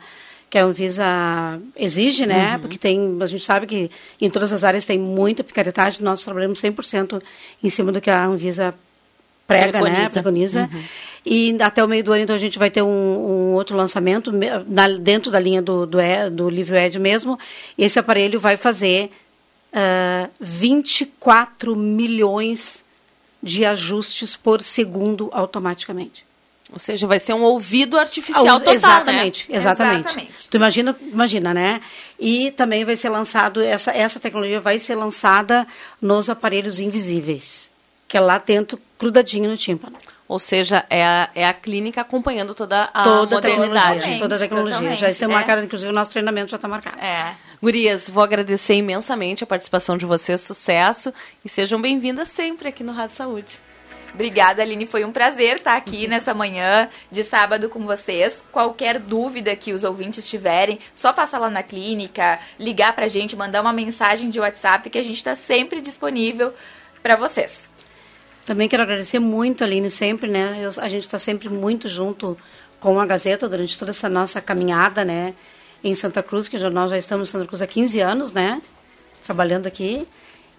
que 0.49 0.57
a 0.57 0.63
Anvisa 0.63 1.05
exige, 1.75 2.25
né? 2.25 2.53
Uhum. 2.55 2.61
Porque 2.61 2.79
tem, 2.79 3.17
a 3.21 3.27
gente 3.27 3.45
sabe 3.45 3.67
que 3.67 3.91
em 4.19 4.29
todas 4.29 4.51
as 4.51 4.63
áreas 4.63 4.87
tem 4.87 4.97
muita 4.97 5.43
picaretagem, 5.43 6.01
nós 6.01 6.23
trabalhamos 6.23 6.59
100% 6.59 7.21
em 7.63 7.69
cima 7.69 7.91
do 7.91 8.01
que 8.01 8.09
a 8.09 8.25
Anvisa 8.25 8.73
prega, 9.47 9.81
né? 9.81 10.09
Preconiza. 10.09 10.09
Preconiza. 10.11 10.69
Uhum. 10.73 10.83
E 11.25 11.57
até 11.61 11.83
o 11.83 11.87
meio 11.87 12.03
do 12.03 12.11
ano, 12.11 12.23
então, 12.23 12.35
a 12.35 12.39
gente 12.39 12.59
vai 12.59 12.69
ter 12.69 12.81
um, 12.81 12.87
um 12.87 13.53
outro 13.53 13.77
lançamento 13.77 14.31
me- 14.31 14.49
na- 14.67 14.89
dentro 14.89 15.31
da 15.31 15.39
linha 15.39 15.61
do, 15.61 15.85
do, 15.85 15.99
E- 16.01 16.29
do 16.29 16.49
Livio 16.49 16.75
Ed 16.75 16.99
mesmo. 16.99 17.39
Esse 17.77 17.97
aparelho 17.97 18.39
vai 18.39 18.57
fazer 18.57 19.09
ah, 19.71 20.29
24 20.39 21.75
milhões 21.75 22.83
de 23.41 23.65
ajustes 23.65 24.35
por 24.35 24.61
segundo 24.61 25.29
automaticamente. 25.33 26.25
Ou 26.71 26.79
seja, 26.79 27.05
vai 27.05 27.19
ser 27.19 27.33
um 27.33 27.41
ouvido 27.43 27.99
artificial 27.99 28.45
Ah, 28.55 28.59
total, 28.59 28.73
exatamente, 28.73 29.51
né? 29.51 29.57
exatamente, 29.57 29.99
Exatamente. 30.07 30.49
Tu 30.49 30.57
imagina, 30.57 30.95
imagina, 31.01 31.53
né? 31.53 31.81
E 32.19 32.49
também 32.51 32.83
vai 32.83 32.95
ser 32.95 33.09
lançado 33.09 33.61
essa 33.61 33.91
essa 33.91 34.19
tecnologia 34.19 34.59
vai 34.59 34.79
ser 34.79 34.95
lançada 34.95 35.67
nos 36.01 36.29
aparelhos 36.29 36.79
invisíveis, 36.79 37.69
que 38.13 38.17
é 38.17 38.19
lá 38.19 38.37
dentro 38.37 38.79
grudadinho 38.99 39.49
no 39.49 39.57
tímpano. 39.57 39.97
Ou 40.27 40.37
seja, 40.37 40.85
é 40.87 41.03
a, 41.03 41.29
é 41.33 41.45
a 41.45 41.51
clínica 41.51 42.01
acompanhando 42.01 42.53
toda 42.53 42.83
a 42.93 43.01
toda 43.01 43.37
modernidade. 43.37 44.01
tecnologia, 44.01 44.19
toda 44.19 44.35
a 44.35 44.37
tecnologia. 44.37 44.75
totalmente, 44.75 44.99
Já 44.99 45.09
está 45.09 45.25
é. 45.25 45.29
marcada, 45.29 45.63
inclusive 45.63 45.89
o 45.89 45.95
nosso 45.95 46.11
treinamento 46.11 46.51
já 46.51 46.57
está 46.57 46.67
marcado. 46.67 46.99
É. 46.99 47.33
Gurias, 47.59 48.07
vou 48.07 48.23
agradecer 48.23 48.75
imensamente 48.75 49.43
a 49.43 49.47
participação 49.47 49.97
de 49.97 50.05
vocês, 50.05 50.41
sucesso 50.41 51.11
e 51.43 51.49
sejam 51.49 51.81
bem-vindas 51.81 52.29
sempre 52.29 52.67
aqui 52.67 52.83
no 52.83 52.91
Rádio 52.91 53.15
Saúde. 53.15 53.59
Obrigada, 54.13 54.61
Aline. 54.61 54.85
Foi 54.85 55.03
um 55.03 55.11
prazer 55.11 55.55
estar 55.55 55.75
aqui 55.75 56.07
nessa 56.07 56.35
manhã 56.35 56.87
de 57.11 57.23
sábado 57.23 57.67
com 57.67 57.83
vocês. 57.83 58.45
Qualquer 58.51 58.99
dúvida 58.99 59.55
que 59.55 59.73
os 59.73 59.83
ouvintes 59.83 60.29
tiverem, 60.29 60.77
só 60.93 61.11
passar 61.11 61.39
lá 61.39 61.49
na 61.49 61.63
clínica, 61.63 62.39
ligar 62.59 62.93
pra 62.93 63.07
gente, 63.07 63.35
mandar 63.35 63.61
uma 63.61 63.73
mensagem 63.73 64.29
de 64.29 64.39
WhatsApp 64.39 64.87
que 64.91 64.99
a 64.99 65.03
gente 65.03 65.15
está 65.17 65.35
sempre 65.35 65.81
disponível 65.81 66.53
para 67.01 67.15
vocês. 67.15 67.72
Também 68.45 68.67
quero 68.67 68.83
agradecer 68.83 69.19
muito, 69.19 69.63
Aline, 69.63 69.89
sempre, 69.89 70.29
né? 70.29 70.59
Eu- 70.61 70.71
a 70.83 70.89
gente 70.89 71.03
está 71.05 71.17
sempre 71.17 71.47
muito 71.49 71.87
junto 71.87 72.37
com 72.79 72.99
a 72.99 73.05
Gazeta 73.05 73.47
durante 73.47 73.77
toda 73.77 73.91
essa 73.91 74.09
nossa 74.09 74.41
caminhada, 74.41 75.05
né? 75.05 75.33
Em 75.83 75.95
Santa 75.95 76.21
Cruz, 76.21 76.47
que 76.47 76.57
nós 76.69 76.91
já 76.91 76.97
estamos 76.97 77.29
em 77.29 77.31
Santa 77.31 77.45
Cruz 77.45 77.61
há 77.61 77.67
15 77.67 77.99
anos, 78.01 78.33
né? 78.33 78.61
Trabalhando 79.25 79.67
aqui. 79.67 80.05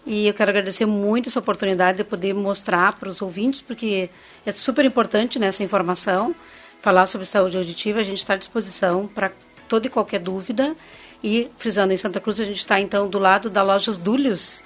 E 0.07 0.27
eu 0.29 0.35
quero 0.35 0.51
agradecer 0.51 0.87
muito 0.87 1.29
essa 1.29 1.39
oportunidade 1.39 1.99
de 1.99 2.05
poder 2.05 2.35
mostrar 2.35 2.93
para 2.99 3.09
os 3.09 3.23
ouvintes, 3.23 3.61
porque 3.61 4.11
é 4.45 4.53
super 4.53 4.85
importante 4.85 5.39
né, 5.39 5.47
essa 5.47 5.63
informação. 5.63 6.35
Falar 6.81 7.07
sobre 7.07 7.27
saúde 7.27 7.57
auditiva, 7.57 8.01
a 8.01 8.05
gente 8.05 8.19
está 8.19 8.35
à 8.35 8.37
disposição 8.37 9.07
para 9.07 9.33
toda 9.69 9.87
e 9.87 9.91
qualquer 9.91 10.21
dúvida. 10.21 10.75
E, 11.23 11.51
frisando, 11.57 11.95
em 11.95 11.97
Santa 11.97 12.21
Cruz, 12.21 12.39
a 12.39 12.45
gente 12.45 12.59
está, 12.59 12.79
então, 12.79 13.09
do 13.09 13.19
lado 13.19 13.49
da 13.49 13.63
loja 13.63 13.93
Dúlios, 13.93 14.63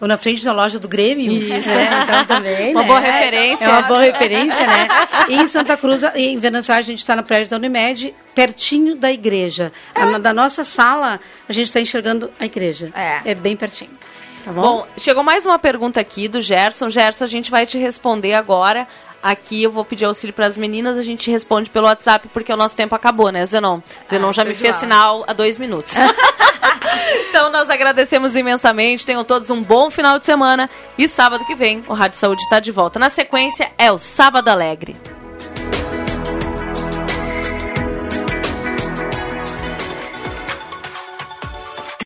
ou 0.00 0.06
na 0.06 0.16
frente 0.16 0.44
da 0.44 0.52
loja 0.52 0.78
do 0.78 0.86
Grêmio. 0.88 1.32
Isso. 1.32 1.68
Né? 1.68 1.88
Então, 2.04 2.24
também, 2.24 2.72
Uma 2.72 2.82
né? 2.82 2.86
boa 2.88 3.00
referência. 3.00 3.64
É 3.64 3.68
uma 3.68 3.82
boa 3.82 4.00
referência, 4.00 4.66
né? 4.66 4.88
E 5.28 5.34
em 5.36 5.46
Santa 5.48 5.76
Cruz, 5.76 6.02
em 6.14 6.38
Venançosa, 6.38 6.78
a 6.78 6.82
gente 6.82 6.98
está 6.98 7.16
no 7.16 7.22
prédio 7.22 7.48
da 7.50 7.56
Unimed, 7.56 8.14
pertinho 8.34 8.94
da 8.96 9.10
igreja. 9.12 9.72
A- 9.94 10.18
Da 10.18 10.32
nossa 10.32 10.64
sala, 10.64 11.18
a 11.48 11.52
gente 11.52 11.66
está 11.68 11.80
enxergando 11.80 12.30
a 12.38 12.44
igreja. 12.44 12.90
É. 12.94 13.30
É 13.30 13.34
bem 13.34 13.56
pertinho. 13.56 13.90
Tá 14.44 14.52
bom? 14.52 14.60
Bom, 14.62 14.86
chegou 14.96 15.24
mais 15.24 15.44
uma 15.44 15.58
pergunta 15.58 16.00
aqui 16.00 16.28
do 16.28 16.40
Gerson. 16.40 16.88
Gerson, 16.88 17.24
a 17.24 17.26
gente 17.26 17.50
vai 17.50 17.66
te 17.66 17.76
responder 17.78 18.34
agora. 18.34 18.86
Aqui 19.22 19.62
eu 19.62 19.70
vou 19.70 19.84
pedir 19.84 20.04
auxílio 20.04 20.32
para 20.32 20.46
as 20.46 20.56
meninas, 20.56 20.98
a 20.98 21.02
gente 21.02 21.30
responde 21.30 21.68
pelo 21.70 21.86
WhatsApp, 21.86 22.28
porque 22.32 22.52
o 22.52 22.56
nosso 22.56 22.76
tempo 22.76 22.94
acabou, 22.94 23.30
né, 23.30 23.44
Zenon? 23.44 23.80
Zenon 24.08 24.28
Ah, 24.28 24.32
já 24.32 24.44
me 24.44 24.54
fez 24.54 24.76
sinal 24.76 25.24
há 25.26 25.32
dois 25.32 25.58
minutos. 25.58 25.94
então 27.28 27.50
nós 27.50 27.68
agradecemos 27.68 28.36
imensamente. 28.36 29.04
Tenham 29.04 29.24
todos 29.24 29.50
um 29.50 29.62
bom 29.62 29.90
final 29.90 30.18
de 30.18 30.24
semana. 30.24 30.70
E 30.96 31.08
sábado 31.08 31.44
que 31.44 31.54
vem, 31.54 31.84
o 31.88 31.94
Rádio 31.94 32.18
Saúde 32.18 32.42
está 32.42 32.60
de 32.60 32.70
volta. 32.70 32.98
Na 32.98 33.10
sequência, 33.10 33.72
é 33.76 33.90
o 33.90 33.98
Sábado 33.98 34.48
Alegre. 34.48 34.96